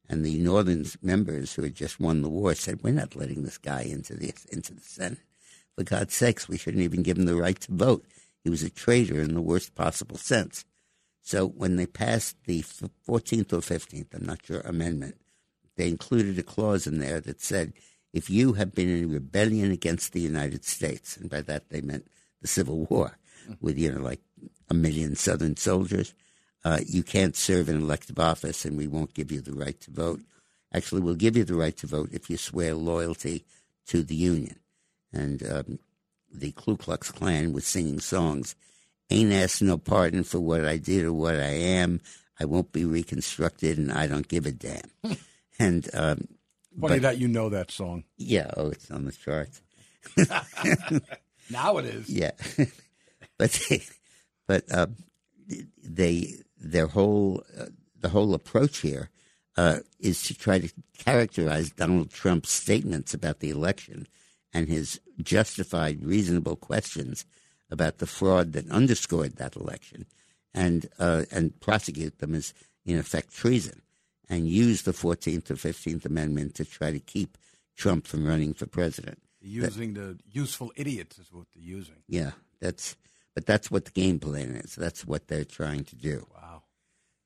And 0.08 0.26
the 0.26 0.38
Northern 0.40 0.86
members 1.02 1.54
who 1.54 1.64
had 1.64 1.76
just 1.76 2.00
won 2.00 2.22
the 2.22 2.30
war 2.30 2.54
said, 2.54 2.84
"We're 2.84 2.94
not 2.94 3.16
letting 3.16 3.44
this 3.44 3.58
guy 3.58 3.84
into 3.84 4.14
the 4.14 4.34
into 4.52 4.74
the 4.74 4.82
Senate. 4.82 5.20
For 5.76 5.84
God's 5.84 6.14
sakes, 6.14 6.50
we 6.50 6.58
shouldn't 6.58 6.84
even 6.84 7.02
give 7.02 7.18
him 7.18 7.26
the 7.26 7.36
right 7.36 7.60
to 7.62 7.72
vote. 7.72 8.06
He 8.44 8.50
was 8.50 8.62
a 8.62 8.70
traitor 8.70 9.22
in 9.22 9.34
the 9.34 9.42
worst 9.42 9.74
possible 9.74 10.18
sense." 10.18 10.66
So 11.22 11.48
when 11.48 11.78
they 11.78 11.86
passed 11.86 12.36
the 12.46 12.62
fourteenth 13.04 13.54
or 13.54 13.62
fifteenth, 13.62 14.14
I'm 14.14 14.26
not 14.26 14.46
sure, 14.46 14.60
amendment, 14.62 15.16
they 15.78 15.88
included 15.88 16.38
a 16.38 16.44
clause 16.44 16.88
in 16.88 17.00
there 17.00 17.22
that 17.22 17.40
said, 17.40 17.72
"If 18.12 18.30
you 18.30 18.54
have 18.54 18.76
been 18.76 18.90
in 18.90 19.12
rebellion 19.14 19.72
against 19.72 20.12
the 20.12 20.20
United 20.20 20.66
States," 20.66 21.16
and 21.16 21.30
by 21.30 21.42
that 21.44 21.70
they 21.70 21.80
meant 21.80 22.08
the 22.42 22.48
Civil 22.48 22.86
War, 22.90 23.18
with 23.62 23.78
you 23.78 23.92
know 23.92 24.02
like 24.02 24.22
a 24.70 24.74
million 24.74 25.16
Southern 25.16 25.58
soldiers 25.58 26.14
uh, 26.64 26.80
you 26.86 27.02
can't 27.04 27.36
serve 27.36 27.70
in 27.70 27.82
elective 27.82 28.20
office 28.20 28.66
and 28.66 28.78
we 28.78 28.88
won't 28.88 29.14
give 29.16 29.32
you 29.32 29.42
the 29.42 29.52
right 29.54 29.80
to 29.82 29.90
vote. 29.92 30.22
Actually, 30.74 31.02
we'll 31.02 31.16
give 31.16 31.36
you 31.36 31.44
the 31.44 31.56
right 31.56 31.76
to 31.78 31.88
vote 31.88 32.10
if 32.14 32.30
you 32.30 32.38
swear 32.38 32.76
loyalty 32.76 33.44
to 33.88 34.04
the 34.04 34.16
Union. 34.16 34.58
And 35.12 35.42
um, 35.50 35.80
the 36.32 36.52
Ku 36.52 36.78
Klux 36.78 37.12
Klan 37.12 37.52
was 37.52 37.66
singing 37.66 38.00
songs. 38.00 38.56
Ain't 39.10 39.34
asked 39.34 39.62
no 39.64 39.78
pardon 39.78 40.24
for 40.24 40.40
what 40.40 40.64
I 40.66 40.78
did 40.78 41.04
or 41.04 41.14
what 41.14 41.36
I 41.36 41.50
am. 41.50 42.00
I 42.40 42.46
won't 42.46 42.72
be 42.72 42.86
reconstructed 42.86 43.78
and 43.80 43.92
I 43.92 44.06
don't 44.08 44.28
give 44.28 44.46
a 44.46 44.52
damn. 44.52 44.82
and 45.60 45.90
um, 45.96 46.28
Funny 46.80 46.96
but- 46.96 47.02
that 47.02 47.18
you 47.18 47.28
know 47.28 47.50
that 47.50 47.72
song. 47.72 48.04
yeah, 48.18 48.52
oh, 48.56 48.70
it's 48.70 48.90
on 48.92 49.06
the 49.06 49.12
charts. 49.12 49.62
Now 51.50 51.78
it 51.80 51.86
is. 51.86 52.08
Yeah, 52.10 52.32
but 53.38 53.52
they, 53.70 53.82
but 54.52 54.70
uh, 54.70 54.88
they 55.82 56.36
their 56.58 56.88
whole 56.88 57.42
uh, 57.58 57.68
the 57.98 58.10
whole 58.10 58.34
approach 58.34 58.80
here 58.80 59.10
uh, 59.56 59.78
is 59.98 60.22
to 60.24 60.34
try 60.34 60.60
to 60.60 60.70
characterize 60.98 61.72
Donald 61.72 62.12
Trump's 62.12 62.52
statements 62.52 63.14
about 63.14 63.40
the 63.40 63.50
election 63.50 64.08
and 64.54 64.68
his 64.68 65.00
justified, 65.22 66.04
reasonable 66.04 66.58
questions 66.58 67.26
about 67.70 68.00
the 68.00 68.06
fraud 68.06 68.52
that 68.52 68.70
underscored 68.70 69.38
that 69.38 69.56
election, 69.56 70.06
and 70.54 70.90
uh, 71.00 71.24
and 71.32 71.58
prosecute 71.62 72.20
them 72.20 72.36
as 72.36 72.54
in 72.86 72.98
effect 72.98 73.34
treason, 73.34 73.82
and 74.28 74.50
use 74.50 74.82
the 74.82 74.92
Fourteenth 74.92 75.50
or 75.50 75.56
Fifteenth 75.56 76.06
Amendment 76.06 76.56
to 76.56 76.66
try 76.66 76.92
to 76.92 77.00
keep 77.00 77.38
Trump 77.78 78.06
from 78.06 78.28
running 78.28 78.54
for 78.54 78.66
president. 78.66 79.20
Using 79.40 79.94
the 79.94 80.20
useful 80.30 80.74
idiots 80.76 81.18
is 81.20 81.32
what 81.32 81.48
they're 81.54 81.64
using. 81.64 82.04
Yeah, 82.10 82.32
that's 82.60 82.98
but 83.34 83.46
that's 83.46 83.72
what 83.72 83.86
the 83.86 83.92
game 83.92 84.20
plan 84.20 84.56
is. 84.56 84.76
That's 84.76 85.06
what 85.06 85.28
they're 85.28 85.46
trying 85.46 85.84
to 85.86 85.96
do. 85.96 86.28
Wow. 86.34 86.64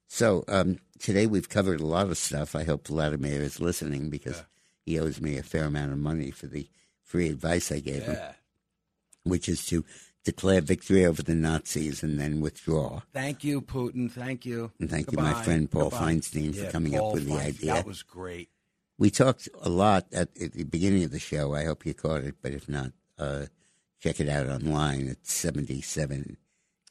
So 0.08 0.44
um, 0.48 0.78
today 1.00 1.26
we've 1.28 1.50
covered 1.50 1.80
a 1.82 1.86
lot 1.86 2.08
of 2.08 2.18
stuff. 2.18 2.56
I 2.56 2.64
hope 2.64 2.88
Vladimir 2.88 3.42
is 3.42 3.60
listening 3.60 4.10
because 4.10 4.44
he 4.86 5.00
owes 5.00 5.20
me 5.20 5.38
a 5.38 5.44
fair 5.44 5.66
amount 5.66 5.92
of 5.92 5.98
money 5.98 6.32
for 6.32 6.48
the 6.48 6.70
free 7.04 7.30
advice 7.30 7.72
I 7.72 7.80
gave 7.80 8.04
him, 8.04 8.18
which 9.24 9.50
is 9.50 9.66
to 9.68 9.84
declare 10.24 10.62
victory 10.62 11.06
over 11.06 11.22
the 11.22 11.36
Nazis 11.36 12.02
and 12.04 12.20
then 12.20 12.42
withdraw. 12.42 13.02
Thank 13.14 13.44
you, 13.44 13.62
Putin. 13.62 14.12
Thank 14.12 14.46
you. 14.46 14.72
And 14.80 14.90
thank 14.90 15.12
you, 15.12 15.18
my 15.18 15.34
friend 15.44 15.70
Paul 15.70 15.90
Goodbye. 15.90 16.14
Feinstein, 16.14 16.56
for 16.56 16.64
Yeah, 16.64 16.72
coming 16.72 16.96
up 16.96 17.02
Paul 17.02 17.14
with 17.14 17.28
the 17.28 17.36
idea. 17.38 17.74
That 17.74 17.86
was 17.86 18.02
great. 18.04 18.50
We 18.98 19.10
talked 19.10 19.50
a 19.62 19.70
lot 19.70 20.06
at, 20.14 20.30
at 20.42 20.54
the 20.54 20.64
beginning 20.64 21.04
of 21.04 21.12
the 21.12 21.20
show. 21.20 21.54
I 21.54 21.66
hope 21.66 21.86
you 21.86 21.94
caught 21.94 22.24
it, 22.24 22.36
but 22.42 22.54
if 22.54 22.70
not, 22.70 22.92
uh, 23.20 23.48
check 24.06 24.20
it 24.20 24.30
out 24.30 24.48
online 24.48 25.10
at 25.10 25.26
77, 25.26 26.38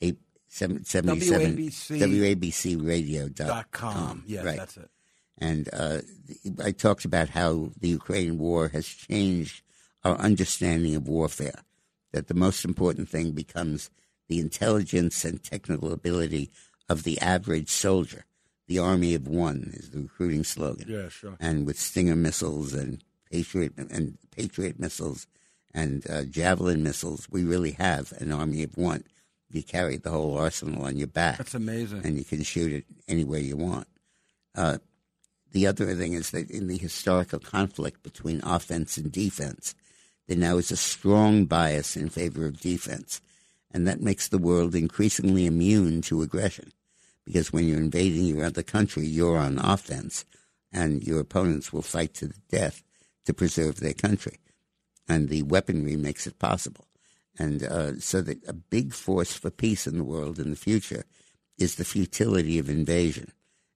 eight, 0.02 0.18
seven- 0.48 0.84
77 0.84 1.56
WABC 1.56 2.76
WABCradio.com. 2.76 3.46
Dot 3.46 3.70
com. 3.70 4.24
Yes, 4.26 4.44
right. 4.44 4.56
that's 4.58 4.76
it. 4.76 4.90
And 5.38 5.68
uh, 5.72 5.98
I 6.62 6.72
talked 6.72 7.04
about 7.04 7.28
how 7.28 7.70
the 7.80 7.88
Ukraine 7.88 8.38
war 8.38 8.68
has 8.68 8.86
changed 8.86 9.62
our 10.04 10.16
understanding 10.16 10.94
of 10.96 11.08
warfare. 11.08 11.62
That 12.12 12.28
the 12.28 12.34
most 12.34 12.64
important 12.64 13.08
thing 13.08 13.32
becomes 13.32 13.90
the 14.28 14.38
intelligence 14.38 15.24
and 15.24 15.42
technical 15.42 15.92
ability 15.92 16.50
of 16.88 17.02
the 17.02 17.20
average 17.20 17.68
soldier. 17.68 18.24
The 18.68 18.78
army 18.78 19.14
of 19.14 19.26
one 19.26 19.72
is 19.74 19.90
the 19.90 20.02
recruiting 20.02 20.44
slogan. 20.44 20.86
Yeah, 20.88 21.08
sure. 21.08 21.36
And 21.40 21.66
with 21.66 21.78
Stinger 21.78 22.14
missiles 22.16 22.72
and 22.72 23.02
Patriot 23.30 23.72
and 23.76 24.16
Patriot 24.30 24.78
missiles 24.78 25.26
and 25.74 26.08
uh, 26.08 26.24
Javelin 26.24 26.82
missiles, 26.82 27.26
we 27.30 27.44
really 27.44 27.72
have 27.72 28.12
an 28.18 28.30
army 28.32 28.62
of 28.62 28.76
one. 28.76 29.04
You 29.50 29.62
carry 29.62 29.96
the 29.96 30.10
whole 30.10 30.38
arsenal 30.38 30.84
on 30.84 30.96
your 30.96 31.06
back 31.08 31.38
That's 31.38 31.54
amazing. 31.54 32.02
and 32.04 32.16
you 32.16 32.24
can 32.24 32.42
shoot 32.42 32.72
it 32.72 32.84
anywhere 33.08 33.40
you 33.40 33.56
want. 33.56 33.86
Uh, 34.54 34.78
the 35.52 35.66
other 35.66 35.94
thing 35.94 36.12
is 36.14 36.30
that 36.30 36.50
in 36.50 36.66
the 36.68 36.78
historical 36.78 37.38
conflict 37.38 38.02
between 38.02 38.40
offense 38.42 38.96
and 38.96 39.10
defense, 39.12 39.74
there 40.26 40.36
now 40.36 40.56
is 40.56 40.70
a 40.72 40.76
strong 40.76 41.44
bias 41.44 41.96
in 41.96 42.08
favor 42.08 42.46
of 42.46 42.60
defense, 42.60 43.20
and 43.72 43.86
that 43.86 44.00
makes 44.00 44.28
the 44.28 44.38
world 44.38 44.74
increasingly 44.74 45.46
immune 45.46 46.02
to 46.02 46.22
aggression. 46.22 46.72
Because 47.24 47.52
when 47.52 47.66
you're 47.68 47.78
invading 47.78 48.24
your 48.24 48.44
other 48.44 48.62
country, 48.62 49.06
you're 49.06 49.38
on 49.38 49.58
offense, 49.58 50.24
and 50.72 51.02
your 51.04 51.20
opponents 51.20 51.72
will 51.72 51.82
fight 51.82 52.14
to 52.14 52.26
the 52.26 52.40
death 52.50 52.82
to 53.26 53.32
preserve 53.32 53.80
their 53.80 53.94
country. 53.94 54.38
And 55.08 55.28
the 55.28 55.42
weaponry 55.42 55.96
makes 55.96 56.26
it 56.26 56.38
possible. 56.38 56.86
And 57.38 57.62
uh, 57.62 57.98
so 57.98 58.22
that 58.22 58.46
a 58.48 58.52
big 58.52 58.92
force 58.92 59.32
for 59.36 59.50
peace 59.50 59.86
in 59.86 59.98
the 59.98 60.04
world 60.04 60.38
in 60.38 60.50
the 60.50 60.56
future 60.56 61.04
is 61.58 61.74
the 61.74 61.84
futility 61.84 62.58
of 62.58 62.68
invasion. 62.68 63.32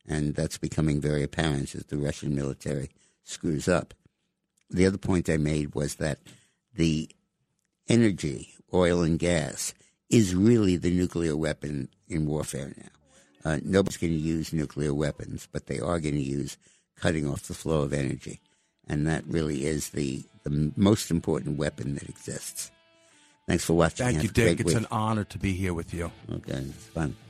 And 0.06 0.34
that's 0.34 0.58
becoming 0.58 1.00
very 1.00 1.22
apparent 1.22 1.74
as 1.74 1.84
the 1.86 1.98
Russian 1.98 2.34
military 2.34 2.90
screws 3.24 3.68
up. 3.68 3.94
The 4.70 4.86
other 4.86 4.98
point 4.98 5.28
I 5.28 5.36
made 5.36 5.74
was 5.74 5.96
that 5.96 6.18
the 6.74 7.10
energy, 7.88 8.54
oil 8.72 9.02
and 9.02 9.18
gas, 9.18 9.74
is 10.08 10.34
really 10.34 10.76
the 10.76 10.90
nuclear 10.90 11.36
weapon 11.36 11.88
in 12.08 12.26
warfare 12.26 12.72
now. 12.76 13.50
Uh, 13.50 13.58
nobody's 13.62 13.96
going 13.96 14.12
to 14.12 14.18
use 14.18 14.52
nuclear 14.52 14.94
weapons, 14.94 15.48
but 15.50 15.66
they 15.66 15.78
are 15.78 16.00
going 16.00 16.14
to 16.14 16.20
use 16.20 16.56
cutting 16.96 17.28
off 17.28 17.42
the 17.42 17.54
flow 17.54 17.82
of 17.82 17.92
energy, 17.92 18.40
and 18.88 19.06
that 19.06 19.24
really 19.26 19.64
is 19.64 19.90
the 19.90 20.24
the 20.48 20.72
most 20.76 21.10
important 21.10 21.58
weapon 21.58 21.94
that 21.94 22.08
exists. 22.08 22.70
Thanks 23.46 23.64
for 23.64 23.74
watching. 23.74 24.04
Thank 24.04 24.16
Have 24.16 24.24
you, 24.24 24.30
Dick. 24.30 24.60
It's 24.60 24.66
week. 24.68 24.76
an 24.76 24.86
honor 24.90 25.24
to 25.24 25.38
be 25.38 25.54
here 25.54 25.72
with 25.72 25.94
you. 25.94 26.10
Okay, 26.30 26.52
it's 26.52 26.84
fun. 26.86 27.16